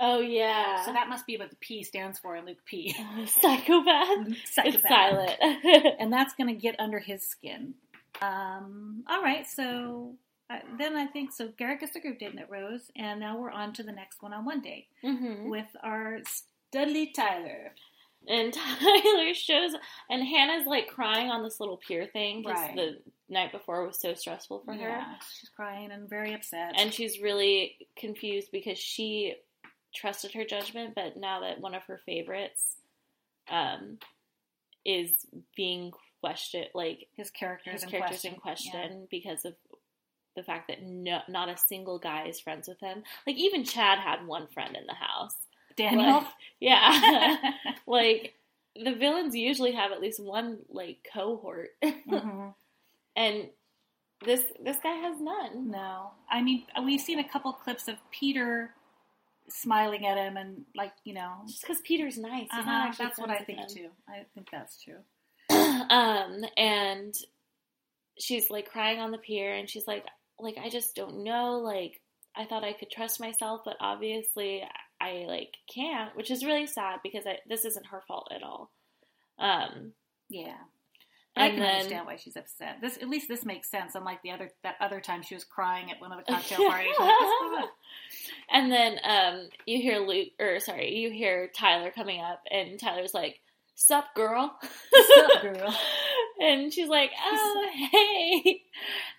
Oh 0.00 0.20
yeah, 0.20 0.84
So 0.84 0.92
that 0.92 1.08
must 1.08 1.24
be 1.24 1.36
what 1.36 1.50
the 1.50 1.56
P 1.56 1.84
stands 1.84 2.18
for 2.18 2.36
in 2.36 2.44
Luke 2.46 2.64
P. 2.66 2.92
psychopath. 3.26 4.26
psychopath. 4.44 4.74
It's 4.74 4.88
silent. 4.88 5.36
and 6.00 6.12
that's 6.12 6.34
going 6.34 6.48
to 6.48 6.60
get 6.60 6.74
under 6.80 6.98
his 6.98 7.22
skin. 7.22 7.74
Um, 8.22 9.04
all 9.08 9.22
right, 9.22 9.46
so 9.46 10.14
uh, 10.50 10.58
then 10.78 10.96
I 10.96 11.06
think 11.06 11.32
so. 11.32 11.48
Garrett 11.58 11.82
is 11.82 11.92
the 11.92 12.00
group 12.00 12.18
date 12.18 12.38
at 12.38 12.50
Rose, 12.50 12.90
and 12.96 13.20
now 13.20 13.38
we're 13.38 13.50
on 13.50 13.72
to 13.74 13.82
the 13.82 13.92
next 13.92 14.22
one-on-one 14.22 14.60
date 14.60 14.86
hmm 15.02 15.48
with 15.48 15.66
our 15.82 16.18
Studley 16.26 17.12
Tyler. 17.14 17.72
And 18.26 18.52
Tyler 18.80 19.34
shows, 19.34 19.72
and 20.08 20.26
Hannah's 20.26 20.66
like 20.66 20.88
crying 20.88 21.30
on 21.30 21.42
this 21.42 21.60
little 21.60 21.76
pier 21.76 22.06
thing 22.12 22.42
because 22.42 22.58
Right. 22.58 22.76
the 22.76 22.98
night 23.28 23.52
before 23.52 23.86
was 23.86 24.00
so 24.00 24.14
stressful 24.14 24.62
for 24.64 24.72
her. 24.72 24.80
Yeah, 24.80 25.14
she's 25.38 25.50
crying 25.50 25.90
and 25.90 26.08
very 26.08 26.32
upset. 26.32 26.74
And 26.78 26.92
she's 26.92 27.20
really 27.20 27.76
confused 27.98 28.48
because 28.52 28.78
she 28.78 29.34
trusted 29.94 30.32
her 30.32 30.44
judgment, 30.44 30.94
but 30.94 31.16
now 31.18 31.40
that 31.40 31.60
one 31.60 31.74
of 31.74 31.82
her 31.84 32.00
favorites 32.06 32.76
um, 33.50 33.98
is 34.86 35.10
being 35.54 35.92
questioned, 36.24 36.66
like 36.74 37.06
his 37.16 37.30
characters, 37.30 37.74
his 37.74 37.82
in 37.84 37.90
character's 37.90 38.20
question. 38.20 38.34
in 38.34 38.40
question 38.40 39.08
because 39.10 39.44
of 39.44 39.54
the 40.36 40.42
fact 40.42 40.68
that 40.68 40.82
no, 40.82 41.20
not 41.28 41.48
a 41.48 41.56
single 41.56 41.98
guy 41.98 42.26
is 42.26 42.40
friends 42.40 42.66
with 42.68 42.80
him. 42.80 43.02
Like 43.26 43.36
even 43.36 43.64
Chad 43.64 43.98
had 43.98 44.26
one 44.26 44.46
friend 44.48 44.76
in 44.76 44.86
the 44.86 44.94
house. 44.94 45.36
Yeah. 45.76 45.90
Daniel. 45.90 46.18
Like, 46.18 46.26
yeah, 46.60 47.38
like 47.86 48.34
the 48.76 48.94
villains 48.94 49.34
usually 49.36 49.72
have 49.72 49.92
at 49.92 50.00
least 50.00 50.22
one 50.22 50.58
like 50.68 50.98
cohort, 51.12 51.70
Mhm. 51.82 52.54
and 53.16 53.48
this 54.24 54.42
this 54.62 54.78
guy 54.82 54.94
has 54.94 55.20
none. 55.20 55.70
No, 55.70 56.10
I 56.30 56.42
mean 56.42 56.64
we've 56.84 57.00
seen 57.00 57.18
a 57.18 57.28
couple 57.28 57.52
clips 57.52 57.88
of 57.88 57.96
Peter 58.10 58.70
smiling 59.48 60.06
at 60.06 60.16
him 60.16 60.36
and 60.36 60.64
like 60.74 60.92
you 61.04 61.12
know. 61.14 61.32
Just 61.46 61.60
because 61.62 61.80
Peter's 61.82 62.16
nice, 62.18 62.48
Uh-huh, 62.52 62.92
that's 62.98 63.18
what 63.18 63.30
I 63.30 63.38
think 63.38 63.58
him. 63.60 63.68
too. 63.68 63.88
I 64.08 64.24
think 64.34 64.48
that's 64.50 64.82
true. 64.82 64.98
um, 65.90 66.44
and 66.56 67.14
she's 68.18 68.50
like 68.50 68.70
crying 68.70 69.00
on 69.00 69.10
the 69.10 69.18
pier, 69.18 69.54
and 69.54 69.68
she's 69.68 69.86
like, 69.86 70.04
like 70.38 70.56
I 70.62 70.68
just 70.68 70.94
don't 70.94 71.24
know. 71.24 71.58
Like 71.64 72.00
I 72.36 72.44
thought 72.44 72.64
I 72.64 72.72
could 72.72 72.90
trust 72.90 73.20
myself, 73.20 73.62
but 73.64 73.76
obviously 73.80 74.62
I 75.00 75.24
like 75.28 75.54
can't, 75.72 76.14
which 76.16 76.30
is 76.30 76.44
really 76.44 76.66
sad 76.66 77.00
because 77.02 77.26
I, 77.26 77.38
this 77.48 77.64
isn't 77.64 77.86
her 77.86 78.02
fault 78.08 78.28
at 78.34 78.42
all. 78.42 78.70
Um, 79.38 79.92
Yeah. 80.28 80.54
I 81.36 81.50
can 81.50 81.58
then- 81.58 81.74
understand 81.74 82.06
why 82.06 82.14
she's 82.14 82.36
upset. 82.36 82.76
This 82.80 82.96
at 82.96 83.08
least 83.08 83.26
this 83.28 83.44
makes 83.44 83.68
sense. 83.68 83.96
Unlike 83.96 84.22
the 84.22 84.30
other 84.30 84.50
that 84.62 84.76
other 84.80 85.00
time 85.00 85.22
she 85.22 85.34
was 85.34 85.42
crying 85.42 85.90
at 85.90 86.00
one 86.00 86.12
of 86.12 86.18
the 86.24 86.32
cocktail 86.32 86.58
parties. 86.70 86.94
Like, 86.96 87.08
"What's 87.08 87.40
going 87.40 87.62
on?" 87.62 87.68
and 88.52 88.72
then 88.72 88.98
um, 89.02 89.48
you 89.66 89.82
hear 89.82 89.98
Luke, 89.98 90.28
or 90.38 90.60
sorry, 90.60 90.94
you 90.94 91.10
hear 91.10 91.50
Tyler 91.52 91.90
coming 91.90 92.20
up, 92.20 92.40
and 92.52 92.78
Tyler's 92.78 93.14
like, 93.14 93.40
"Sup, 93.74 94.14
girl." 94.14 94.58
Sup, 94.92 95.42
girl? 95.42 95.74
and 96.40 96.72
she's 96.72 96.88
like, 96.88 97.10
"Oh, 97.24 97.68
hey," 97.90 98.62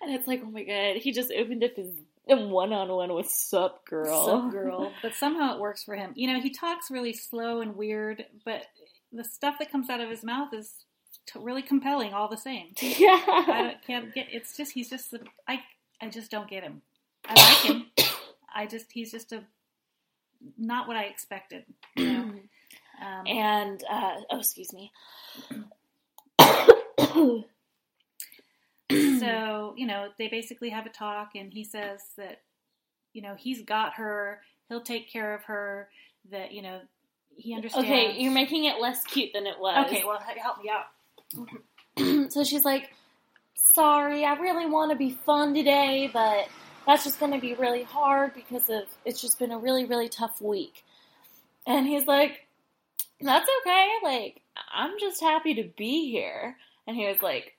and 0.02 0.14
it's 0.14 0.26
like, 0.26 0.42
"Oh 0.44 0.50
my 0.50 0.64
god!" 0.64 0.96
He 0.96 1.12
just 1.12 1.32
opened 1.32 1.64
up 1.64 1.76
his 1.76 1.90
one 2.24 2.72
on 2.72 2.88
one 2.88 3.14
with 3.14 3.30
"Sup, 3.30 3.84
girl." 3.86 4.26
Sup, 4.26 4.50
girl. 4.50 4.92
But 5.02 5.14
somehow 5.14 5.54
it 5.54 5.60
works 5.60 5.84
for 5.84 5.94
him. 5.94 6.12
You 6.14 6.32
know, 6.32 6.40
he 6.40 6.50
talks 6.50 6.90
really 6.90 7.12
slow 7.12 7.60
and 7.60 7.76
weird, 7.76 8.24
but 8.44 8.62
the 9.12 9.24
stuff 9.24 9.56
that 9.58 9.70
comes 9.70 9.88
out 9.88 10.00
of 10.00 10.10
his 10.10 10.24
mouth 10.24 10.52
is 10.52 10.72
t- 11.26 11.38
really 11.40 11.62
compelling 11.62 12.12
all 12.12 12.28
the 12.28 12.36
same. 12.36 12.68
Yeah. 12.82 13.22
don't, 13.26 13.86
can't 13.86 14.14
get. 14.14 14.28
It's 14.30 14.56
just 14.56 14.72
he's 14.72 14.90
just. 14.90 15.14
I 15.46 15.60
I 16.00 16.08
just 16.08 16.30
don't 16.30 16.48
get 16.48 16.62
him. 16.62 16.82
I 17.24 17.34
like 17.34 17.72
him. 17.72 17.86
I 18.54 18.66
just 18.66 18.86
he's 18.90 19.10
just 19.10 19.32
a 19.32 19.44
not 20.58 20.88
what 20.88 20.96
I 20.96 21.04
expected. 21.04 21.64
You 21.96 22.12
know? 22.12 22.32
Um, 23.00 23.26
and 23.26 23.84
uh, 23.90 24.14
oh, 24.30 24.38
excuse 24.38 24.72
me. 24.72 24.92
so 29.20 29.74
you 29.76 29.86
know 29.86 30.08
they 30.18 30.28
basically 30.28 30.70
have 30.70 30.86
a 30.86 30.90
talk, 30.90 31.30
and 31.34 31.52
he 31.52 31.64
says 31.64 32.00
that 32.16 32.40
you 33.12 33.22
know 33.22 33.34
he's 33.36 33.62
got 33.62 33.94
her. 33.94 34.40
He'll 34.68 34.80
take 34.80 35.10
care 35.10 35.34
of 35.34 35.44
her. 35.44 35.88
That 36.30 36.52
you 36.52 36.62
know 36.62 36.80
he 37.36 37.54
understands. 37.54 37.88
okay, 37.88 38.16
you're 38.18 38.32
making 38.32 38.64
it 38.64 38.80
less 38.80 39.04
cute 39.04 39.32
than 39.34 39.46
it 39.46 39.58
was. 39.58 39.86
Okay, 39.86 40.04
well 40.04 40.20
help 40.20 40.62
me 40.62 40.70
out. 40.70 40.86
so 42.32 42.44
she's 42.44 42.64
like, 42.64 42.94
"Sorry, 43.54 44.24
I 44.24 44.34
really 44.34 44.66
want 44.66 44.90
to 44.90 44.96
be 44.96 45.10
fun 45.10 45.54
today, 45.54 46.10
but 46.12 46.48
that's 46.86 47.04
just 47.04 47.20
going 47.20 47.32
to 47.32 47.40
be 47.40 47.54
really 47.54 47.82
hard 47.82 48.34
because 48.34 48.70
of 48.70 48.84
it's 49.04 49.20
just 49.20 49.38
been 49.38 49.52
a 49.52 49.58
really 49.58 49.84
really 49.84 50.08
tough 50.08 50.40
week." 50.40 50.84
And 51.66 51.86
he's 51.86 52.06
like, 52.06 52.45
"That's 53.20 53.48
okay. 53.60 53.88
Like, 54.02 54.42
I'm 54.72 54.98
just 55.00 55.20
happy 55.20 55.54
to 55.54 55.70
be 55.76 56.10
here." 56.10 56.56
And 56.86 56.96
he 56.96 57.06
was 57.06 57.20
like, 57.22 57.56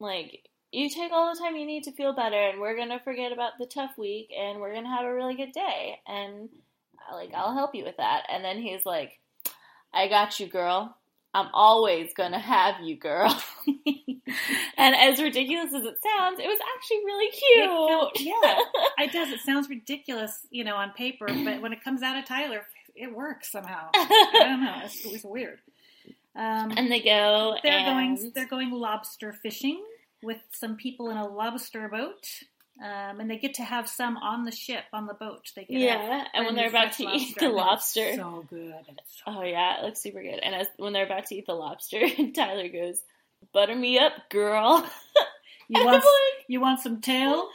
"Like, 0.00 0.42
you 0.72 0.90
take 0.90 1.12
all 1.12 1.32
the 1.32 1.40
time 1.40 1.56
you 1.56 1.66
need 1.66 1.84
to 1.84 1.92
feel 1.92 2.14
better, 2.14 2.36
and 2.36 2.60
we're 2.60 2.76
gonna 2.76 3.00
forget 3.00 3.32
about 3.32 3.52
the 3.58 3.66
tough 3.66 3.96
week, 3.98 4.30
and 4.36 4.60
we're 4.60 4.74
gonna 4.74 4.94
have 4.94 5.04
a 5.06 5.14
really 5.14 5.34
good 5.36 5.52
day, 5.52 6.00
and 6.06 6.48
uh, 7.10 7.14
like 7.14 7.32
I'll 7.34 7.54
help 7.54 7.74
you 7.74 7.84
with 7.84 7.96
that." 7.98 8.24
And 8.30 8.44
then 8.44 8.58
he's 8.60 8.84
like, 8.84 9.18
"I 9.92 10.08
got 10.08 10.38
you, 10.40 10.46
girl." 10.48 10.96
I'm 11.34 11.50
always 11.52 12.14
gonna 12.14 12.38
have 12.38 12.80
you, 12.82 12.96
girl. 12.96 13.28
and 14.78 14.94
as 14.96 15.20
ridiculous 15.20 15.66
as 15.74 15.84
it 15.84 15.96
sounds, 16.02 16.40
it 16.40 16.46
was 16.46 16.58
actually 16.74 17.04
really 17.04 17.26
It 17.26 18.14
cute. 18.16 18.26
yeah, 18.42 18.60
it 19.04 19.12
does. 19.12 19.28
It 19.28 19.40
sounds 19.40 19.68
ridiculous, 19.68 20.46
you 20.50 20.64
know, 20.64 20.76
on 20.76 20.92
paper, 20.92 21.26
but 21.26 21.60
when 21.60 21.74
it 21.74 21.84
comes 21.84 22.02
out 22.02 22.16
of 22.16 22.24
Tyler, 22.24 22.62
it 22.96 23.14
works 23.14 23.50
somehow. 23.50 23.88
I 23.94 24.30
don't 24.40 24.64
know. 24.64 24.80
It's, 24.84 25.04
it's 25.04 25.24
weird. 25.24 25.58
Um, 26.34 26.72
and 26.76 26.90
they 26.90 27.00
go. 27.00 27.56
they're 27.62 27.72
and- 27.72 28.18
going. 28.18 28.32
They're 28.34 28.48
going 28.48 28.70
lobster 28.70 29.32
fishing 29.32 29.82
with 30.22 30.38
some 30.52 30.76
people 30.76 31.10
in 31.10 31.16
a 31.16 31.26
lobster 31.26 31.88
boat, 31.88 32.26
um, 32.82 33.20
and 33.20 33.30
they 33.30 33.38
get 33.38 33.54
to 33.54 33.62
have 33.62 33.88
some 33.88 34.16
on 34.16 34.44
the 34.44 34.52
ship 34.52 34.84
on 34.92 35.06
the 35.06 35.14
boat. 35.14 35.50
They 35.54 35.64
get 35.64 35.78
yeah, 35.80 36.24
and 36.34 36.46
when 36.46 36.54
they're 36.54 36.68
about 36.68 36.92
to 36.94 37.04
eat 37.04 37.36
the 37.38 37.48
lobster, 37.48 38.14
So 38.16 38.44
good. 38.50 38.72
So 39.06 39.22
oh 39.26 39.42
yeah, 39.42 39.80
it 39.80 39.84
looks 39.84 40.02
super 40.02 40.22
good. 40.22 40.40
And 40.42 40.54
as 40.54 40.66
when 40.76 40.92
they're 40.92 41.06
about 41.06 41.26
to 41.26 41.34
eat 41.36 41.46
the 41.46 41.54
lobster, 41.54 42.02
Tyler 42.34 42.68
goes, 42.68 43.00
"Butter 43.52 43.74
me 43.74 43.98
up, 43.98 44.12
girl." 44.30 44.84
You 45.68 45.84
want 45.84 45.96
like, 45.96 46.44
you 46.46 46.60
want 46.60 46.78
some 46.78 47.00
tail? 47.00 47.48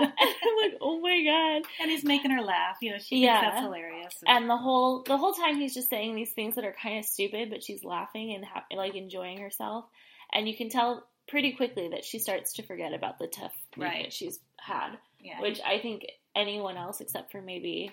Yeah, 0.00 0.06
and 0.06 0.12
I'm 0.20 0.70
like, 0.70 0.78
oh 0.80 1.00
my 1.00 1.24
god. 1.24 1.62
And 1.80 1.90
he's 1.90 2.04
making 2.04 2.30
her 2.30 2.42
laugh. 2.42 2.76
You 2.80 2.92
know, 2.92 2.98
she 2.98 3.18
Yeah. 3.24 3.40
thinks 3.40 3.54
that's 3.54 3.64
hilarious. 3.64 4.14
And 4.26 4.48
the 4.48 4.56
whole 4.56 5.02
the 5.02 5.16
whole 5.16 5.32
time 5.32 5.56
he's 5.56 5.74
just 5.74 5.90
saying 5.90 6.14
these 6.14 6.32
things 6.32 6.54
that 6.56 6.64
are 6.64 6.74
kind 6.82 6.98
of 6.98 7.04
stupid, 7.04 7.50
but 7.50 7.62
she's 7.62 7.84
laughing 7.84 8.34
and 8.34 8.44
ha- 8.44 8.64
like 8.74 8.94
enjoying 8.94 9.38
herself. 9.40 9.84
And 10.32 10.48
you 10.48 10.56
can 10.56 10.68
tell 10.68 11.06
pretty 11.28 11.52
quickly 11.52 11.88
that 11.88 12.04
she 12.04 12.18
starts 12.18 12.54
to 12.54 12.62
forget 12.62 12.92
about 12.92 13.18
the 13.18 13.26
tough 13.26 13.54
week 13.76 13.86
Right. 13.86 14.02
that 14.04 14.12
she's 14.12 14.38
had, 14.60 14.96
yeah, 15.20 15.40
which 15.40 15.60
I 15.64 15.78
think 15.78 16.06
anyone 16.34 16.76
else 16.76 17.00
except 17.00 17.32
for 17.32 17.40
maybe 17.42 17.92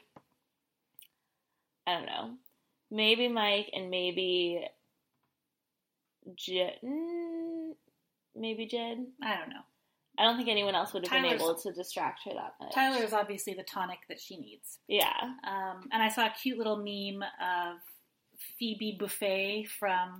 I 1.86 1.93
don't 1.93 2.06
know, 2.06 2.32
maybe 2.91 3.28
Mike 3.28 3.70
and 3.74 3.89
maybe 3.89 4.66
Jed, 6.36 6.74
mm, 6.84 7.72
maybe 8.36 8.66
Jed, 8.66 9.06
I 9.24 9.38
don't 9.38 9.50
know. 9.50 9.62
I 10.18 10.24
don't 10.24 10.38
think 10.38 10.49
anyone 10.49 10.76
else 10.76 10.93
would 10.93 11.07
have 11.07 11.11
been 11.11 11.32
able 11.32 11.55
to 11.55 11.72
distract 11.72 12.22
her 12.26 12.32
that 12.34 12.53
much. 12.59 12.74
Tyler 12.74 13.03
is 13.03 13.13
obviously 13.13 13.53
the 13.53 13.63
tonic 13.63 13.99
that 14.09 14.20
she 14.20 14.38
needs. 14.38 14.80
Yeah. 14.88 15.13
Um, 15.22 15.88
and 15.91 16.01
I 16.01 16.09
saw 16.09 16.26
a 16.26 16.34
cute 16.41 16.57
little 16.57 16.78
meme 16.78 17.24
of 17.24 17.78
Phoebe 18.57 18.97
Buffay 18.99 19.68
from 19.68 20.18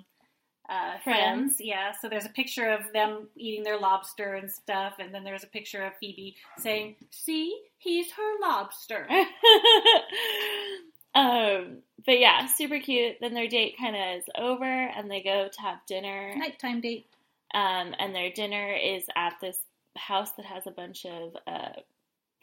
uh, 0.70 1.00
Friends. 1.04 1.04
Friends. 1.04 1.56
Yeah, 1.60 1.94
so 2.00 2.10
there's 2.10 2.26
a 2.26 2.30
picture 2.30 2.70
of 2.70 2.92
them 2.94 3.28
eating 3.38 3.64
their 3.64 3.80
lobster 3.80 4.36
and 4.36 4.52
stuff, 4.52 4.96
and 5.00 5.14
then 5.14 5.24
there's 5.24 5.44
a 5.44 5.48
picture 5.48 5.84
of 5.84 5.94
Phoebe 6.00 6.36
saying, 6.58 6.96
"See, 7.12 7.58
he's 7.78 8.12
her 8.12 8.40
lobster." 8.42 9.08
um, 11.16 11.78
but 12.06 12.20
yeah, 12.20 12.48
super 12.48 12.80
cute. 12.80 13.16
Then 13.22 13.34
their 13.34 13.48
date 13.48 13.76
kind 13.80 13.96
of 13.96 14.18
is 14.18 14.26
over, 14.38 14.66
and 14.66 15.10
they 15.10 15.22
go 15.22 15.48
to 15.52 15.62
have 15.62 15.78
dinner. 15.88 16.34
Nighttime 16.36 16.82
date. 16.82 17.08
Um, 17.54 17.96
and 17.98 18.14
their 18.14 18.30
dinner 18.30 18.76
is 18.76 19.06
at 19.16 19.36
this 19.40 19.58
house 20.00 20.32
that 20.34 20.46
has 20.46 20.68
a 20.68 20.72
bunch 20.72 21.06
of 21.06 21.36
uh, 21.48 21.80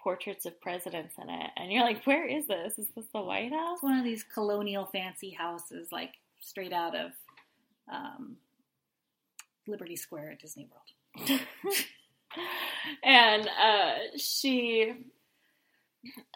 portraits 0.04 0.44
of 0.44 0.60
presidents 0.60 1.14
in 1.20 1.30
it. 1.30 1.50
And 1.56 1.72
you're 1.72 1.82
like, 1.82 2.04
where 2.04 2.26
is 2.26 2.46
this? 2.46 2.78
Is 2.78 2.86
this 2.94 3.06
the 3.12 3.22
White 3.22 3.52
House? 3.52 3.78
It's 3.78 3.82
one 3.82 3.98
of 3.98 4.04
these 4.04 4.22
colonial 4.22 4.86
fancy 4.86 5.30
houses, 5.30 5.88
like 5.90 6.12
straight 6.40 6.72
out 6.72 6.94
of 6.94 7.10
um, 7.90 8.36
Liberty 9.66 9.96
Square 9.96 10.32
at 10.32 10.40
Disney 10.40 10.68
World. 10.70 11.40
and 13.02 13.48
uh, 13.48 13.94
she, 14.18 14.92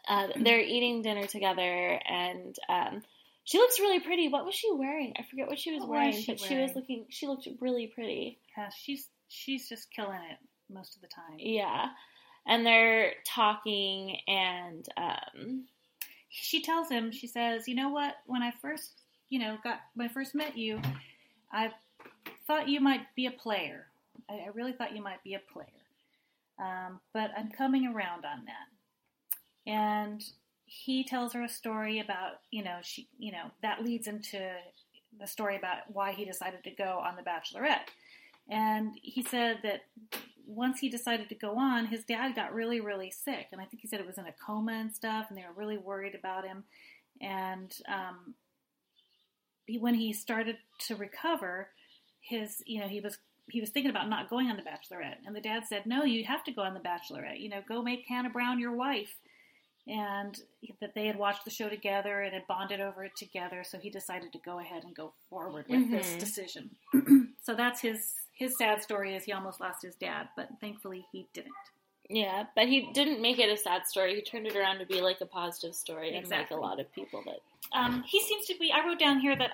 uh, 0.09 0.29
they're 0.41 0.61
eating 0.61 1.03
dinner 1.03 1.27
together, 1.27 2.01
and 2.09 2.57
um, 2.71 3.03
she 3.45 3.59
looks 3.59 3.79
really 3.79 4.01
pretty. 4.01 4.29
What 4.29 4.47
was 4.47 4.55
she 4.55 4.71
wearing? 4.73 5.13
I 5.19 5.25
forget 5.29 5.47
what 5.47 5.59
she 5.59 5.73
was 5.73 5.81
What 5.81 5.91
was 5.91 5.97
wearing, 5.97 6.13
she 6.15 6.33
but 6.33 6.41
she 6.41 6.57
was 6.57 6.75
looking. 6.75 7.05
She 7.11 7.27
looked 7.27 7.47
really 7.61 7.89
pretty. 7.89 8.39
Yeah, 8.57 8.71
she's 8.75 9.09
she's 9.29 9.69
just 9.69 9.91
killing 9.91 10.21
it 10.31 10.39
most 10.71 10.95
of 10.95 11.03
the 11.03 11.09
time. 11.09 11.39
Yeah, 11.39 11.89
and 12.47 12.65
they're 12.65 13.15
talking, 13.27 14.19
and 14.27 14.87
um, 14.97 15.65
she 16.29 16.63
tells 16.63 16.89
him, 16.89 17.11
she 17.11 17.27
says, 17.27 17.69
"You 17.69 17.75
know 17.75 17.91
what? 17.91 18.17
When 18.27 18.43
I 18.43 18.53
first, 18.63 19.03
you 19.29 19.39
know, 19.39 19.59
got 19.63 19.81
when 19.95 20.09
I 20.09 20.13
first 20.13 20.35
met 20.35 20.57
you, 20.57 20.81
I 21.53 21.73
thought 22.47 22.69
you 22.69 22.81
might 22.81 23.15
be 23.17 23.27
a 23.27 23.31
player. 23.31 23.87
I, 24.29 24.35
I 24.35 24.49
really 24.55 24.73
thought 24.73 24.97
you 24.97 25.03
might 25.03 25.23
be 25.25 25.35
a 25.35 25.53
player, 25.53 25.67
um, 26.59 27.01
but 27.13 27.31
I'm 27.37 27.51
coming 27.51 27.87
around 27.87 28.25
on 28.25 28.45
that." 28.47 29.71
And 29.71 30.25
he 30.65 31.03
tells 31.03 31.33
her 31.33 31.43
a 31.43 31.49
story 31.49 31.99
about, 31.99 32.41
you 32.51 32.63
know, 32.63 32.79
she, 32.83 33.09
you 33.19 33.33
know, 33.33 33.51
that 33.63 33.83
leads 33.83 34.07
into 34.07 34.53
the 35.19 35.27
story 35.27 35.57
about 35.57 35.79
why 35.93 36.13
he 36.13 36.25
decided 36.25 36.63
to 36.65 36.71
go 36.71 37.03
on 37.05 37.17
The 37.17 37.23
Bachelorette. 37.23 37.89
And 38.49 38.99
he 39.03 39.23
said 39.23 39.59
that 39.63 39.83
once 40.47 40.81
he 40.81 40.89
decided 40.89 41.29
to 41.29 41.35
go 41.35 41.59
on, 41.59 41.87
his 41.87 42.05
dad 42.05 42.35
got 42.35 42.55
really, 42.55 42.81
really 42.81 43.11
sick, 43.11 43.49
and 43.53 43.61
I 43.61 43.65
think 43.65 43.83
he 43.83 43.89
said 43.89 44.01
it 44.01 44.07
was 44.07 44.17
in 44.19 44.27
a 44.27 44.33
coma 44.33 44.73
and 44.73 44.93
stuff, 44.95 45.27
and 45.29 45.37
they 45.37 45.43
were 45.43 45.53
really 45.55 45.77
worried 45.77 46.15
about 46.15 46.47
him. 46.47 46.65
And 47.21 47.75
um, 47.87 48.35
he, 49.67 49.79
when 49.79 49.95
he 49.95 50.13
started 50.15 50.57
to 50.87 50.97
recover, 50.97 51.69
his, 52.21 52.63
you 52.67 52.81
know, 52.81 52.89
he 52.89 53.01
was 53.01 53.19
he 53.51 53.61
was 53.63 53.71
thinking 53.71 53.91
about 53.91 54.11
not 54.11 54.29
going 54.29 54.49
on 54.51 54.57
The 54.57 54.63
Bachelorette, 54.63 55.17
and 55.27 55.35
the 55.35 55.41
dad 55.41 55.65
said, 55.67 55.87
"No, 55.87 56.05
you 56.05 56.25
have 56.25 56.45
to 56.45 56.53
go 56.53 56.63
on 56.63 56.75
The 56.75 56.81
Bachelorette. 56.81 57.41
You 57.41 57.49
know, 57.49 57.63
go 57.67 57.83
make 57.83 58.05
Hannah 58.07 58.31
Brown 58.31 58.59
your 58.59 58.73
wife." 58.73 59.17
And 59.87 60.39
that 60.83 60.95
they 60.95 61.07
had 61.07 61.17
watched 61.17 61.47
the 61.47 61.51
show 61.51 61.71
together 61.71 62.21
and 62.21 62.35
had 62.35 62.47
bonded 62.47 62.79
over 62.81 63.05
it 63.05 63.17
together, 63.17 63.65
so 63.65 63.79
he 63.79 63.89
decided 63.89 64.33
to 64.33 64.39
go 64.39 64.59
ahead 64.59 64.85
and 64.85 64.95
go 64.95 65.15
forward 65.31 65.67
with 65.71 65.91
this 65.91 66.09
Mhm. 66.15 66.19
decision. 66.19 66.77
so 67.43 67.55
that's 67.55 67.81
his 67.81 68.15
his 68.39 68.57
sad 68.57 68.83
story 68.83 69.15
is 69.17 69.25
he 69.25 69.33
almost 69.33 69.61
lost 69.61 69.83
his 69.83 69.95
dad, 69.97 70.29
but 70.37 70.49
thankfully 70.61 71.05
he 71.13 71.27
didn't. 71.35 71.53
yeah, 72.09 72.45
but 72.55 72.69
he 72.69 72.89
didn't 72.95 73.21
make 73.21 73.39
it 73.39 73.51
a 73.51 73.57
sad 73.57 73.87
story. 73.87 74.15
He 74.15 74.23
turned 74.23 74.47
it 74.47 74.57
around 74.57 74.79
to 74.79 74.87
be 74.87 75.01
like 75.03 75.21
a 75.21 75.27
positive 75.27 75.75
story, 75.75 76.15
Exactly. 76.17 76.37
unlike 76.37 76.51
a 76.53 76.57
lot 76.69 76.81
of 76.81 76.91
people 76.93 77.23
that. 77.27 77.41
Um, 77.79 78.03
he 78.07 78.21
seems 78.23 78.47
to 78.47 78.55
be. 78.59 78.73
I 78.73 78.87
wrote 78.87 78.99
down 78.99 79.19
here 79.21 79.37
that 79.37 79.51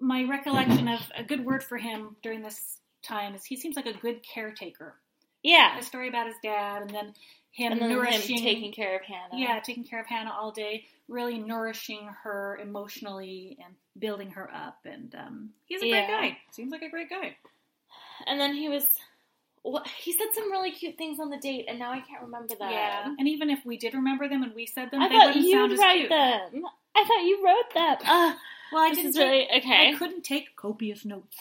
my 0.00 0.24
recollection 0.24 0.88
of 0.88 1.00
a 1.16 1.22
good 1.22 1.44
word 1.44 1.62
for 1.62 1.76
him 1.76 2.16
during 2.22 2.42
this 2.42 2.78
time 3.02 3.34
is 3.34 3.44
he 3.44 3.56
seems 3.56 3.76
like 3.76 3.86
a 3.86 3.92
good 3.92 4.22
caretaker. 4.22 4.94
Yeah, 5.42 5.78
A 5.78 5.82
story 5.82 6.08
about 6.08 6.26
his 6.26 6.36
dad, 6.42 6.82
and 6.82 6.90
then 6.90 7.14
him 7.52 7.72
and 7.72 7.80
then 7.82 7.90
nourishing, 7.90 8.38
him 8.38 8.44
taking 8.44 8.72
care 8.72 8.96
of 8.96 9.02
Hannah. 9.02 9.40
yeah, 9.40 9.60
taking 9.60 9.84
care 9.84 10.00
of 10.00 10.06
Hannah 10.06 10.32
all 10.32 10.50
day, 10.50 10.86
really 11.08 11.38
nourishing 11.38 12.08
her 12.24 12.58
emotionally 12.60 13.56
and 13.64 13.74
building 13.98 14.30
her 14.32 14.50
up. 14.52 14.78
And 14.84 15.14
um, 15.14 15.50
he's 15.66 15.82
a 15.82 15.86
Yeah. 15.86 16.06
great 16.06 16.08
guy. 16.32 16.38
Seems 16.50 16.72
like 16.72 16.82
a 16.82 16.90
great 16.90 17.08
guy. 17.10 17.36
And 18.26 18.40
then 18.40 18.54
he 18.54 18.68
was. 18.68 18.84
He 19.98 20.12
said 20.12 20.28
some 20.34 20.50
really 20.50 20.70
cute 20.70 20.96
things 20.96 21.20
on 21.20 21.28
the 21.30 21.36
date, 21.36 21.66
and 21.68 21.78
now 21.78 21.90
I 21.92 22.00
can't 22.00 22.22
remember 22.22 22.54
them. 22.54 22.70
Yeah, 22.70 23.12
and 23.18 23.28
even 23.28 23.50
if 23.50 23.66
we 23.66 23.76
did 23.76 23.92
remember 23.94 24.28
them 24.28 24.42
and 24.42 24.54
we 24.54 24.66
said 24.66 24.90
them, 24.90 25.02
I 25.02 25.08
they 25.08 25.14
thought 25.16 25.26
wouldn't 25.26 25.44
you'd 25.44 25.52
sound 25.52 25.72
as 25.72 25.80
cute. 25.80 26.08
them. 26.08 26.62
I 26.96 27.04
thought 27.04 27.22
you 27.24 27.44
wrote 27.44 27.74
them. 27.74 27.96
Uh, 28.08 28.34
Well, 28.72 28.82
I 28.82 28.94
didn't 28.94 29.12
take- 29.12 29.22
really 29.22 29.48
okay. 29.58 29.90
I 29.90 29.94
couldn't 29.98 30.22
take 30.24 30.54
copious 30.56 31.04
notes. 31.04 31.36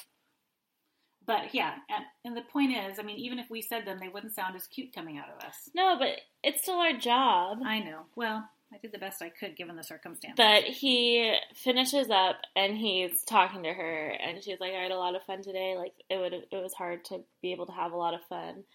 But 1.26 1.54
yeah, 1.54 1.74
and, 1.90 2.06
and 2.24 2.38
the 2.38 2.42
point 2.50 2.72
is, 2.76 3.00
I 3.00 3.04
mean, 3.04 3.18
even 3.18 3.38
if 3.38 3.50
we 3.50 3.62
said 3.62 3.86
them, 3.86 4.00
they 4.00 4.08
wouldn't 4.08 4.34
sound 4.34 4.56
as 4.56 4.66
cute 4.68 4.94
coming 4.96 5.18
out 5.18 5.28
of 5.30 5.46
us. 5.46 5.70
No, 5.76 5.96
but 6.00 6.22
it's 6.42 6.62
still 6.64 6.76
our 6.80 6.94
job. 6.94 7.60
I 7.66 7.80
know. 7.80 8.06
Well, 8.16 8.48
I 8.74 8.78
did 8.80 8.92
the 8.92 8.98
best 8.98 9.22
I 9.22 9.30
could 9.30 9.56
given 9.56 9.76
the 9.76 9.84
circumstances. 9.84 10.36
But 10.36 10.64
he 10.64 11.38
finishes 11.56 12.10
up 12.10 12.36
and 12.56 12.76
he's 12.76 13.24
talking 13.24 13.64
to 13.64 13.74
her, 13.74 14.08
and 14.10 14.44
she's 14.44 14.60
like, 14.60 14.74
"I 14.74 14.82
had 14.82 14.92
a 14.92 14.98
lot 14.98 15.16
of 15.16 15.24
fun 15.24 15.42
today. 15.42 15.76
Like 15.78 15.94
it 16.10 16.18
would, 16.18 16.34
it 16.34 16.48
was 16.52 16.74
hard 16.74 17.06
to 17.06 17.24
be 17.42 17.54
able 17.54 17.66
to 17.68 17.72
have 17.72 17.94
a 17.94 17.98
lot 17.98 18.14
of 18.14 18.24
fun." 18.26 18.66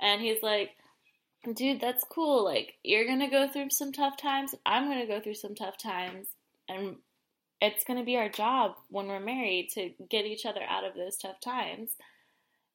And 0.00 0.20
he's 0.20 0.42
like, 0.42 0.70
"Dude, 1.54 1.80
that's 1.80 2.04
cool. 2.04 2.44
Like 2.44 2.74
you're 2.82 3.06
gonna 3.06 3.30
go 3.30 3.48
through 3.48 3.70
some 3.70 3.92
tough 3.92 4.16
times. 4.16 4.54
I'm 4.66 4.88
gonna 4.88 5.06
go 5.06 5.20
through 5.20 5.34
some 5.34 5.54
tough 5.54 5.78
times, 5.78 6.26
and 6.68 6.96
it's 7.60 7.84
gonna 7.84 8.04
be 8.04 8.16
our 8.16 8.28
job 8.28 8.74
when 8.88 9.06
we're 9.06 9.20
married 9.20 9.70
to 9.74 9.90
get 10.10 10.26
each 10.26 10.44
other 10.44 10.62
out 10.68 10.84
of 10.84 10.94
those 10.94 11.16
tough 11.16 11.40
times." 11.40 11.90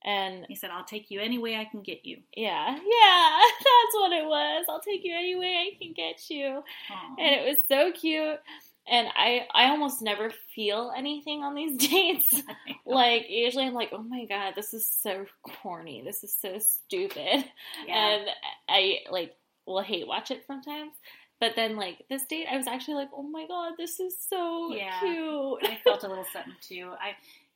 And 0.03 0.45
he 0.47 0.55
said, 0.55 0.71
"I'll 0.71 0.83
take 0.83 1.11
you 1.11 1.19
any 1.21 1.37
way 1.37 1.55
I 1.55 1.65
can 1.65 1.81
get 1.81 2.05
you." 2.05 2.17
yeah, 2.35 2.71
yeah, 2.71 3.39
that's 3.59 3.93
what 3.95 4.11
it 4.11 4.25
was. 4.25 4.65
I'll 4.69 4.81
take 4.81 5.03
you 5.03 5.13
any 5.15 5.35
way 5.35 5.55
I 5.71 5.77
can 5.81 5.93
get 5.93 6.29
you 6.29 6.63
Aw. 6.91 7.15
and 7.19 7.35
it 7.35 7.47
was 7.47 7.57
so 7.67 7.91
cute. 7.91 8.39
And 8.87 9.07
I, 9.15 9.45
I 9.53 9.65
almost 9.69 10.01
never 10.01 10.31
feel 10.55 10.91
anything 10.97 11.43
on 11.43 11.53
these 11.53 11.77
dates. 11.89 12.33
like 12.85 13.27
usually, 13.29 13.65
I'm 13.65 13.75
like, 13.75 13.89
oh 13.93 14.01
my 14.01 14.25
god, 14.25 14.53
this 14.55 14.73
is 14.73 14.89
so 14.89 15.25
corny. 15.43 16.01
This 16.03 16.23
is 16.23 16.35
so 16.41 16.57
stupid. 16.57 17.45
yeah. 17.87 18.07
And 18.15 18.27
I 18.67 18.97
like 19.11 19.35
will 19.67 19.81
hate 19.81 20.07
watch 20.07 20.31
it 20.31 20.43
sometimes. 20.47 20.93
But 21.39 21.55
then 21.55 21.75
like 21.75 22.05
this 22.09 22.23
date, 22.23 22.47
I 22.51 22.57
was 22.57 22.67
actually 22.67 22.95
like, 22.95 23.09
oh 23.15 23.23
my 23.23 23.45
god, 23.47 23.73
this 23.77 23.99
is 23.99 24.15
so 24.29 24.73
Yeah. 24.73 24.99
cute. 24.99 25.59
I 25.71 25.77
felt 25.83 26.03
a 26.03 26.07
little 26.07 26.25
something 26.33 26.53
too. 26.67 26.91
I, 26.99 27.11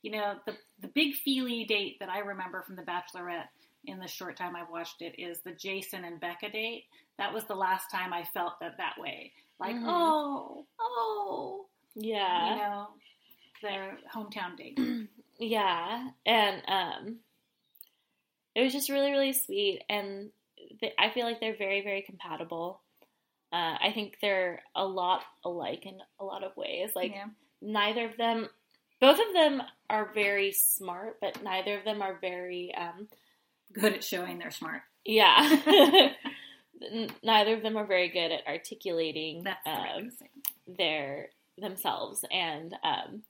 you 0.06 0.12
know, 0.12 0.34
the 0.46 0.54
the 0.80 0.88
big 0.88 1.14
feely 1.16 1.64
date 1.64 1.96
that 1.98 2.08
I 2.08 2.20
remember 2.20 2.62
from 2.62 2.76
The 2.76 2.82
Bachelorette 2.82 3.48
in 3.86 3.98
the 3.98 4.06
short 4.06 4.36
time 4.36 4.54
I've 4.54 4.70
watched 4.70 5.02
it 5.02 5.14
is 5.18 5.40
the 5.40 5.52
Jason 5.52 6.04
and 6.04 6.20
Becca 6.20 6.50
date. 6.50 6.84
That 7.18 7.34
was 7.34 7.44
the 7.44 7.54
last 7.56 7.90
time 7.90 8.12
I 8.12 8.22
felt 8.32 8.60
that 8.60 8.76
that 8.78 8.94
way. 9.00 9.32
Like, 9.58 9.74
Mhm. 9.74 9.84
oh, 9.86 10.66
oh, 10.80 11.66
yeah. 11.96 12.50
you 12.50 12.56
know, 12.56 12.86
their 13.62 13.98
hometown 14.14 14.56
date. 14.56 14.78
Yeah, 15.38 16.08
and 16.24 16.62
um, 16.66 17.16
it 18.54 18.62
was 18.62 18.72
just 18.72 18.88
really, 18.88 19.10
really 19.10 19.34
sweet, 19.34 19.82
and 19.90 20.30
th- 20.80 20.94
I 20.98 21.10
feel 21.10 21.26
like 21.26 21.40
they're 21.40 21.56
very, 21.58 21.82
very 21.82 22.00
compatible. 22.00 22.80
Uh, 23.52 23.76
I 23.82 23.92
think 23.94 24.16
they're 24.22 24.62
a 24.74 24.86
lot 24.86 25.20
alike 25.44 25.84
in 25.84 25.98
a 26.18 26.24
lot 26.24 26.42
of 26.42 26.56
ways. 26.56 26.92
Like 26.96 27.12
yeah. 27.12 27.26
neither 27.60 28.06
of 28.08 28.16
them, 28.16 28.48
both 29.00 29.18
of 29.18 29.32
them 29.34 29.62
are 29.90 30.10
very 30.14 30.52
smart, 30.52 31.18
but 31.20 31.42
neither 31.42 31.78
of 31.78 31.84
them 31.84 32.02
are 32.02 32.18
very, 32.20 32.72
um, 32.76 33.08
good 33.72 33.92
at 33.94 34.04
showing 34.04 34.38
they're 34.38 34.50
smart. 34.50 34.82
yeah. 35.04 36.12
Neither 37.22 37.54
of 37.54 37.62
them 37.62 37.76
are 37.78 37.86
very 37.86 38.08
good 38.10 38.30
at 38.32 38.46
articulating 38.46 39.42
That's 39.44 39.64
the 39.64 39.70
right 39.70 39.96
way 39.96 40.02
um, 40.02 40.10
to 40.10 40.16
say 40.16 40.26
it. 40.34 40.76
their 40.76 41.28
themselves 41.58 42.22
and 42.30 42.74
um 42.84 43.22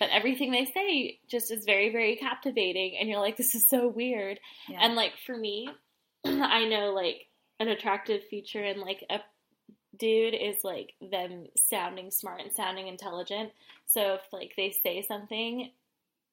but 0.00 0.08
everything 0.10 0.50
they 0.50 0.64
say 0.64 1.18
just 1.28 1.50
is 1.52 1.66
very 1.66 1.92
very 1.92 2.16
captivating 2.16 2.96
and 2.98 3.06
you're 3.06 3.20
like 3.20 3.36
this 3.36 3.54
is 3.54 3.68
so 3.68 3.86
weird 3.86 4.40
Yeah. 4.66 4.78
and 4.80 4.94
like 4.94 5.12
for 5.26 5.36
me 5.36 5.68
i 6.24 6.64
know 6.64 6.94
like 6.94 7.26
an 7.60 7.68
attractive 7.68 8.22
feature 8.30 8.64
in 8.64 8.80
like 8.80 9.04
a 9.10 9.18
dude 9.98 10.34
is 10.34 10.64
like 10.64 10.94
them 11.00 11.46
sounding 11.56 12.10
smart 12.10 12.40
and 12.40 12.52
sounding 12.52 12.88
intelligent 12.88 13.50
so 13.86 14.14
if 14.14 14.20
like 14.32 14.52
they 14.56 14.70
say 14.70 15.02
something 15.02 15.70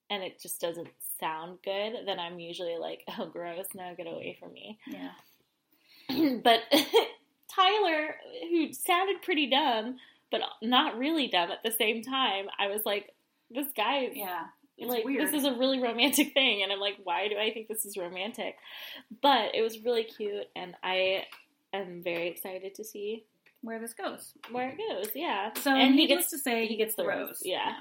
and 0.10 0.24
it 0.24 0.42
just 0.42 0.62
doesn't 0.62 0.88
sound 1.20 1.58
good 1.64 1.94
then 2.06 2.20
i'm 2.20 2.40
usually 2.40 2.78
like 2.78 3.04
oh 3.18 3.26
gross 3.26 3.68
no 3.76 3.94
get 3.98 4.08
away 4.08 4.38
from 4.40 4.54
me 4.54 4.78
yeah. 4.88 5.12
but 6.44 6.62
Tyler, 7.54 8.16
who 8.50 8.72
sounded 8.74 9.22
pretty 9.22 9.50
dumb, 9.50 9.98
but 10.32 10.42
not 10.62 10.98
really 10.98 11.28
dumb 11.28 11.52
at 11.52 11.64
the 11.64 11.72
same 11.72 12.04
time, 12.04 12.46
I 12.58 12.68
was 12.68 12.82
like, 12.86 13.14
this 13.50 13.68
guy, 13.76 14.10
Yeah. 14.14 14.46
Like 14.82 15.04
weird. 15.04 15.28
this 15.28 15.34
is 15.34 15.44
a 15.44 15.56
really 15.56 15.82
romantic 15.82 16.34
thing 16.34 16.64
and 16.64 16.72
i'm 16.72 16.80
like 16.80 16.96
why 17.04 17.28
do 17.28 17.38
i 17.38 17.52
think 17.52 17.68
this 17.68 17.84
is 17.86 17.98
romantic 17.98 18.56
but 19.22 19.54
it 19.54 19.62
was 19.62 19.84
really 19.84 20.06
cute 20.06 20.46
and 20.56 20.74
i 20.82 21.26
am 21.74 22.02
very 22.02 22.30
excited 22.30 22.76
to 22.76 22.86
see 22.86 23.26
where 23.62 23.80
this 23.80 23.94
goes. 23.94 24.34
where 24.52 24.70
it 24.70 24.78
goes 24.78 25.10
yeah 25.16 25.52
So 25.62 25.72
and 25.72 25.94
he 25.96 26.02
needless 26.08 26.20
gets 26.26 26.32
to 26.32 26.38
say, 26.40 26.66
he 26.68 26.76
gets 26.78 26.96
the 26.96 27.06
rose. 27.06 27.42
yeah 27.44 27.74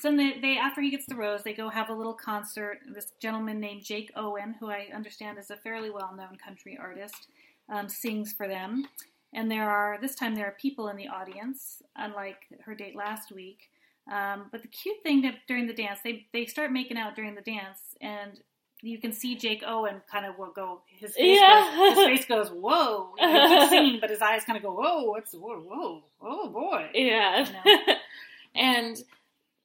So 0.00 0.08
then 0.08 0.16
they, 0.16 0.38
they 0.40 0.56
after 0.58 0.80
he 0.80 0.90
gets 0.90 1.06
the 1.06 1.14
rose, 1.16 1.42
they 1.42 1.52
go 1.54 1.68
have 1.68 1.90
a 1.90 1.94
little 1.94 2.14
concert. 2.14 2.78
This 2.94 3.12
gentleman 3.20 3.60
named 3.60 3.84
Jake 3.84 4.10
Owen, 4.16 4.54
who 4.58 4.70
I 4.70 4.88
understand 4.94 5.38
is 5.38 5.50
a 5.50 5.56
fairly 5.56 5.90
well-known 5.90 6.36
country 6.44 6.78
artist, 6.80 7.28
um, 7.68 7.88
sings 7.88 8.32
for 8.32 8.48
them. 8.48 8.86
And 9.34 9.50
there 9.50 9.68
are 9.70 9.98
this 10.00 10.14
time 10.14 10.34
there 10.34 10.46
are 10.46 10.56
people 10.60 10.88
in 10.88 10.96
the 10.96 11.08
audience, 11.08 11.82
unlike 11.96 12.38
her 12.64 12.74
date 12.74 12.96
last 12.96 13.32
week. 13.32 13.70
Um, 14.10 14.46
but 14.50 14.62
the 14.62 14.68
cute 14.68 15.02
thing 15.02 15.22
that 15.22 15.34
during 15.46 15.66
the 15.66 15.72
dance, 15.72 16.00
they 16.02 16.26
they 16.32 16.44
start 16.46 16.72
making 16.72 16.98
out 16.98 17.14
during 17.14 17.34
the 17.34 17.40
dance, 17.42 17.96
and 18.00 18.40
you 18.82 18.98
can 18.98 19.12
see 19.12 19.36
Jake 19.36 19.62
Owen 19.66 20.02
kind 20.10 20.26
of 20.26 20.36
will 20.38 20.50
go. 20.52 20.80
His 20.88 21.14
face 21.14 21.38
Yeah. 21.40 21.72
goes, 21.76 21.96
his 21.96 22.06
face 22.18 22.26
goes 22.26 22.48
whoa. 22.50 23.10
You 23.18 23.32
know, 23.32 23.60
he 23.60 23.68
singing, 23.68 23.98
but 24.00 24.10
his 24.10 24.20
eyes 24.20 24.42
kind 24.44 24.56
of 24.56 24.62
go 24.62 24.72
whoa. 24.72 25.04
What's 25.04 25.32
whoa 25.32 25.60
whoa 25.60 26.02
oh 26.20 26.48
boy. 26.50 26.90
Yeah. 26.94 27.48
You 27.64 27.94
and 28.54 28.96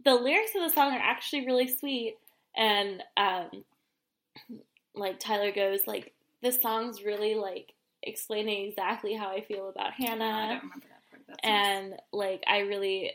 the 0.06 0.14
lyrics 0.16 0.52
of 0.56 0.62
the 0.62 0.70
song 0.74 0.94
are 0.94 1.00
actually 1.02 1.46
really 1.46 1.68
sweet. 1.68 2.18
And 2.56 3.04
um, 3.18 3.50
like 4.96 5.20
Tyler 5.20 5.52
goes, 5.52 5.82
like 5.88 6.14
the 6.42 6.52
song's 6.52 7.04
really 7.04 7.36
like 7.36 7.74
explaining 8.04 8.68
exactly 8.68 9.14
how 9.14 9.30
I 9.32 9.42
feel 9.42 9.70
about 9.70 9.92
I 10.00 10.04
Hannah. 10.04 10.20
don't 10.20 10.64
remember 10.64 10.86
that 10.90 11.10
part. 11.10 11.22
That's 11.28 11.40
nice. 11.44 11.52
And 11.84 11.94
like 12.14 12.44
I 12.48 12.60
really, 12.60 13.12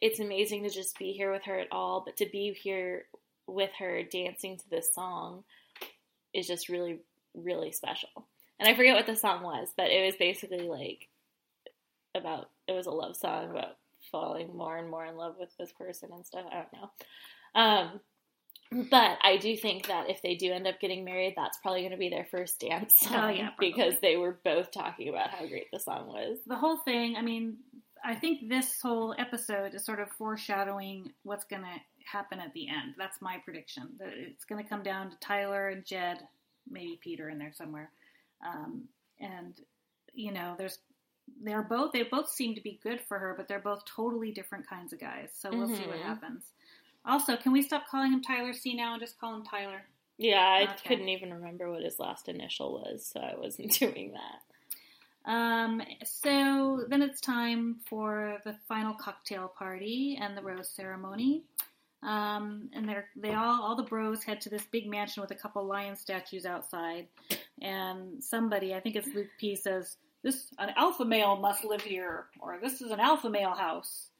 it's 0.00 0.20
amazing 0.20 0.64
to 0.64 0.70
just 0.70 0.98
be 0.98 1.12
here 1.12 1.30
with 1.32 1.44
her 1.44 1.58
at 1.58 1.68
all. 1.70 2.02
But 2.04 2.16
to 2.18 2.26
be 2.30 2.52
here 2.52 3.04
with 3.46 3.70
her 3.78 4.02
dancing 4.02 4.56
to 4.56 4.70
this 4.70 4.92
song 4.94 5.44
is 6.32 6.46
just 6.46 6.68
really, 6.68 7.00
really 7.34 7.72
special. 7.72 8.26
And 8.58 8.68
I 8.68 8.74
forget 8.74 8.96
what 8.96 9.06
the 9.06 9.16
song 9.16 9.42
was, 9.42 9.68
but 9.76 9.90
it 9.90 10.04
was 10.04 10.16
basically 10.16 10.68
like 10.68 11.08
about 12.14 12.50
it 12.68 12.72
was 12.72 12.86
a 12.86 12.90
love 12.90 13.16
song 13.16 13.50
about 13.50 13.76
falling 14.10 14.56
more 14.56 14.76
and 14.76 14.88
more 14.88 15.04
in 15.04 15.16
love 15.16 15.34
with 15.38 15.50
this 15.58 15.72
person 15.72 16.10
and 16.12 16.24
stuff. 16.24 16.44
I 16.50 16.54
don't 16.54 16.72
know. 16.72 16.90
Um, 17.54 18.00
but 18.90 19.18
I 19.22 19.36
do 19.36 19.56
think 19.56 19.86
that 19.86 20.10
if 20.10 20.22
they 20.22 20.34
do 20.34 20.52
end 20.52 20.66
up 20.66 20.80
getting 20.80 21.04
married, 21.04 21.34
that's 21.36 21.58
probably 21.58 21.80
going 21.80 21.92
to 21.92 21.96
be 21.98 22.08
their 22.08 22.26
first 22.30 22.60
dance 22.60 22.98
song 22.98 23.24
Oh, 23.24 23.28
yeah, 23.28 23.50
because 23.58 23.94
they 24.00 24.16
were 24.16 24.38
both 24.44 24.70
talking 24.70 25.08
about 25.08 25.30
how 25.30 25.46
great 25.46 25.70
the 25.72 25.78
song 25.78 26.06
was. 26.08 26.38
the 26.46 26.56
whole 26.56 26.78
thing, 26.78 27.16
I 27.16 27.22
mean, 27.22 27.58
I 28.04 28.14
think 28.14 28.48
this 28.48 28.80
whole 28.80 29.14
episode 29.18 29.74
is 29.74 29.84
sort 29.84 29.98
of 30.00 30.10
foreshadowing 30.10 31.12
what's 31.22 31.44
going 31.44 31.62
to 31.62 31.80
happen 32.04 32.38
at 32.38 32.52
the 32.52 32.68
end. 32.68 32.94
That's 32.98 33.22
my 33.22 33.38
prediction. 33.38 33.88
That 33.98 34.12
it's 34.12 34.44
going 34.44 34.62
to 34.62 34.68
come 34.68 34.82
down 34.82 35.10
to 35.10 35.16
Tyler 35.20 35.68
and 35.70 35.84
Jed, 35.84 36.18
maybe 36.68 36.98
Peter 37.02 37.30
in 37.30 37.38
there 37.38 37.52
somewhere. 37.52 37.90
Um, 38.46 38.88
and 39.20 39.58
you 40.12 40.32
know, 40.32 40.54
there's 40.58 40.78
they're 41.42 41.62
both 41.62 41.92
they 41.92 42.02
both 42.02 42.28
seem 42.28 42.54
to 42.54 42.60
be 42.60 42.78
good 42.82 43.00
for 43.00 43.18
her, 43.18 43.34
but 43.36 43.48
they're 43.48 43.58
both 43.60 43.84
totally 43.86 44.30
different 44.32 44.68
kinds 44.68 44.92
of 44.92 45.00
guys. 45.00 45.30
So 45.34 45.50
we'll 45.50 45.68
see 45.68 45.88
what 45.88 46.00
Mhm. 46.00 46.02
happens. 46.02 46.52
Also, 47.06 47.36
can 47.36 47.52
we 47.52 47.62
stop 47.62 47.86
calling 47.88 48.12
him 48.12 48.22
Tyler 48.22 48.52
C 48.52 48.74
now 48.74 48.92
and 48.92 49.00
just 49.00 49.18
call 49.18 49.34
him 49.34 49.44
Tyler? 49.44 49.82
Yeah, 50.18 50.40
I 50.40 50.74
Okay. 50.74 50.88
couldn't 50.88 51.08
even 51.08 51.32
remember 51.34 51.70
what 51.70 51.82
his 51.82 51.98
last 51.98 52.28
initial 52.28 52.74
was, 52.74 53.06
so 53.06 53.20
I 53.20 53.34
wasn't 53.36 53.72
doing 53.78 54.12
that. 54.12 54.42
Um, 55.24 55.80
so 56.04 56.84
then 56.88 57.02
it's 57.02 57.20
time 57.20 57.76
for 57.88 58.38
the 58.44 58.56
final 58.68 58.94
cocktail 58.94 59.52
party 59.56 60.18
and 60.20 60.36
the 60.36 60.42
rose 60.42 60.68
ceremony. 60.68 61.44
Um, 62.02 62.68
and 62.74 62.86
they're 62.86 63.06
they 63.16 63.32
all 63.32 63.62
all 63.62 63.76
the 63.76 63.82
bros 63.82 64.22
head 64.22 64.40
to 64.42 64.50
this 64.50 64.66
big 64.70 64.86
mansion 64.86 65.22
with 65.22 65.30
a 65.30 65.34
couple 65.34 65.64
lion 65.64 65.96
statues 65.96 66.44
outside, 66.44 67.08
and 67.62 68.22
somebody 68.22 68.74
I 68.74 68.80
think 68.80 68.96
it's 68.96 69.08
Luke 69.14 69.30
P 69.40 69.56
says 69.56 69.96
this 70.22 70.48
an 70.58 70.70
alpha 70.76 71.06
male 71.06 71.36
must 71.36 71.64
live 71.64 71.80
here, 71.80 72.26
or 72.40 72.58
this 72.62 72.82
is 72.82 72.90
an 72.90 73.00
alpha 73.00 73.30
male 73.30 73.54
house. 73.54 74.10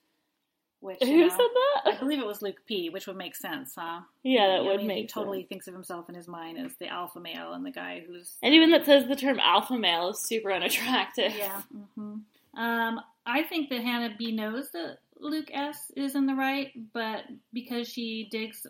Which 0.85 0.99
Who 1.03 1.17
know, 1.17 1.29
said 1.31 1.39
that? 1.39 1.95
I 1.95 1.97
believe 1.99 2.19
it 2.19 2.27
was 2.27 2.43
Luke 2.43 2.61
P, 2.67 2.91
which 2.91 3.07
would 3.07 3.17
make 3.17 3.35
sense, 3.35 3.75
huh? 3.75 4.01
Yeah, 4.23 4.49
that 4.49 4.65
would 4.65 4.77
mean, 4.79 4.87
make 4.87 4.99
he 4.99 5.07
totally 5.07 5.41
sense. 5.41 5.49
thinks 5.49 5.67
of 5.69 5.73
himself 5.73 6.11
in 6.11 6.15
his 6.15 6.29
mind 6.29 6.59
as 6.59 6.75
the 6.77 6.89
alpha 6.89 7.21
male 7.21 7.55
and 7.55 7.65
the 7.65 7.71
guy 7.71 8.03
who's 8.07 8.35
Anyone 8.43 8.71
that 8.73 8.85
says 8.85 9.09
the 9.09 9.17
term 9.17 9.41
alpha 9.41 9.79
male 9.79 10.11
is 10.11 10.21
super 10.21 10.53
unattractive. 10.53 11.35
Yeah. 11.35 11.63
hmm 11.95 12.17
Um, 12.55 13.01
I 13.25 13.43
think 13.45 13.71
that 13.71 13.81
Hannah 13.81 14.15
B 14.19 14.31
knows 14.31 14.71
that 14.73 14.99
Luke 15.19 15.49
S 15.55 15.91
is 15.97 16.15
in 16.17 16.27
the 16.27 16.35
right, 16.35 16.71
but 16.93 17.25
because 17.55 17.89
she 17.89 18.29
digs 18.31 18.67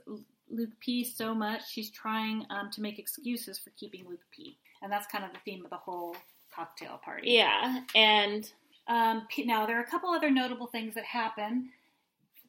Luke 0.50 0.70
P 0.78 1.02
so 1.02 1.34
much, 1.34 1.68
she's 1.68 1.90
trying 1.90 2.46
um, 2.50 2.70
to 2.70 2.80
make 2.80 3.00
excuses 3.00 3.58
for 3.58 3.70
keeping 3.70 4.06
Luke 4.08 4.22
P, 4.30 4.56
and 4.82 4.92
that's 4.92 5.08
kind 5.08 5.24
of 5.24 5.32
the 5.32 5.40
theme 5.44 5.64
of 5.64 5.70
the 5.70 5.76
whole 5.78 6.14
cocktail 6.54 7.00
party. 7.04 7.32
Yeah, 7.32 7.80
and 7.96 8.48
Um, 8.86 9.26
now 9.38 9.66
there 9.66 9.78
are 9.78 9.82
a 9.82 9.86
couple 9.90 10.10
other 10.10 10.30
notable 10.30 10.68
things 10.68 10.94
that 10.94 11.04
happen. 11.04 11.70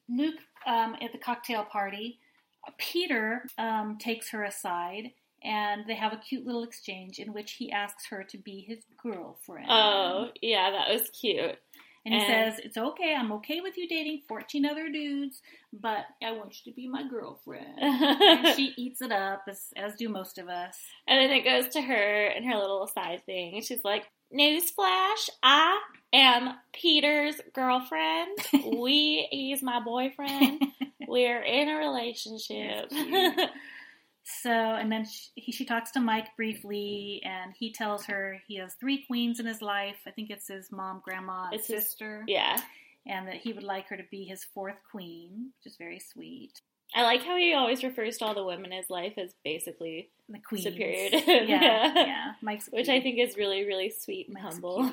Luke 0.08 0.36
um, 0.66 0.96
at 1.02 1.12
the 1.12 1.18
cocktail 1.18 1.64
party, 1.64 2.18
Peter 2.78 3.42
um, 3.58 3.96
takes 3.98 4.30
her 4.30 4.44
aside. 4.44 5.12
And 5.44 5.84
they 5.86 5.94
have 5.94 6.12
a 6.12 6.16
cute 6.16 6.44
little 6.44 6.64
exchange 6.64 7.18
in 7.20 7.32
which 7.32 7.52
he 7.52 7.70
asks 7.70 8.06
her 8.08 8.24
to 8.30 8.38
be 8.38 8.64
his 8.66 8.78
girlfriend. 9.00 9.68
oh, 9.70 10.30
yeah, 10.42 10.70
that 10.72 10.92
was 10.92 11.08
cute. 11.10 11.56
And 12.04 12.14
he 12.14 12.20
And- 12.20 12.54
says, 12.54 12.64
It's 12.64 12.76
okay, 12.76 13.14
I'm 13.16 13.30
okay 13.32 13.60
with 13.60 13.76
you 13.76 13.86
dating 13.86 14.22
14 14.28 14.64
other 14.64 14.88
dudes, 14.90 15.42
but 15.72 16.06
I 16.24 16.32
want 16.32 16.56
you 16.64 16.72
to 16.72 16.74
be 16.74 16.88
my 16.88 17.06
girlfriend. 17.06 17.66
and 17.80 18.56
she 18.56 18.72
eats 18.76 19.02
it 19.02 19.12
up, 19.12 19.42
as, 19.48 19.66
as 19.76 19.94
do 19.94 20.08
most 20.08 20.38
of 20.38 20.48
us. 20.48 20.78
And 21.06 21.20
then 21.20 21.30
it 21.36 21.44
goes 21.44 21.68
to 21.74 21.82
her 21.82 22.26
and 22.26 22.44
her 22.46 22.56
little 22.58 22.86
side 22.88 23.22
thing. 23.26 23.60
She's 23.62 23.84
like, 23.84 24.04
Newsflash, 24.34 25.28
I 25.42 25.80
am 26.12 26.54
Peter's 26.72 27.36
girlfriend. 27.54 28.36
we, 28.78 29.28
he's 29.30 29.62
my 29.62 29.80
boyfriend. 29.80 30.62
We're 31.08 31.42
in 31.42 31.68
a 31.68 31.76
relationship. 31.76 32.90
So, 34.42 34.50
and 34.50 34.90
then 34.90 35.04
she, 35.04 35.28
he, 35.36 35.52
she 35.52 35.64
talks 35.64 35.92
to 35.92 36.00
Mike 36.00 36.34
briefly, 36.36 37.22
and 37.24 37.54
he 37.56 37.72
tells 37.72 38.06
her 38.06 38.40
he 38.48 38.56
has 38.58 38.74
three 38.74 39.04
queens 39.06 39.38
in 39.38 39.46
his 39.46 39.62
life. 39.62 39.98
I 40.04 40.10
think 40.10 40.30
it's 40.30 40.48
his 40.48 40.72
mom, 40.72 41.00
grandma, 41.04 41.44
and 41.46 41.54
It's 41.54 41.68
his- 41.68 41.84
sister. 41.84 42.24
yeah. 42.26 42.60
And 43.08 43.28
that 43.28 43.36
he 43.36 43.52
would 43.52 43.62
like 43.62 43.86
her 43.90 43.96
to 43.96 44.02
be 44.10 44.24
his 44.24 44.42
fourth 44.52 44.80
queen, 44.90 45.52
which 45.60 45.72
is 45.72 45.76
very 45.78 46.00
sweet. 46.00 46.60
I 46.94 47.02
like 47.02 47.22
how 47.22 47.36
he 47.36 47.52
always 47.52 47.82
refers 47.84 48.16
to 48.18 48.24
all 48.26 48.34
the 48.34 48.44
women 48.44 48.66
in 48.72 48.78
his 48.78 48.88
life 48.90 49.14
as 49.18 49.34
basically, 49.44 50.08
The 50.28 50.38
queens. 50.38 50.64
Superior 50.64 51.10
to 51.10 51.18
him, 51.18 51.48
Yeah, 51.48 51.60
yeah. 51.62 51.92
yeah. 51.94 52.32
Mike's 52.42 52.68
which 52.72 52.88
I 52.88 53.00
think 53.00 53.18
is 53.18 53.36
really, 53.36 53.64
really 53.66 53.90
sweet 53.90 54.28
and 54.28 54.34
Mike's 54.34 54.54
humble. 54.54 54.92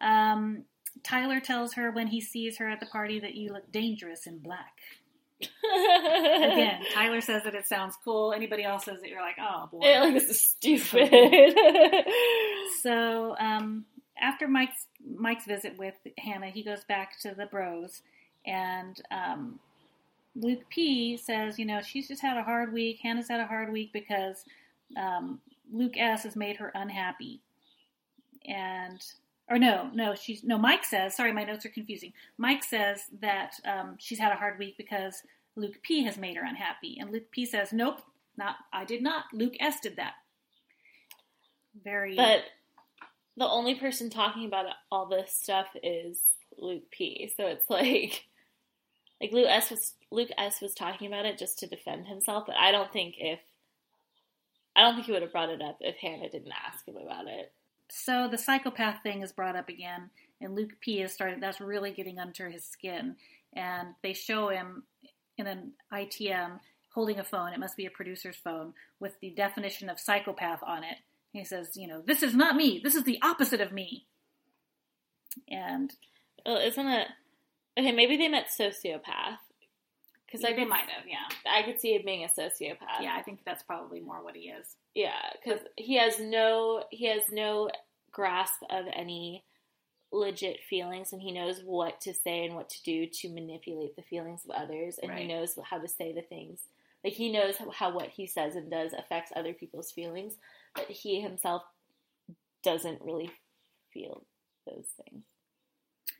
Um, 0.00 0.64
Tyler 1.02 1.40
tells 1.40 1.74
her 1.74 1.90
when 1.90 2.06
he 2.08 2.20
sees 2.20 2.58
her 2.58 2.68
at 2.68 2.80
the 2.80 2.86
party 2.86 3.18
that 3.20 3.34
you 3.34 3.52
look 3.52 3.70
dangerous 3.72 4.26
in 4.26 4.38
black. 4.38 4.76
Again, 5.42 6.80
Tyler 6.94 7.20
says 7.20 7.42
that 7.44 7.54
it 7.54 7.66
sounds 7.66 7.94
cool. 8.04 8.32
Anybody 8.32 8.62
else 8.64 8.84
says 8.84 9.00
that 9.00 9.08
you're 9.10 9.20
like, 9.20 9.36
oh 9.40 9.68
boy. 9.70 9.80
Yeah, 9.82 10.00
like 10.04 10.14
this 10.14 10.30
is 10.30 10.40
stupid. 10.40 11.10
So 12.82 13.34
um, 13.40 13.84
after 14.20 14.46
Mike's 14.46 14.86
Mike's 15.04 15.44
visit 15.46 15.76
with 15.78 15.94
Hannah, 16.18 16.50
he 16.50 16.62
goes 16.62 16.84
back 16.84 17.18
to 17.22 17.34
the 17.34 17.46
Bros, 17.46 18.02
and 18.46 19.00
um, 19.10 19.58
Luke 20.38 20.68
P 20.68 21.16
says, 21.16 21.58
you 21.58 21.64
know, 21.64 21.80
she's 21.80 22.08
just 22.08 22.22
had 22.22 22.36
a 22.36 22.42
hard 22.42 22.72
week. 22.72 23.00
Hannah's 23.02 23.28
had 23.28 23.40
a 23.40 23.46
hard 23.46 23.72
week 23.72 23.92
because 23.92 24.44
um, 24.96 25.40
Luke 25.72 25.96
S 25.96 26.24
has 26.24 26.36
made 26.36 26.56
her 26.56 26.70
unhappy, 26.74 27.40
and 28.46 29.02
or 29.48 29.58
no, 29.58 29.90
no, 29.94 30.14
she's 30.14 30.44
no. 30.44 30.58
Mike 30.58 30.84
says, 30.84 31.16
sorry, 31.16 31.32
my 31.32 31.44
notes 31.44 31.64
are 31.64 31.70
confusing. 31.70 32.12
Mike 32.36 32.62
says 32.62 33.02
that 33.20 33.54
um, 33.64 33.96
she's 33.98 34.18
had 34.18 34.32
a 34.32 34.36
hard 34.36 34.58
week 34.58 34.76
because 34.76 35.22
Luke 35.56 35.80
P 35.82 36.04
has 36.04 36.18
made 36.18 36.36
her 36.36 36.44
unhappy, 36.44 36.98
and 37.00 37.10
Luke 37.10 37.30
P 37.30 37.46
says, 37.46 37.72
nope, 37.72 38.02
not 38.36 38.56
I 38.72 38.84
did 38.84 39.02
not. 39.02 39.24
Luke 39.32 39.54
S 39.58 39.80
did 39.80 39.96
that. 39.96 40.14
Very, 41.82 42.14
but 42.14 42.44
the 43.36 43.48
only 43.48 43.74
person 43.74 44.10
talking 44.10 44.46
about 44.46 44.66
all 44.90 45.06
this 45.06 45.32
stuff 45.32 45.68
is 45.82 46.20
Luke 46.58 46.90
P. 46.90 47.30
So 47.36 47.46
it's 47.46 47.68
like, 47.68 48.24
like 49.20 49.32
Luke 49.32 49.48
S 49.48 49.70
was 49.70 49.94
Luke 50.10 50.30
S 50.38 50.60
was 50.60 50.74
talking 50.74 51.06
about 51.06 51.26
it 51.26 51.38
just 51.38 51.58
to 51.60 51.66
defend 51.66 52.06
himself. 52.06 52.44
But 52.46 52.56
I 52.56 52.70
don't 52.70 52.92
think 52.92 53.14
if 53.18 53.40
I 54.74 54.82
don't 54.82 54.94
think 54.94 55.06
he 55.06 55.12
would 55.12 55.22
have 55.22 55.32
brought 55.32 55.50
it 55.50 55.62
up 55.62 55.78
if 55.80 55.96
Hannah 55.96 56.28
didn't 56.28 56.52
ask 56.66 56.86
him 56.86 56.96
about 56.96 57.26
it. 57.26 57.52
So 57.88 58.28
the 58.28 58.38
psychopath 58.38 59.02
thing 59.02 59.22
is 59.22 59.32
brought 59.32 59.56
up 59.56 59.68
again, 59.68 60.10
and 60.40 60.54
Luke 60.54 60.72
P 60.80 61.00
is 61.00 61.12
starting. 61.12 61.40
That's 61.40 61.60
really 61.60 61.92
getting 61.92 62.18
under 62.18 62.50
his 62.50 62.64
skin, 62.64 63.16
and 63.54 63.94
they 64.02 64.12
show 64.12 64.48
him 64.48 64.82
in 65.38 65.46
an 65.46 65.72
ITM 65.92 66.60
holding 66.92 67.18
a 67.18 67.24
phone. 67.24 67.52
It 67.52 67.60
must 67.60 67.76
be 67.76 67.86
a 67.86 67.90
producer's 67.90 68.36
phone 68.36 68.74
with 69.00 69.18
the 69.20 69.30
definition 69.30 69.88
of 69.88 70.00
psychopath 70.00 70.62
on 70.66 70.84
it. 70.84 70.98
He 71.32 71.44
says, 71.44 71.76
"You 71.76 71.88
know, 71.88 72.02
this 72.02 72.22
is 72.22 72.34
not 72.34 72.56
me. 72.56 72.80
This 72.82 72.94
is 72.94 73.04
the 73.04 73.20
opposite 73.22 73.60
of 73.60 73.72
me." 73.72 74.06
And 75.48 75.94
Well, 76.46 76.58
isn't 76.58 76.86
it? 76.86 77.08
Okay, 77.78 77.92
maybe 77.92 78.16
they 78.16 78.28
meant 78.28 78.46
sociopath 78.48 79.38
because 80.26 80.42
Yeah, 80.42 80.48
I 80.48 80.52
they 80.52 80.58
could, 80.60 80.68
might 80.68 80.88
have, 80.88 81.06
yeah. 81.06 81.28
I 81.50 81.62
could 81.62 81.80
see 81.80 81.94
him 81.94 82.02
being 82.04 82.24
a 82.24 82.28
sociopath. 82.28 83.00
Yeah, 83.00 83.14
I 83.16 83.22
think 83.22 83.40
that's 83.44 83.62
probably 83.62 84.00
more 84.00 84.22
what 84.24 84.34
he 84.34 84.48
is. 84.48 84.76
Yeah, 84.94 85.18
because 85.42 85.60
he 85.76 85.96
has 85.98 86.18
no 86.18 86.84
he 86.90 87.06
has 87.06 87.22
no 87.30 87.70
grasp 88.12 88.62
of 88.70 88.86
any 88.92 89.44
legit 90.12 90.60
feelings, 90.68 91.12
and 91.12 91.20
he 91.20 91.32
knows 91.32 91.60
what 91.64 92.00
to 92.02 92.14
say 92.14 92.44
and 92.44 92.54
what 92.54 92.70
to 92.70 92.82
do 92.82 93.06
to 93.06 93.28
manipulate 93.28 93.94
the 93.96 94.02
feelings 94.02 94.42
of 94.44 94.50
others, 94.52 94.98
and 95.02 95.12
he 95.12 95.26
knows 95.26 95.58
how 95.64 95.78
to 95.78 95.88
say 95.88 96.12
the 96.12 96.22
things. 96.22 96.60
Like 97.04 97.12
he 97.12 97.30
knows 97.30 97.56
how, 97.58 97.70
how 97.70 97.90
what 97.94 98.08
he 98.08 98.26
says 98.26 98.56
and 98.56 98.70
does 98.70 98.92
affects 98.92 99.32
other 99.36 99.52
people's 99.52 99.92
feelings, 99.92 100.34
but 100.74 100.86
he 100.86 101.20
himself 101.20 101.62
doesn't 102.62 103.02
really 103.02 103.30
feel 103.92 104.24
those 104.66 104.86
things. 105.04 105.22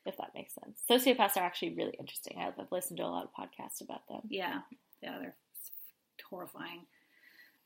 If 0.07 0.17
that 0.19 0.33
makes 0.35 0.55
sense. 0.55 0.81
Sociopaths 0.89 1.37
are 1.37 1.45
actually 1.45 1.75
really 1.75 1.95
interesting. 1.99 2.39
I've, 2.39 2.55
listened 2.71 2.99
to 2.99 3.05
a 3.05 3.07
lot 3.07 3.25
of 3.25 3.31
podcasts 3.33 3.81
about 3.81 4.07
them. 4.09 4.21
Yeah, 4.29 4.61
yeah, 5.03 5.19
they're 5.19 5.35
horrifying. 6.29 6.83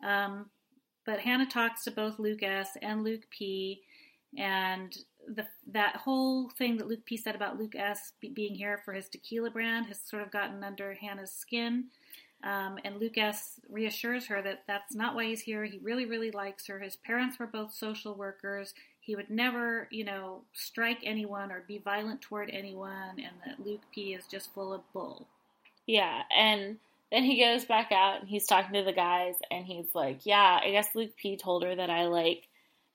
Um, 0.05 0.47
but 1.05 1.21
Hannah 1.21 1.47
talks 1.47 1.85
to 1.85 1.91
both 1.91 2.19
Luke 2.19 2.43
S. 2.43 2.77
and 2.83 3.05
Luke 3.05 3.25
P. 3.31 3.83
And 4.37 4.97
the 5.27 5.47
that 5.73 5.97
whole 5.97 6.51
thing 6.51 6.77
that 6.77 6.89
Luke 6.89 7.05
P. 7.05 7.17
said 7.17 7.35
about 7.35 7.59
Luke 7.59 7.75
S. 7.75 8.13
Being 8.21 8.55
here 8.55 8.81
for 8.85 8.93
his 8.93 9.09
tequila 9.09 9.51
brand 9.51 9.87
has 9.87 10.01
sort 10.01 10.23
of 10.23 10.31
gotten 10.31 10.63
under 10.63 10.95
Hannah's 10.95 11.33
skin. 11.33 11.87
Um, 12.43 12.79
and 12.85 12.99
Luke 12.99 13.19
S. 13.19 13.61
reassures 13.69 14.27
her 14.29 14.41
that 14.43 14.63
that's 14.67 14.95
not 14.95 15.15
why 15.15 15.25
he's 15.27 15.43
here. 15.43 15.65
He 15.65 15.79
really, 15.83 16.07
really 16.07 16.31
likes 16.31 16.67
her. 16.69 16.79
His 16.79 16.97
parents 16.97 17.39
were 17.39 17.47
both 17.47 17.73
social 17.73 18.15
workers. 18.15 18.73
He 19.01 19.17
would 19.17 19.31
never, 19.31 19.89
you 19.91 20.05
know, 20.05 20.43
strike 20.53 20.99
anyone 21.03 21.51
or 21.51 21.65
be 21.67 21.79
violent 21.79 22.21
toward 22.21 22.51
anyone. 22.51 23.19
And 23.19 23.33
that 23.45 23.65
Luke 23.65 23.81
P. 23.93 24.15
is 24.15 24.27
just 24.27 24.53
full 24.55 24.73
of 24.73 24.83
bull. 24.93 25.27
Yeah, 25.87 26.23
and 26.37 26.79
then 27.11 27.25
he 27.25 27.43
goes 27.43 27.65
back 27.65 27.91
out 27.91 28.21
and 28.21 28.29
he's 28.29 28.47
talking 28.47 28.75
to 28.75 28.85
the 28.85 28.93
guys 28.93 29.35
and 29.51 29.65
he's 29.65 29.95
like, 29.95 30.25
"Yeah, 30.25 30.61
I 30.63 30.71
guess 30.71 30.95
Luke 30.95 31.17
P 31.17 31.37
told 31.37 31.65
her 31.65 31.75
that 31.75 31.91
I 31.91 32.07
like 32.07 32.47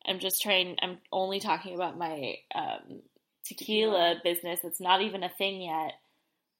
I'm 0.06 0.20
just 0.20 0.42
trying 0.42 0.78
I'm 0.82 1.00
only 1.12 1.40
talking 1.40 1.76
about 1.76 1.98
my 1.98 2.36
um 2.54 3.02
tequila, 3.44 4.22
business. 4.24 4.60
It's 4.64 4.80
not 4.80 5.02
even 5.02 5.24
a 5.24 5.30
thing 5.30 5.62
yet." 5.62 5.94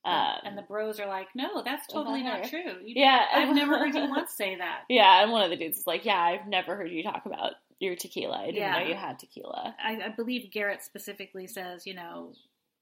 Um, 0.04 0.38
and 0.44 0.58
the 0.58 0.62
bros 0.62 1.00
are 1.00 1.08
like, 1.08 1.28
"No, 1.34 1.62
that's 1.62 1.86
totally 1.86 2.22
not 2.22 2.44
true. 2.44 2.76
You, 2.84 2.94
yeah, 2.94 3.24
I've 3.32 3.54
never 3.54 3.78
heard 3.78 3.94
you 3.94 4.08
once 4.10 4.32
say 4.32 4.56
that." 4.56 4.82
Yeah, 4.88 5.22
and 5.22 5.32
one 5.32 5.42
of 5.42 5.50
the 5.50 5.56
dudes 5.56 5.78
is 5.78 5.86
like, 5.86 6.04
"Yeah, 6.04 6.20
I've 6.20 6.46
never 6.46 6.76
heard 6.76 6.90
you 6.90 7.02
talk 7.02 7.24
about 7.26 7.54
your 7.80 7.94
tequila. 7.96 8.38
I 8.42 8.46
didn't 8.46 8.56
Yeah. 8.60 8.78
know 8.80 8.86
you 8.86 8.94
had 8.94 9.18
tequila." 9.18 9.74
I, 9.82 10.00
I 10.06 10.08
believe 10.08 10.50
Garrett 10.50 10.82
specifically 10.82 11.46
says, 11.46 11.86
you 11.86 11.94
know, 11.94 12.32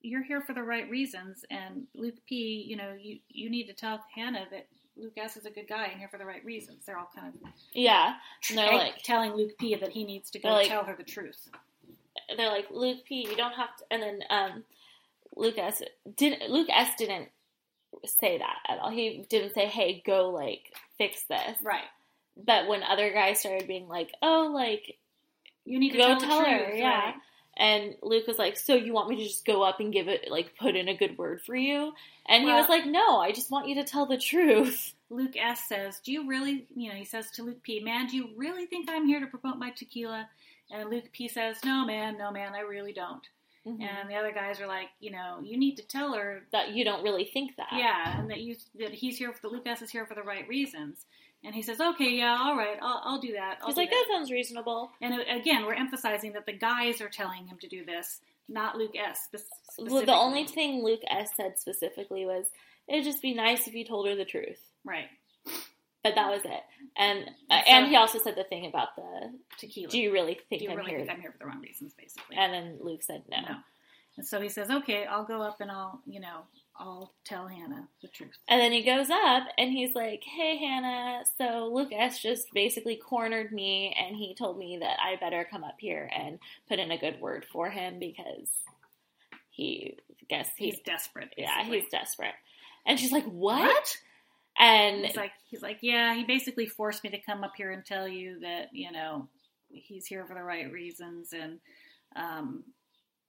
you're 0.02 0.22
here 0.22 0.40
for 0.42 0.52
the 0.52 0.62
right 0.62 0.88
reasons, 0.90 1.44
and 1.50 1.86
Luke 1.94 2.16
P, 2.28 2.64
you 2.68 2.76
know, 2.76 2.94
you 2.98 3.18
you 3.28 3.48
need 3.50 3.66
to 3.68 3.72
tell 3.72 4.04
Hannah 4.14 4.46
that 4.50 4.66
Luke 4.96 5.14
S 5.16 5.36
is 5.36 5.46
a 5.46 5.50
good 5.50 5.66
guy 5.66 5.86
and 5.86 5.98
here 5.98 6.08
for 6.08 6.18
the 6.18 6.24
right 6.26 6.44
reasons. 6.44 6.84
They're 6.86 6.98
all 6.98 7.10
kind 7.14 7.34
of 7.34 7.40
Yeah, 7.72 8.14
and 8.48 8.58
they're 8.58 8.72
like, 8.74 9.02
telling 9.02 9.32
Luke 9.32 9.58
P 9.58 9.74
that 9.74 9.90
he 9.90 10.04
needs 10.04 10.30
to 10.32 10.38
go 10.38 10.50
like- 10.50 10.68
tell 10.68 10.84
her 10.84 10.94
the 10.94 11.02
truth. 11.04 11.48
they're 12.36 12.50
like 12.50 12.66
Luke 12.70 13.04
P. 13.04 13.26
You 13.28 13.34
don't 13.36 13.54
have 13.54 13.74
to. 13.78 13.84
And 13.90 14.02
then 14.02 14.20
um, 14.30 14.64
Luke 15.36 15.58
S. 15.58 15.82
didn't. 16.16 16.48
Luke 16.50 16.68
S. 16.70 16.90
didn't 16.96 17.28
say 18.04 18.38
that 18.38 18.58
at 18.68 18.78
all. 18.78 18.90
He 18.90 19.24
didn't 19.28 19.54
say, 19.54 19.66
"Hey, 19.66 20.02
go 20.06 20.30
like 20.30 20.72
fix 20.98 21.22
this." 21.24 21.56
Right. 21.62 21.84
But 22.36 22.66
when 22.68 22.82
other 22.82 23.12
guys 23.12 23.40
started 23.40 23.68
being 23.68 23.88
like, 23.88 24.10
"Oh, 24.22 24.50
like 24.52 24.98
You 25.64 25.78
need 25.78 25.92
to 25.92 25.98
Go 25.98 26.18
tell, 26.18 26.20
tell 26.20 26.44
her, 26.44 26.64
truth. 26.66 26.78
yeah. 26.78 27.04
right. 27.06 27.14
And 27.56 27.94
Luke 28.02 28.26
was 28.26 28.38
like, 28.38 28.56
"So 28.56 28.74
you 28.74 28.92
want 28.92 29.08
me 29.08 29.16
to 29.16 29.22
just 29.24 29.44
go 29.46 29.62
up 29.62 29.78
and 29.80 29.92
give 29.92 30.08
it 30.08 30.30
like 30.30 30.56
put 30.56 30.74
in 30.76 30.88
a 30.88 30.96
good 30.96 31.16
word 31.16 31.40
for 31.42 31.54
you?" 31.54 31.92
And 32.26 32.44
he 32.44 32.50
was 32.50 32.68
like, 32.68 32.84
"No, 32.86 33.20
I 33.20 33.32
just 33.32 33.50
want 33.50 33.68
you 33.68 33.76
to 33.76 33.84
tell 33.84 34.06
the 34.06 34.18
truth." 34.18 34.92
Luke 35.10 35.36
S 35.36 35.68
says, 35.68 36.00
"Do 36.00 36.10
you 36.12 36.26
really, 36.28 36.66
you 36.74 36.88
know?" 36.90 36.96
He 36.96 37.04
says 37.04 37.30
to 37.32 37.42
Luke 37.44 37.62
P, 37.62 37.78
"Man, 37.80 38.06
do 38.08 38.16
you 38.16 38.30
really 38.36 38.66
think 38.66 38.90
I'm 38.90 39.06
here 39.06 39.20
to 39.20 39.26
promote 39.26 39.58
my 39.58 39.70
tequila?" 39.70 40.28
And 40.70 40.90
Luke 40.90 41.10
P 41.12 41.28
says, 41.28 41.58
"No, 41.64 41.84
man, 41.86 42.18
no, 42.18 42.30
man, 42.32 42.54
I 42.54 42.60
really 42.60 42.92
don't." 42.92 43.22
Mhm. 43.64 43.80
And 43.82 44.10
the 44.10 44.16
other 44.16 44.32
guys 44.32 44.60
are 44.60 44.66
like, 44.66 44.88
"You 45.00 45.12
know, 45.12 45.38
you 45.42 45.56
need 45.56 45.76
to 45.76 45.82
tell 45.86 46.12
her 46.14 46.46
That 46.50 46.70
you 46.74 46.84
don't 46.84 47.02
really 47.04 47.24
think 47.24 47.56
that. 47.56 47.68
Yeah, 47.72 48.18
and 48.18 48.28
that 48.30 48.40
you 48.40 48.56
that 48.80 48.92
he's 48.92 49.16
here 49.16 49.32
for 49.32 49.40
the 49.42 49.48
Luke 49.48 49.66
S 49.66 49.80
is 49.80 49.90
here 49.90 50.04
for 50.06 50.14
the 50.14 50.22
right 50.22 50.46
reasons. 50.48 51.06
And 51.44 51.54
he 51.54 51.62
says, 51.62 51.80
"Okay, 51.80 52.10
yeah, 52.10 52.38
all 52.40 52.56
right, 52.56 52.78
I'll, 52.80 53.00
I'll 53.04 53.20
do 53.20 53.32
that." 53.34 53.58
I'll 53.60 53.66
He's 53.68 53.74
do 53.74 53.80
like, 53.82 53.90
that. 53.90 54.04
"That 54.08 54.14
sounds 54.14 54.30
reasonable." 54.30 54.92
And 55.00 55.14
again, 55.30 55.64
we're 55.66 55.74
emphasizing 55.74 56.32
that 56.32 56.46
the 56.46 56.52
guys 56.52 57.00
are 57.00 57.08
telling 57.10 57.46
him 57.46 57.58
to 57.58 57.68
do 57.68 57.84
this, 57.84 58.20
not 58.48 58.76
Luke 58.78 58.94
S. 58.96 59.28
Well, 59.78 60.04
the 60.06 60.14
only 60.14 60.46
thing 60.46 60.82
Luke 60.82 61.02
S 61.08 61.30
said 61.36 61.58
specifically 61.58 62.24
was, 62.24 62.46
"It'd 62.88 63.04
just 63.04 63.20
be 63.20 63.34
nice 63.34 63.66
if 63.68 63.74
you 63.74 63.84
told 63.84 64.08
her 64.08 64.14
the 64.16 64.24
truth." 64.24 64.60
right 64.84 65.08
But 66.02 66.14
that 66.16 66.30
was 66.30 66.42
it. 66.44 66.62
And 66.96 67.20
uh, 67.50 67.54
And 67.54 67.64
so- 67.66 67.70
and 67.72 67.86
he 67.88 67.96
also 67.96 68.18
said 68.18 68.36
the 68.36 68.44
thing 68.44 68.66
about 68.66 68.96
the, 68.96 69.32
tequila. 69.58 69.90
"Do 69.90 69.98
you 70.00 70.12
really 70.12 70.38
think 70.48 70.60
Do 70.60 70.64
you 70.64 70.70
I'm 70.70 70.76
really 70.78 70.90
here?" 70.90 70.98
think 71.00 71.10
I'm 71.10 71.20
here 71.20 71.32
for 71.32 71.38
the 71.38 71.46
wrong 71.46 71.60
reasons, 71.60 71.92
basically? 71.94 72.36
And 72.36 72.52
then 72.52 72.78
Luke 72.80 73.02
said 73.02 73.22
no. 73.28 73.40
No. 73.40 73.56
And 74.16 74.26
so 74.26 74.40
he 74.40 74.48
says, 74.48 74.70
"Okay, 74.70 75.04
I'll 75.06 75.24
go 75.24 75.42
up 75.42 75.60
and 75.60 75.70
I'll, 75.70 76.00
you 76.06 76.20
know, 76.20 76.42
I'll 76.76 77.14
tell 77.24 77.46
Hannah 77.48 77.88
the 78.02 78.08
truth." 78.08 78.36
And 78.48 78.60
then 78.60 78.72
he 78.72 78.82
goes 78.82 79.10
up 79.10 79.44
and 79.58 79.70
he's 79.70 79.94
like, 79.94 80.22
"Hey 80.24 80.56
Hannah, 80.58 81.24
so 81.38 81.70
Luke 81.72 81.92
S 81.92 82.20
just 82.20 82.46
basically 82.52 82.96
cornered 82.96 83.52
me, 83.52 83.94
and 83.98 84.16
he 84.16 84.34
told 84.34 84.58
me 84.58 84.78
that 84.80 84.98
I 85.00 85.16
better 85.16 85.46
come 85.50 85.64
up 85.64 85.76
here 85.78 86.10
and 86.16 86.38
put 86.68 86.78
in 86.78 86.90
a 86.90 86.98
good 86.98 87.20
word 87.20 87.44
for 87.52 87.70
him 87.70 87.98
because 87.98 88.48
he 89.50 89.98
guess 90.28 90.48
He's 90.56 90.74
he's 90.76 90.82
desperate. 90.84 91.32
yeah 91.36 91.64
he's 91.64 91.88
desperate." 91.90 92.34
And 92.86 92.98
she's 92.98 93.12
like, 93.12 93.24
"What?" 93.24 93.60
What? 93.62 93.96
And 94.56 95.04
He's 95.04 95.16
like, 95.16 95.32
he's 95.50 95.62
like, 95.62 95.78
yeah. 95.80 96.14
He 96.14 96.22
basically 96.22 96.66
forced 96.66 97.02
me 97.02 97.10
to 97.10 97.18
come 97.18 97.42
up 97.42 97.54
here 97.56 97.72
and 97.72 97.84
tell 97.84 98.06
you 98.06 98.38
that 98.40 98.68
you 98.72 98.92
know 98.92 99.28
he's 99.68 100.06
here 100.06 100.24
for 100.26 100.34
the 100.34 100.42
right 100.44 100.70
reasons, 100.70 101.32
and 101.32 101.58
um, 102.14 102.62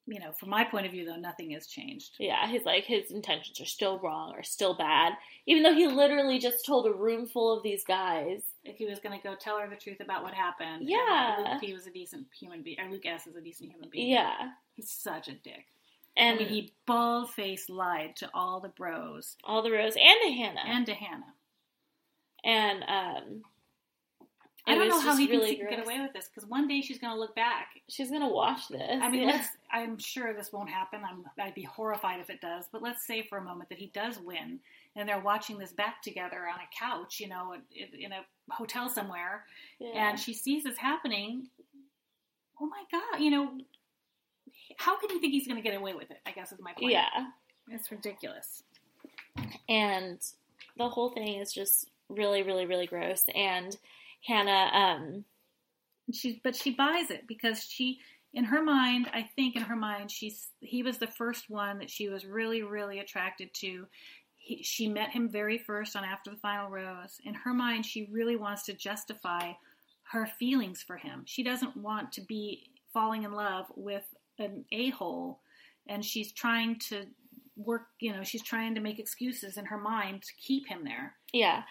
you 0.08 0.20
know, 0.20 0.32
from 0.34 0.50
my 0.50 0.64
point 0.64 0.86
of 0.86 0.92
view, 0.92 1.04
though, 1.06 1.16
nothing 1.16 1.52
has 1.52 1.66
changed. 1.68 2.16
Yeah, 2.20 2.48
he's 2.48 2.64
like 2.64 2.84
his 2.86 3.10
intentions 3.12 3.60
are 3.60 3.66
still 3.66 3.98
wrong 4.00 4.34
or 4.36 4.44
still 4.44 4.76
bad, 4.78 5.14
even 5.48 5.64
though 5.64 5.74
he 5.74 5.88
literally 5.88 6.38
just 6.38 6.66
told 6.66 6.86
a 6.86 6.92
room 6.94 7.26
full 7.28 7.56
of 7.58 7.64
these 7.64 7.84
guys. 7.84 8.42
If 8.64 8.78
he 8.78 8.86
was 8.86 9.00
going 9.00 9.18
to 9.20 9.24
go 9.24 9.36
tell 9.36 9.60
her 9.60 9.68
the 9.70 9.76
truth 9.76 10.00
about 10.02 10.22
what 10.24 10.34
happened, 10.34 10.88
Yeah. 10.88 11.58
P 11.60 11.74
was 11.74 11.88
a 11.88 11.92
decent 11.92 12.28
human 12.40 12.62
being, 12.62 12.80
or 12.80 12.90
Luke 12.92 13.06
S 13.06 13.26
is 13.28 13.36
a 13.36 13.42
decent 13.42 13.72
human 13.72 13.90
being. 13.90 14.10
Yeah, 14.10 14.52
he's 14.76 14.92
such 14.92 15.28
a 15.28 15.34
dick. 15.34 15.66
and 16.18 16.36
I 16.36 16.40
mean, 16.44 16.50
he 16.50 16.74
bald 16.86 17.32
faced 17.32 17.70
lied 17.70 18.16
to 18.18 18.30
all 18.34 18.60
the 18.60 18.70
bros 18.70 19.36
all 19.44 19.62
the 19.64 19.70
bros, 19.70 19.96
and 19.96 20.18
to 20.24 20.32
Hannah, 20.32 20.62
and 20.66 20.86
to 20.86 20.94
Hannah. 20.94 21.34
and 22.44 22.84
um, 22.88 23.42
I 24.68 24.76
don't 24.76 24.88
know 24.90 25.00
how 25.00 25.16
he 25.16 25.28
really 25.30 25.56
can 25.56 25.70
get 25.70 25.84
away 25.84 26.02
with 26.02 26.14
this 26.14 26.28
because 26.28 26.50
one 26.50 26.68
day 26.68 26.82
she's 26.82 26.98
going 26.98 27.14
to 27.14 27.20
look 27.20 27.36
back 27.36 27.68
She's 27.88 28.10
gonna 28.10 28.28
watch 28.30 28.68
this. 28.68 29.00
I 29.02 29.10
mean, 29.12 29.22
Yeah. 29.28 29.36
let's, 29.36 29.48
I'm 29.72 29.98
sure 30.00 30.34
this 30.34 30.52
won't 30.52 30.70
happen. 30.70 31.02
I'm, 31.08 31.24
I'd 31.40 31.54
be 31.54 31.62
horrified 31.64 32.20
if 32.20 32.30
it 32.32 32.42
does. 32.42 32.66
But 32.72 32.82
let's 32.82 33.06
say 33.06 33.22
for 33.22 33.38
a 33.38 33.44
moment 33.44 33.70
that 33.70 33.78
he 33.78 33.92
does 33.94 34.18
win, 34.20 34.60
and 34.96 35.08
they're 35.08 35.20
watching 35.20 35.60
this 35.60 35.72
back 35.72 36.02
together 36.02 36.48
on 36.48 36.56
a 36.60 36.68
couch, 36.78 37.20
you 37.20 37.28
know, 37.28 37.54
in, 37.54 38.00
in 38.06 38.12
a 38.12 38.22
hotel 38.50 38.90
somewhere, 38.90 39.46
Yeah. 39.80 40.10
and 40.10 40.20
she 40.20 40.34
sees 40.34 40.64
this 40.64 40.78
happening. 40.78 41.48
Oh 42.60 42.66
my 42.66 42.84
god! 42.92 43.20
You 43.22 43.30
know, 43.32 43.58
how 44.78 44.98
can 44.98 45.10
you 45.12 45.20
think 45.20 45.32
he's 45.34 45.46
going 45.48 45.62
to 45.62 45.68
get 45.70 45.78
away 45.78 45.94
with 45.94 46.10
it? 46.10 46.18
I 46.26 46.32
guess 46.32 46.52
is 46.52 46.60
my 46.60 46.74
point. 46.74 46.92
yeah, 46.92 47.06
it's 47.70 47.92
ridiculous. 47.92 48.64
and 49.70 50.20
the 50.78 50.90
whole 50.90 51.10
thing 51.12 51.40
is 51.40 51.54
just 51.54 51.90
really, 52.10 52.44
really, 52.44 52.66
really 52.66 52.88
gross. 52.88 53.24
And 53.36 53.78
Hannah, 54.26 54.72
um, 54.74 55.26
she, 56.12 56.42
but 56.44 56.56
she 56.56 56.72
buys 56.72 57.12
it 57.12 57.28
because 57.28 57.64
she, 57.64 58.00
in 58.34 58.46
her 58.46 58.64
mind, 58.64 59.10
I 59.14 59.24
think 59.36 59.56
in 59.56 59.62
her 59.64 59.76
mind, 59.76 60.12
she's 60.12 60.48
he 60.60 60.84
was 60.84 60.98
the 60.98 61.08
first 61.08 61.50
one 61.50 61.80
that 61.80 61.90
she 61.90 62.10
was 62.10 62.26
really, 62.26 62.64
really 62.64 63.00
attracted 63.00 63.54
to. 63.56 63.86
He, 64.38 64.64
she 64.64 64.88
met 64.88 65.12
him 65.12 65.30
very 65.30 65.58
first 65.58 65.96
on 65.96 66.04
After 66.04 66.32
the 66.32 66.38
Final 66.38 66.70
Rose. 66.70 67.20
In 67.24 67.34
her 67.34 67.54
mind, 67.54 67.86
she 67.86 68.10
really 68.12 68.36
wants 68.36 68.64
to 68.64 68.74
justify 68.74 69.54
her 70.12 70.28
feelings 70.40 70.84
for 70.84 70.98
him. 70.98 71.24
She 71.26 71.44
doesn't 71.44 71.78
want 71.78 72.12
to 72.14 72.22
be 72.22 72.64
falling 72.94 73.24
in 73.24 73.32
love 73.32 73.66
with 73.76 74.06
an 74.38 74.66
a 74.72 74.90
hole, 74.92 75.40
and 75.88 76.04
she's 76.04 76.32
trying 76.32 76.80
to 76.90 77.06
work. 77.56 77.84
You 78.00 78.14
know, 78.14 78.24
she's 78.24 78.44
trying 78.44 78.76
to 78.76 78.82
make 78.82 79.00
excuses 79.00 79.58
in 79.58 79.66
her 79.66 79.78
mind 79.78 80.24
to 80.24 80.34
keep 80.40 80.68
him 80.68 80.84
there. 80.84 81.14
yeah. 81.34 81.64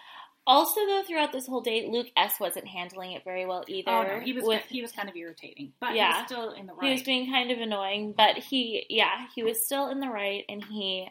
Also, 0.47 0.81
though, 0.87 1.03
throughout 1.07 1.33
this 1.33 1.47
whole 1.47 1.63
date, 1.63 1.89
Luke 1.89 2.09
S 2.17 2.39
wasn't 2.39 2.67
handling 2.69 3.13
it 3.13 3.25
very 3.25 3.47
well 3.47 3.65
either. 3.67 3.91
Oh 3.91 4.03
no, 4.03 4.21
he 4.21 4.35
was 4.35 4.45
with 4.45 4.63
he 4.69 4.83
was 4.83 4.93
kind 4.93 5.09
of 5.09 5.17
irritating, 5.17 5.73
but 5.81 5.93
he 5.93 5.97
Yeah. 5.97 6.19
was 6.19 6.27
still 6.27 6.51
in 6.53 6.67
the 6.67 6.75
right. 6.75 6.87
He 6.87 6.93
was 6.93 7.03
being 7.03 7.31
kind 7.31 7.51
of 7.51 7.59
annoying, 7.59 8.13
but 8.17 8.37
he, 8.37 8.85
yeah, 8.91 9.27
he 9.35 9.43
was 9.43 9.65
still 9.65 9.89
in 9.89 10.01
the 10.01 10.09
right, 10.09 10.45
and 10.49 10.63
he, 10.63 11.09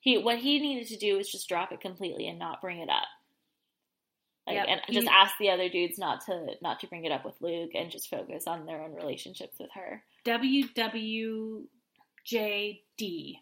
he, 0.00 0.18
what 0.18 0.38
he 0.38 0.58
needed 0.58 0.88
to 0.88 0.96
do 0.96 1.16
was 1.16 1.30
just 1.30 1.48
drop 1.48 1.70
it 1.70 1.80
completely 1.80 2.26
and 2.26 2.40
not 2.40 2.60
bring 2.60 2.80
it 2.80 2.88
up, 2.88 3.06
like, 4.48 4.56
Yep, 4.56 4.66
and 4.68 4.80
he- 4.88 4.94
just 4.94 5.06
ask 5.06 5.34
the 5.38 5.50
other 5.50 5.68
dudes 5.68 5.96
not 5.98 6.22
to, 6.26 6.46
not 6.60 6.80
to 6.80 6.88
bring 6.88 7.04
it 7.04 7.12
up 7.12 7.24
with 7.24 7.40
Luke, 7.40 7.70
and 7.76 7.88
just 7.88 8.10
focus 8.10 8.48
on 8.48 8.66
their 8.66 8.82
own 8.82 8.94
relationships 8.94 9.60
with 9.60 9.70
her. 9.74 10.02
WWJD. 12.26 13.36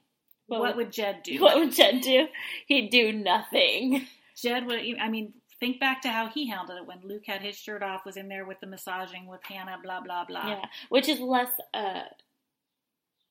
what, 0.46 0.60
What 0.60 0.76
would 0.76 0.92
Jed 0.92 1.22
do? 1.22 1.38
What 1.40 1.56
would 1.56 1.72
Jed 1.72 2.02
do? 2.02 2.26
He'd 2.66 2.90
do 2.90 3.12
nothing. 3.12 4.06
Jed 4.40 4.66
would. 4.66 4.80
I 5.00 5.08
mean, 5.08 5.34
think 5.60 5.78
back 5.78 6.02
to 6.02 6.08
how 6.08 6.28
he 6.28 6.48
handled 6.48 6.78
it 6.78 6.86
when 6.86 7.00
Luke 7.04 7.24
had 7.26 7.42
his 7.42 7.56
shirt 7.56 7.82
off, 7.82 8.04
was 8.04 8.16
in 8.16 8.28
there 8.28 8.44
with 8.44 8.60
the 8.60 8.66
massaging 8.66 9.26
with 9.26 9.42
Hannah, 9.44 9.78
blah 9.82 10.00
blah 10.00 10.24
blah. 10.24 10.48
Yeah, 10.48 10.64
which 10.88 11.08
is 11.08 11.20
less. 11.20 11.50
Uh, 11.72 12.02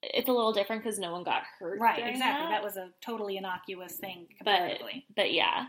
it's 0.02 0.30
a 0.30 0.32
little 0.32 0.54
different 0.54 0.84
because 0.84 0.98
no 0.98 1.12
one 1.12 1.24
got 1.24 1.44
hurt. 1.60 1.80
Right, 1.80 2.00
exactly. 2.08 2.46
That. 2.46 2.52
That 2.52 2.64
was 2.64 2.78
a 2.78 2.90
totally 3.02 3.38
innocuous 3.38 3.94
thing 3.94 4.28
but 4.44 4.46
comparatively. 4.46 5.06
but 5.16 5.34
yeah. 5.34 5.66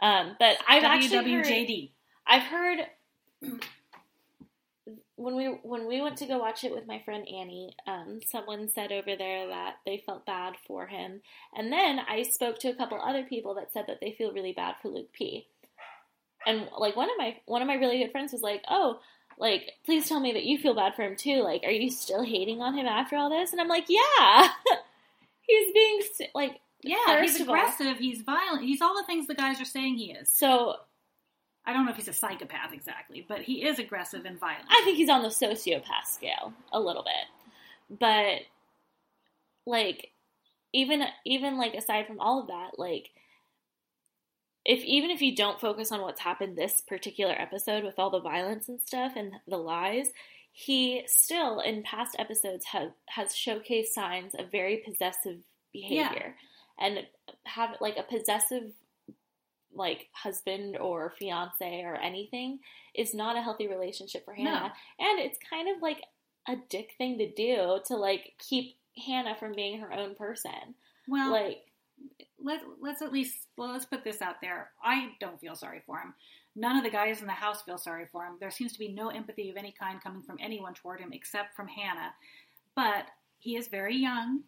Um, 0.00 0.34
but 0.38 0.56
I've 0.66 0.82
actually 0.82 1.32
heard, 1.32 1.44
WWJD. 1.44 1.90
I've 2.26 2.42
heard 2.42 2.78
when 5.20 5.36
we 5.36 5.46
when 5.62 5.86
we 5.86 6.00
went 6.00 6.16
to 6.18 6.26
go 6.26 6.38
watch 6.38 6.64
it 6.64 6.74
with 6.74 6.86
my 6.86 7.00
friend 7.04 7.26
Annie, 7.28 7.74
um, 7.86 8.20
someone 8.26 8.68
said 8.68 8.90
over 8.90 9.16
there 9.16 9.48
that 9.48 9.74
they 9.84 10.02
felt 10.04 10.24
bad 10.24 10.54
for 10.66 10.86
him, 10.86 11.20
and 11.54 11.70
then 11.70 12.00
I 12.08 12.22
spoke 12.22 12.58
to 12.60 12.68
a 12.70 12.74
couple 12.74 12.98
other 13.00 13.24
people 13.24 13.54
that 13.56 13.72
said 13.72 13.84
that 13.88 13.98
they 14.00 14.12
feel 14.16 14.32
really 14.32 14.52
bad 14.52 14.76
for 14.80 14.88
Luke 14.88 15.12
P. 15.12 15.46
And 16.46 16.68
like 16.78 16.96
one 16.96 17.10
of 17.10 17.18
my 17.18 17.36
one 17.44 17.60
of 17.60 17.68
my 17.68 17.74
really 17.74 17.98
good 17.98 18.12
friends 18.12 18.32
was 18.32 18.40
like, 18.40 18.62
"Oh, 18.68 19.00
like 19.36 19.72
please 19.84 20.08
tell 20.08 20.20
me 20.20 20.32
that 20.32 20.44
you 20.44 20.56
feel 20.58 20.74
bad 20.74 20.94
for 20.94 21.02
him 21.02 21.16
too. 21.16 21.42
Like, 21.42 21.64
are 21.64 21.70
you 21.70 21.90
still 21.90 22.22
hating 22.24 22.62
on 22.62 22.74
him 22.74 22.86
after 22.86 23.16
all 23.16 23.28
this?" 23.28 23.52
And 23.52 23.60
I'm 23.60 23.68
like, 23.68 23.86
"Yeah, 23.88 24.48
he's 25.42 25.72
being 25.72 26.00
like." 26.34 26.60
Yeah, 26.82 27.20
he's 27.20 27.38
of 27.38 27.46
all- 27.50 27.56
aggressive. 27.56 27.98
He's 27.98 28.22
violent. 28.22 28.64
He's 28.64 28.80
all 28.80 28.96
the 28.96 29.04
things 29.04 29.26
the 29.26 29.34
guys 29.34 29.60
are 29.60 29.66
saying 29.66 29.98
he 29.98 30.12
is. 30.12 30.30
So 30.30 30.76
I 31.66 31.72
don't 31.72 31.84
know 31.84 31.90
if 31.90 31.96
he's 31.96 32.08
a 32.08 32.12
psychopath 32.12 32.72
exactly, 32.72 33.24
but 33.26 33.42
he 33.42 33.64
is 33.66 33.78
aggressive 33.78 34.24
and 34.24 34.38
violent. 34.40 34.66
I 34.70 34.82
think 34.84 34.96
he's 34.96 35.10
on 35.10 35.22
the 35.22 35.28
sociopath 35.28 36.06
scale 36.06 36.52
a 36.72 36.80
little 36.80 37.04
bit. 37.04 37.98
But 37.98 38.42
like 39.66 40.10
even 40.72 41.04
even 41.24 41.58
like 41.58 41.74
aside 41.74 42.06
from 42.06 42.20
all 42.20 42.40
of 42.40 42.48
that, 42.48 42.78
like 42.78 43.10
if 44.64 44.84
even 44.84 45.10
if 45.10 45.22
you 45.22 45.34
don't 45.34 45.60
focus 45.60 45.92
on 45.92 46.00
what's 46.00 46.20
happened 46.20 46.56
this 46.56 46.80
particular 46.80 47.34
episode 47.38 47.84
with 47.84 47.98
all 47.98 48.10
the 48.10 48.20
violence 48.20 48.68
and 48.68 48.80
stuff 48.80 49.12
and 49.16 49.32
the 49.46 49.56
lies, 49.56 50.08
he 50.52 51.02
still 51.06 51.60
in 51.60 51.82
past 51.82 52.16
episodes 52.18 52.66
have 52.66 52.90
has 53.06 53.28
showcased 53.28 53.86
signs 53.86 54.34
of 54.34 54.50
very 54.50 54.78
possessive 54.78 55.38
behavior 55.72 56.34
and 56.78 57.06
have 57.44 57.76
like 57.80 57.96
a 57.96 58.02
possessive 58.02 58.72
like 59.74 60.08
husband 60.12 60.76
or 60.76 61.12
fiance 61.18 61.82
or 61.82 61.94
anything 61.96 62.58
is 62.94 63.14
not 63.14 63.36
a 63.36 63.42
healthy 63.42 63.68
relationship 63.68 64.24
for 64.24 64.34
Hannah. 64.34 64.72
And 64.98 65.20
it's 65.20 65.38
kind 65.48 65.68
of 65.74 65.82
like 65.82 66.02
a 66.48 66.56
dick 66.68 66.92
thing 66.98 67.18
to 67.18 67.30
do 67.32 67.80
to 67.86 67.96
like 67.96 68.32
keep 68.38 68.76
Hannah 69.06 69.36
from 69.38 69.52
being 69.52 69.80
her 69.80 69.92
own 69.92 70.14
person. 70.14 70.74
well, 71.08 71.30
Like 71.30 71.58
let 72.42 72.60
let's 72.80 73.02
at 73.02 73.12
least 73.12 73.34
well, 73.56 73.72
let's 73.72 73.84
put 73.84 74.04
this 74.04 74.22
out 74.22 74.40
there. 74.40 74.70
I 74.82 75.10
don't 75.20 75.40
feel 75.40 75.54
sorry 75.54 75.82
for 75.86 75.98
him. 75.98 76.14
None 76.56 76.76
of 76.76 76.82
the 76.82 76.90
guys 76.90 77.20
in 77.20 77.26
the 77.26 77.32
house 77.32 77.62
feel 77.62 77.78
sorry 77.78 78.06
for 78.10 78.24
him. 78.24 78.34
There 78.40 78.50
seems 78.50 78.72
to 78.72 78.78
be 78.78 78.88
no 78.92 79.08
empathy 79.08 79.50
of 79.50 79.56
any 79.56 79.72
kind 79.78 80.02
coming 80.02 80.22
from 80.22 80.38
anyone 80.40 80.74
toward 80.74 81.00
him 81.00 81.12
except 81.12 81.54
from 81.54 81.68
Hannah. 81.68 82.12
But 82.74 83.06
he 83.38 83.56
is 83.56 83.68
very 83.68 83.96
young. 83.96 84.40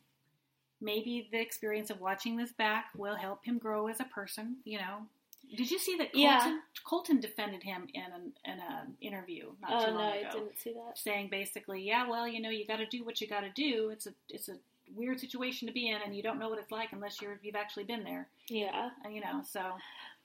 Maybe 0.83 1.28
the 1.30 1.41
experience 1.41 1.91
of 1.91 2.01
watching 2.01 2.37
this 2.37 2.53
back 2.53 2.87
will 2.97 3.14
help 3.16 3.45
him 3.45 3.59
grow 3.59 3.87
as 3.89 4.01
a 4.01 4.05
person. 4.05 4.57
You 4.64 4.78
know. 4.78 5.07
Did 5.55 5.70
you 5.70 5.78
see 5.78 5.97
that 5.99 6.12
Colton, 6.12 6.20
Yeah. 6.22 6.59
Colton 6.85 7.20
defended 7.20 7.62
him 7.62 7.87
in 7.93 8.03
an 8.03 8.33
in 8.45 8.59
an 8.59 8.97
interview 9.03 9.53
not 9.61 9.70
oh 9.83 9.87
too 9.87 9.91
no, 9.93 9.99
long 9.99 10.12
I 10.12 10.16
ago? 10.16 10.30
didn't 10.33 10.59
see 10.59 10.72
that. 10.72 10.97
saying 10.97 11.28
basically, 11.30 11.83
yeah, 11.83 12.09
well, 12.09 12.26
you 12.26 12.41
know, 12.41 12.49
you 12.51 12.66
got 12.66 12.76
to 12.78 12.87
do 12.87 13.05
what 13.05 13.20
you 13.20 13.26
got 13.28 13.41
to 13.41 13.51
do. 13.51 13.91
It's 13.91 14.07
a 14.07 14.14
it's 14.30 14.49
a 14.49 14.55
weird 14.95 15.20
situation 15.20 15.68
to 15.68 15.74
be 15.74 15.89
in, 15.89 16.01
and 16.05 16.16
you 16.16 16.22
don't 16.22 16.39
know 16.39 16.49
what 16.49 16.59
it's 16.59 16.70
like 16.72 16.93
unless 16.93 17.20
you're 17.20 17.39
you've 17.43 17.55
actually 17.57 17.85
been 17.85 18.03
there. 18.05 18.28
Yeah. 18.49 18.91
Uh, 19.05 19.09
You 19.11 19.20
know, 19.20 19.43
so 19.47 19.61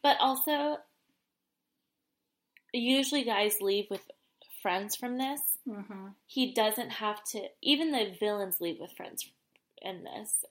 But 0.01 0.18
also 0.22 0.78
usually 2.74 3.24
guys 3.24 3.62
leave 3.62 3.88
with 3.89 4.01
friends 4.62 4.95
from 4.95 5.18
this. 5.18 5.41
mhm. 5.68 6.14
He 6.26 6.53
doesn't 6.53 6.89
have 6.89 7.24
to 7.32 7.47
even 7.62 7.91
the 7.91 8.16
villains 8.20 8.62
leave 8.62 8.80
with 8.80 8.91
friends 8.93 9.30
in 9.82 10.03
this. 10.03 10.43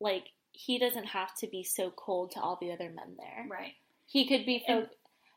Like 0.00 0.26
he 0.52 0.78
doesn't 0.78 1.06
have 1.06 1.34
to 1.38 1.46
be 1.48 1.62
so 1.64 1.90
cold 1.96 2.32
to 2.32 2.40
all 2.40 2.58
the 2.60 2.72
other 2.72 2.90
men 2.90 3.16
there. 3.18 3.46
right. 3.50 3.72
He 4.06 4.26
could 4.26 4.44
be, 4.46 4.64
And- 4.68 4.84
fo- 4.84 4.94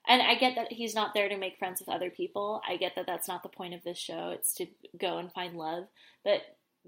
and 0.09 0.21
I 0.21 0.35
get 0.35 0.55
that 0.55 0.71
he's 0.71 0.93
not 0.95 1.13
there 1.13 1.27
to 1.29 1.37
make 1.37 1.57
friends 1.57 1.79
with 1.79 1.89
other 1.89 2.09
people. 2.09 2.61
I 2.67 2.77
get 2.77 2.95
that 2.95 3.07
that's 3.07 3.27
not 3.27 3.43
the 3.43 3.49
point 3.49 3.73
of 3.73 3.83
this 3.83 3.97
show. 3.97 4.29
It's 4.29 4.53
to 4.55 4.67
go 4.97 5.17
and 5.17 5.31
find 5.33 5.55
love. 5.57 5.85
But 6.23 6.41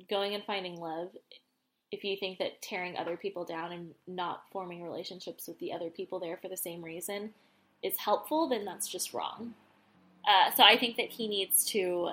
going 0.10 0.34
and 0.36 0.43
finding 0.45 0.78
love, 0.80 1.10
if 1.91 2.03
you 2.03 2.16
think 2.18 2.38
that 2.39 2.62
tearing 2.62 2.95
other 2.97 3.18
people 3.18 3.43
down 3.45 3.72
and 3.72 3.91
not 4.07 4.43
forming 4.51 4.84
relationships 4.84 5.47
with 5.47 5.57
the 5.60 5.74
other 5.74 5.89
people 5.89 6.20
there 6.20 6.38
for 6.38 6.47
the 6.49 6.55
same 6.57 6.82
reason 6.84 7.32
is 7.82 7.97
helpful, 7.97 8.47
then 8.47 8.64
that's 8.64 8.88
just 8.88 9.14
wrong. 9.14 9.53
Uh, 10.28 10.51
so 10.55 10.64
I 10.64 10.78
think 10.78 10.97
that 10.97 11.10
he 11.10 11.28
needs 11.28 11.66
to. 11.72 12.10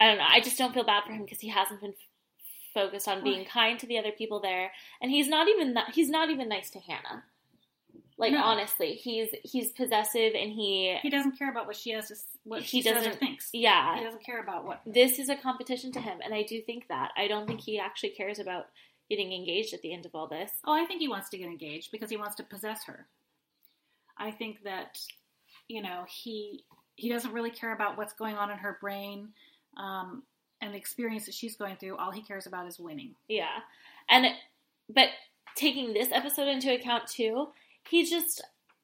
I 0.00 0.06
don't 0.08 0.18
know. 0.18 0.24
I 0.28 0.40
just 0.40 0.58
don't 0.58 0.74
feel 0.74 0.84
bad 0.84 1.04
for 1.04 1.12
him 1.12 1.22
because 1.24 1.40
he 1.40 1.48
hasn't 1.48 1.80
been 1.80 1.94
focused 2.80 3.08
on 3.08 3.24
being 3.24 3.44
kind 3.46 3.78
to 3.80 3.86
the 3.86 3.98
other 3.98 4.12
people 4.12 4.38
there, 4.40 4.70
and 5.00 5.10
he's 5.10 5.28
not 5.28 5.48
even 5.48 5.74
that, 5.74 5.90
he's 5.94 6.10
not 6.10 6.28
even 6.30 6.48
nice 6.48 6.68
to 6.70 6.78
Hannah. 6.80 7.24
Like 8.18 8.32
No. 8.32 8.42
honestly, 8.42 8.94
he's 8.94 9.28
he's 9.42 9.72
possessive 9.72 10.32
and 10.34 10.50
he 10.52 10.96
He 11.02 11.10
doesn't 11.10 11.38
care 11.38 11.50
about 11.50 11.66
what 11.66 11.76
she 11.76 11.90
has 11.90 12.08
to 12.08 12.14
what 12.44 12.62
He 12.62 12.66
she 12.78 12.82
says 12.82 12.92
or 12.92 13.04
doesn't- 13.04 13.18
thinks. 13.18 13.50
yeah. 13.52 13.98
He 13.98 14.04
doesn't 14.04 14.24
care 14.24 14.40
about 14.40 14.64
what. 14.64 14.80
This 14.86 15.18
is 15.18 15.28
a 15.28 15.36
competition 15.36 15.92
to 15.92 16.00
him, 16.00 16.18
and 16.24 16.32
I 16.32 16.42
do 16.42 16.60
think 16.62 16.88
that. 16.88 17.10
I 17.16 17.28
don't 17.28 17.46
think 17.46 17.60
he 17.60 17.78
actually 17.78 18.10
cares 18.10 18.38
about 18.38 18.66
getting 19.10 19.32
engaged 19.32 19.72
at 19.74 19.82
the 19.82 19.92
end 19.92 20.04
of 20.06 20.14
all 20.14 20.26
this. 20.28 20.50
Oh, 20.64 20.72
I 20.72 20.84
think 20.86 21.00
he 21.00 21.08
wants 21.08 21.28
to 21.30 21.38
get 21.38 21.46
engaged 21.46 21.90
because 21.92 22.10
he 22.10 22.16
wants 22.16 22.36
to 22.36 22.42
possess 22.42 22.84
her. 22.84 23.06
I 24.16 24.30
think 24.30 24.62
that 24.64 24.98
you 25.68 25.82
know 25.82 26.04
he 26.08 26.64
he 26.94 27.10
doesn't 27.10 27.32
really 27.32 27.50
care 27.50 27.74
about 27.74 27.98
what's 27.98 28.14
going 28.14 28.36
on 28.36 28.50
in 28.50 28.56
her 28.58 28.78
brain 28.80 29.34
um, 29.76 30.22
and 30.60 30.72
the 30.74 30.78
experience 30.78 31.26
that 31.26 31.34
she's 31.34 31.56
going 31.56 31.76
through. 31.76 31.96
All 31.96 32.10
he 32.10 32.22
cares 32.22 32.46
about 32.46 32.66
is 32.66 32.78
winning. 32.78 33.14
Yeah. 33.28 33.58
And 34.08 34.26
but 34.88 35.08
taking 35.54 35.92
this 35.92 36.12
episode 36.12 36.48
into 36.48 36.72
account 36.72 37.06
too, 37.08 37.48
he 37.88 38.04
just 38.08 38.42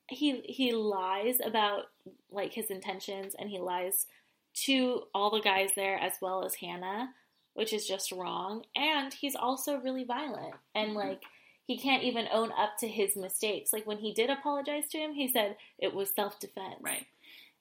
he 0.09 0.41
he 0.45 0.73
lies 0.73 1.39
about 1.45 1.85
like 2.31 2.53
his 2.53 2.71
intentions 2.71 3.35
and 3.39 3.49
he 3.49 3.59
lies 3.59 4.07
to 4.55 5.05
all 5.15 5.31
the 5.31 5.41
guys 5.41 5.71
there 5.77 5.99
as 5.99 6.15
well 6.21 6.45
as 6.45 6.57
Hannah, 6.57 7.11
which 7.55 7.73
is 7.73 7.87
just 7.87 8.13
wrong. 8.13 8.65
And 8.77 9.13
he's 9.15 9.35
also 9.37 9.79
really 9.79 10.05
violent 10.05 10.55
and 10.75 10.91
Mhm. 10.93 10.97
like 10.97 11.23
he 11.67 11.79
can't 11.79 12.03
even 12.03 12.29
own 12.33 12.51
up 12.53 12.77
to 12.81 12.89
his 12.89 13.17
mistakes. 13.17 13.73
Like 13.73 13.87
when 13.87 13.99
he 13.99 14.13
did 14.13 14.29
apologize 14.29 14.89
to 14.91 14.99
him, 14.99 15.15
he 15.15 15.29
said 15.29 15.57
it 15.79 15.95
was 15.95 16.11
self-defense. 16.13 16.81
Right. 16.81 17.07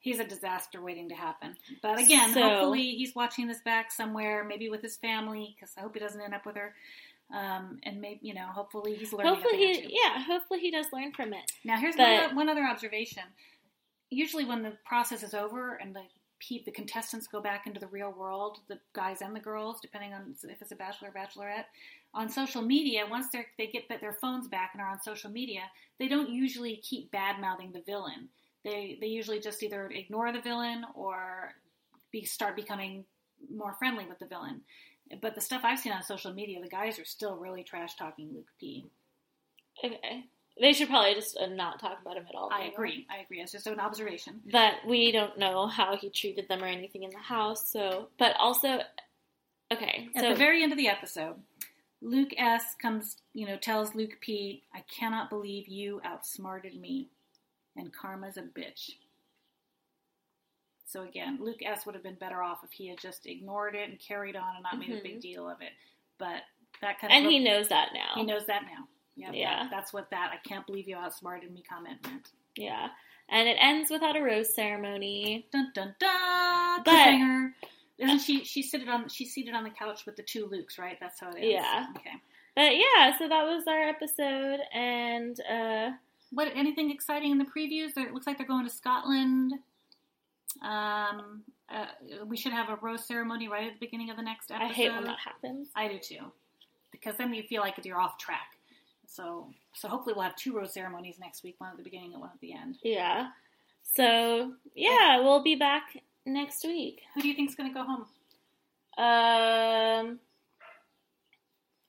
He's 0.02 0.18
a 0.18 0.24
disaster 0.24 0.82
waiting 0.82 1.08
to 1.10 1.14
happen. 1.14 1.56
But 1.80 1.98
again, 1.98 2.34
So- 2.34 2.42
hopefully 2.42 2.90
he's 2.96 3.14
watching 3.14 3.46
this 3.46 3.60
back 3.60 3.90
somewhere, 3.92 4.44
maybe 4.44 4.68
with 4.68 4.82
his 4.82 4.96
family, 4.96 5.54
because 5.56 5.74
I 5.78 5.80
hope 5.80 5.94
he 5.94 6.00
doesn't 6.00 6.20
end 6.20 6.34
up 6.34 6.44
with 6.44 6.56
her. 6.56 6.74
Um, 7.32 7.78
and 7.84 8.00
maybe 8.00 8.18
you 8.22 8.34
know, 8.34 8.46
hopefully 8.46 8.94
he's 8.94 9.12
learning. 9.12 9.32
Hopefully 9.32 9.54
a 9.54 9.74
thing 9.74 9.84
or 9.86 9.88
he 9.88 9.98
yeah, 10.04 10.22
hopefully 10.24 10.60
he 10.60 10.70
does 10.70 10.86
learn 10.92 11.12
from 11.12 11.32
it. 11.32 11.50
Now, 11.64 11.78
here's 11.78 11.96
But- 11.96 12.08
one, 12.10 12.24
other, 12.24 12.34
one 12.34 12.48
other 12.50 12.64
observation. 12.64 13.22
Usually, 14.10 14.44
when 14.44 14.62
the 14.62 14.72
process 14.84 15.22
is 15.22 15.32
over 15.32 15.76
and 15.76 15.94
the 15.96 16.02
the 16.66 16.72
contestants 16.72 17.28
go 17.28 17.40
back 17.40 17.68
into 17.68 17.78
the 17.78 17.86
real 17.86 18.10
world, 18.10 18.58
the 18.66 18.80
guys 18.94 19.22
and 19.22 19.34
the 19.34 19.38
girls, 19.40 19.80
depending 19.80 20.12
on 20.12 20.34
if 20.42 20.60
it's 20.60 20.72
a 20.72 20.76
bachelor 20.76 21.08
or 21.08 21.12
bachelorette, 21.12 21.66
on 22.12 22.28
social 22.28 22.62
media, 22.62 23.06
once 23.08 23.28
they 23.28 23.46
they 23.56 23.68
get 23.68 23.88
their 23.88 24.12
phones 24.14 24.48
back 24.48 24.70
and 24.72 24.82
are 24.82 24.88
on 24.88 25.00
social 25.00 25.30
media, 25.30 25.62
they 25.98 26.08
don't 26.08 26.28
usually 26.28 26.76
keep 26.78 27.12
bad 27.12 27.40
mouthing 27.40 27.70
the 27.70 27.80
villain. 27.80 28.28
They 28.64 28.98
they 29.00 29.08
usually 29.08 29.40
just 29.40 29.62
either 29.62 29.90
ignore 29.90 30.32
the 30.32 30.40
villain 30.40 30.84
or 30.94 31.54
be, 32.10 32.24
start 32.24 32.56
becoming 32.56 33.04
more 33.54 33.74
friendly 33.74 34.06
with 34.06 34.18
the 34.18 34.26
villain. 34.26 34.60
But 35.20 35.34
the 35.34 35.40
stuff 35.40 35.62
I've 35.64 35.78
seen 35.78 35.92
on 35.92 36.02
social 36.02 36.32
media, 36.32 36.60
the 36.60 36.68
guys 36.68 36.98
are 36.98 37.04
still 37.04 37.36
really 37.36 37.64
trash 37.64 37.96
talking 37.96 38.30
Luke 38.32 38.46
P. 38.58 38.86
Okay. 39.84 40.24
They 40.60 40.72
should 40.74 40.88
probably 40.88 41.14
just 41.14 41.36
uh, 41.38 41.46
not 41.46 41.80
talk 41.80 41.98
about 42.02 42.16
him 42.16 42.26
at 42.28 42.34
all. 42.34 42.50
I 42.52 42.64
agree. 42.64 43.06
I 43.10 43.22
agree. 43.22 43.40
It's 43.40 43.52
just 43.52 43.66
an 43.66 43.80
observation. 43.80 44.40
But 44.50 44.74
we 44.86 45.10
don't 45.10 45.38
know 45.38 45.66
how 45.66 45.96
he 45.96 46.10
treated 46.10 46.46
them 46.48 46.62
or 46.62 46.66
anything 46.66 47.04
in 47.04 47.10
the 47.10 47.18
house. 47.18 47.70
So, 47.70 48.08
but 48.18 48.36
also, 48.38 48.80
okay. 49.72 50.08
At 50.14 50.22
so 50.22 50.28
the 50.30 50.34
very 50.34 50.62
end 50.62 50.72
of 50.72 50.78
the 50.78 50.88
episode, 50.88 51.36
Luke 52.02 52.34
S 52.36 52.74
comes, 52.80 53.16
you 53.32 53.46
know, 53.46 53.56
tells 53.56 53.94
Luke 53.94 54.18
P, 54.20 54.62
I 54.74 54.82
cannot 54.94 55.30
believe 55.30 55.68
you 55.68 56.02
outsmarted 56.04 56.78
me, 56.78 57.08
and 57.76 57.92
karma's 57.92 58.36
a 58.36 58.42
bitch." 58.42 58.90
So 60.86 61.02
again, 61.02 61.38
Luke 61.40 61.60
S 61.64 61.86
would 61.86 61.94
have 61.94 62.04
been 62.04 62.16
better 62.16 62.42
off 62.42 62.62
if 62.64 62.70
he 62.72 62.88
had 62.88 62.98
just 62.98 63.26
ignored 63.26 63.74
it 63.74 63.88
and 63.88 63.98
carried 63.98 64.36
on 64.36 64.56
and 64.56 64.62
not 64.62 64.78
made 64.78 64.90
a 64.90 65.00
Mhm. 65.00 65.02
big 65.02 65.20
deal 65.20 65.48
of 65.48 65.60
it. 65.62 65.72
But 66.18 66.42
that 66.80 66.98
kind 66.98 67.12
of 67.12 67.16
and 67.16 67.26
of 67.26 67.32
he 67.32 67.38
knows 67.38 67.68
that 67.68 67.92
now. 67.94 68.12
he 68.14 68.24
knows 68.24 68.46
that 68.46 68.64
now. 68.64 68.86
Yep, 69.16 69.34
Yeah. 69.34 69.62
that- 69.62 69.70
that's 69.70 69.92
what 69.92 70.10
that 70.10 70.32
"I 70.32 70.36
can't 70.38 70.66
believe 70.66 70.88
you 70.88 70.96
outsmarted 70.96 71.50
me" 71.50 71.62
comment 71.62 72.02
meant. 72.06 72.32
Yeah. 72.56 72.90
And 73.28 73.48
it 73.48 73.56
ends 73.58 73.90
without 73.90 74.16
a 74.16 74.22
rose 74.22 74.54
ceremony. 74.54 75.46
Dun 75.50 75.70
dun 75.74 75.94
dun. 75.98 76.82
But-. 76.82 77.52
Isn't 77.98 78.18
she? 78.20 78.44
She's 78.44 78.70
seated 78.70 78.88
on. 78.88 79.08
She's 79.08 79.32
seated 79.32 79.54
on 79.54 79.64
the 79.64 79.70
couch 79.70 80.04
with 80.06 80.16
the 80.16 80.22
two 80.22 80.46
Lukes, 80.48 80.78
right? 80.78 80.98
That's 81.00 81.20
how 81.20 81.30
it 81.30 81.42
is. 81.44 81.52
Yeah. 81.52 81.86
Okay. 81.96 82.20
But 82.54 82.76
yeah, 82.76 83.16
so 83.16 83.28
that 83.28 83.44
was 83.44 83.66
our 83.66 83.80
episode, 83.88 84.60
and 84.72 85.38
uh, 85.42 85.92
What 86.32 86.48
anything 86.54 86.90
exciting 86.90 87.30
in 87.30 87.38
the 87.38 87.44
previews? 87.44 87.96
It 87.96 88.12
looks 88.12 88.26
like 88.26 88.38
they're 88.38 88.46
going 88.46 88.66
to 88.66 88.72
Scotland. 88.72 89.52
Um, 90.62 91.42
uh, 91.70 91.86
we 92.26 92.36
should 92.36 92.52
have 92.52 92.68
a 92.68 92.76
rose 92.76 93.06
ceremony 93.06 93.48
right 93.48 93.66
at 93.66 93.74
the 93.74 93.78
beginning 93.78 94.10
of 94.10 94.16
the 94.16 94.22
next 94.22 94.50
episode. 94.50 94.64
I 94.64 94.72
hate 94.72 94.92
when 94.92 95.04
that 95.04 95.18
happens. 95.18 95.68
I 95.74 95.88
do 95.88 95.98
too, 95.98 96.32
because 96.90 97.16
then 97.16 97.32
you 97.32 97.42
feel 97.42 97.62
like 97.62 97.82
you're 97.84 98.00
off 98.00 98.18
track. 98.18 98.56
So, 99.06 99.48
so 99.74 99.88
hopefully 99.88 100.14
we'll 100.14 100.24
have 100.24 100.36
two 100.36 100.56
rose 100.56 100.72
ceremonies 100.72 101.16
next 101.20 101.42
week, 101.42 101.56
one 101.58 101.70
at 101.70 101.76
the 101.76 101.82
beginning 101.82 102.12
and 102.12 102.20
one 102.20 102.30
at 102.32 102.40
the 102.40 102.54
end. 102.54 102.78
Yeah. 102.82 103.28
So 103.82 104.52
yeah, 104.74 105.20
we'll 105.20 105.42
be 105.42 105.54
back 105.54 105.96
next 106.24 106.64
week. 106.64 107.02
Who 107.14 107.22
do 107.22 107.28
you 107.28 107.34
think's 107.34 107.54
going 107.54 107.70
to 107.70 107.74
go 107.74 107.84
home? 107.84 108.06
Um, 108.98 110.18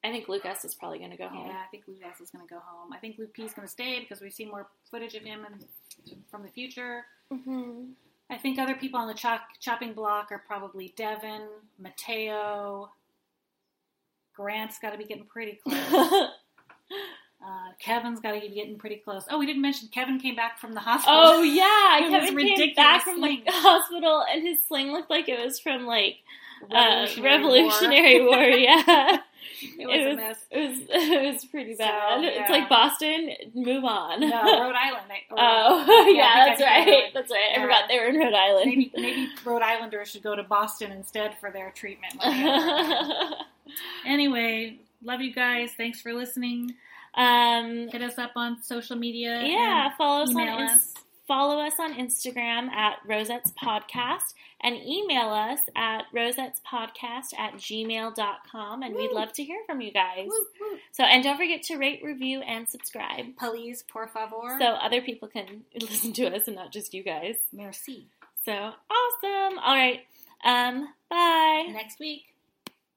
I 0.03 0.09
think 0.11 0.27
Lucas 0.27 0.65
is 0.65 0.75
probably 0.75 0.99
going 0.99 1.11
to 1.11 1.17
go 1.17 1.27
home. 1.29 1.47
Yeah, 1.47 1.61
I 1.63 1.67
think 1.71 1.83
Lucas 1.87 2.19
is 2.19 2.29
going 2.29 2.45
to 2.45 2.53
go 2.53 2.59
home. 2.59 2.91
I 2.93 2.97
think 2.97 3.17
Luke 3.17 3.33
P 3.33 3.43
is 3.43 3.53
going 3.53 3.65
to 3.67 3.71
stay 3.71 3.99
because 4.01 4.21
we've 4.21 4.33
seen 4.33 4.49
more 4.49 4.67
footage 4.91 5.15
of 5.15 5.23
him 5.23 5.45
and 5.45 5.63
from 6.29 6.43
the 6.43 6.49
future. 6.49 7.05
hmm 7.31 7.91
I 8.29 8.37
think 8.37 8.57
other 8.57 8.73
people 8.75 8.99
on 8.99 9.07
the 9.07 9.13
chop, 9.13 9.41
chopping 9.59 9.93
block 9.93 10.31
are 10.31 10.41
probably 10.47 10.93
Devin, 10.97 11.41
Mateo, 11.77 12.89
Grant's 14.35 14.79
got 14.79 14.91
to 14.91 14.97
be 14.97 15.03
getting 15.05 15.25
pretty 15.25 15.59
close. 15.63 16.29
Uh, 17.45 17.73
Kevin's 17.77 18.21
got 18.21 18.31
to 18.31 18.39
be 18.39 18.47
getting 18.47 18.77
pretty 18.77 18.95
close. 18.95 19.25
Oh, 19.29 19.37
we 19.37 19.45
didn't 19.45 19.61
mention 19.61 19.89
Kevin 19.89 20.17
came 20.17 20.33
back 20.33 20.59
from 20.59 20.71
the 20.73 20.79
hospital. 20.79 21.19
oh 21.25 21.41
yeah, 21.41 21.99
Kevin 22.09 22.37
came 22.37 22.73
back 22.73 23.03
from 23.03 23.19
the 23.19 23.37
hospital, 23.47 24.23
and 24.31 24.41
his 24.41 24.59
sling 24.65 24.93
looked 24.93 25.09
like 25.09 25.27
it 25.27 25.43
was 25.43 25.59
from 25.59 25.85
like 25.85 26.19
uh, 26.71 27.05
Revolutionary 27.19 27.21
Revolutionary 27.21 28.21
War. 28.21 28.37
War. 28.37 28.43
Yeah, 28.49 29.17
it 29.79 29.87
was 29.87 29.95
it 29.95 30.01
a 30.05 30.07
was 30.09 30.15
mess. 30.17 30.37
it 30.51 30.69
was 30.69 30.79
it 30.89 31.33
was 31.33 31.45
pretty 31.45 31.73
So, 31.75 31.83
bad. 31.85 32.23
yeah. 32.23 32.29
It's 32.41 32.49
like 32.49 32.69
Boston. 32.69 33.31
Move 33.53 33.83
on. 33.83 34.19
No, 34.19 34.27
Rhode 34.43 34.75
Island. 34.75 35.05
I- 35.11 35.21
Oh 35.35 36.05
Yeah, 36.09 36.15
yeah, 36.15 36.45
that's 36.47 36.61
right. 36.61 37.03
That's 37.13 37.31
right. 37.31 37.57
I 37.57 37.61
forgot 37.61 37.83
they 37.89 37.99
were 37.99 38.05
in 38.07 38.17
Rhode 38.17 38.33
Island. 38.33 38.65
Maybe 38.67 38.91
maybe 38.95 39.29
Rhode 39.45 39.61
Islanders 39.61 40.09
should 40.11 40.23
go 40.23 40.35
to 40.35 40.43
Boston 40.43 40.91
instead 40.91 41.37
for 41.39 41.51
their 41.51 41.71
treatment. 41.71 42.15
anyway, 44.05 44.77
love 45.03 45.21
you 45.21 45.33
guys. 45.33 45.71
Thanks 45.75 46.01
for 46.01 46.13
listening. 46.13 46.73
um, 47.15 47.87
Hit 47.89 48.01
us 48.01 48.17
up 48.17 48.31
on 48.35 48.61
social 48.61 48.95
media. 48.95 49.41
yeah, 49.43 49.91
follow 49.97 50.23
us 50.23 50.35
on 50.35 50.47
us. 50.47 50.93
follow 51.27 51.59
us 51.59 51.73
on 51.79 51.93
Instagram 51.93 52.69
at 52.69 52.97
Rosette's 53.07 53.51
Podcast 53.51 54.33
and 54.63 54.75
email 54.77 55.29
us 55.29 55.59
at 55.75 56.03
rosettspodcast 56.15 57.37
at 57.37 57.55
gmail.com 57.55 58.83
and 58.83 58.95
we'd 58.95 59.11
love 59.11 59.33
to 59.33 59.43
hear 59.43 59.59
from 59.65 59.81
you 59.81 59.91
guys. 59.91 60.27
Woo, 60.27 60.45
woo. 60.61 60.77
So 60.91 61.03
and 61.03 61.23
don't 61.23 61.37
forget 61.37 61.63
to 61.63 61.77
rate, 61.77 62.01
review, 62.03 62.41
and 62.41 62.67
subscribe. 62.67 63.35
Please, 63.37 63.83
por 63.91 64.07
favor. 64.07 64.57
So 64.59 64.65
other 64.65 65.01
people 65.01 65.27
can 65.27 65.63
listen 65.79 66.13
to 66.13 66.27
us 66.35 66.47
and 66.47 66.55
not 66.55 66.71
just 66.71 66.93
you 66.93 67.03
guys. 67.03 67.35
merci. 67.51 68.07
So 68.45 68.51
awesome. 68.51 69.59
All 69.59 69.75
right. 69.75 70.01
Um, 70.43 70.89
bye. 71.09 71.67
Next 71.71 71.99
week. 71.99 72.32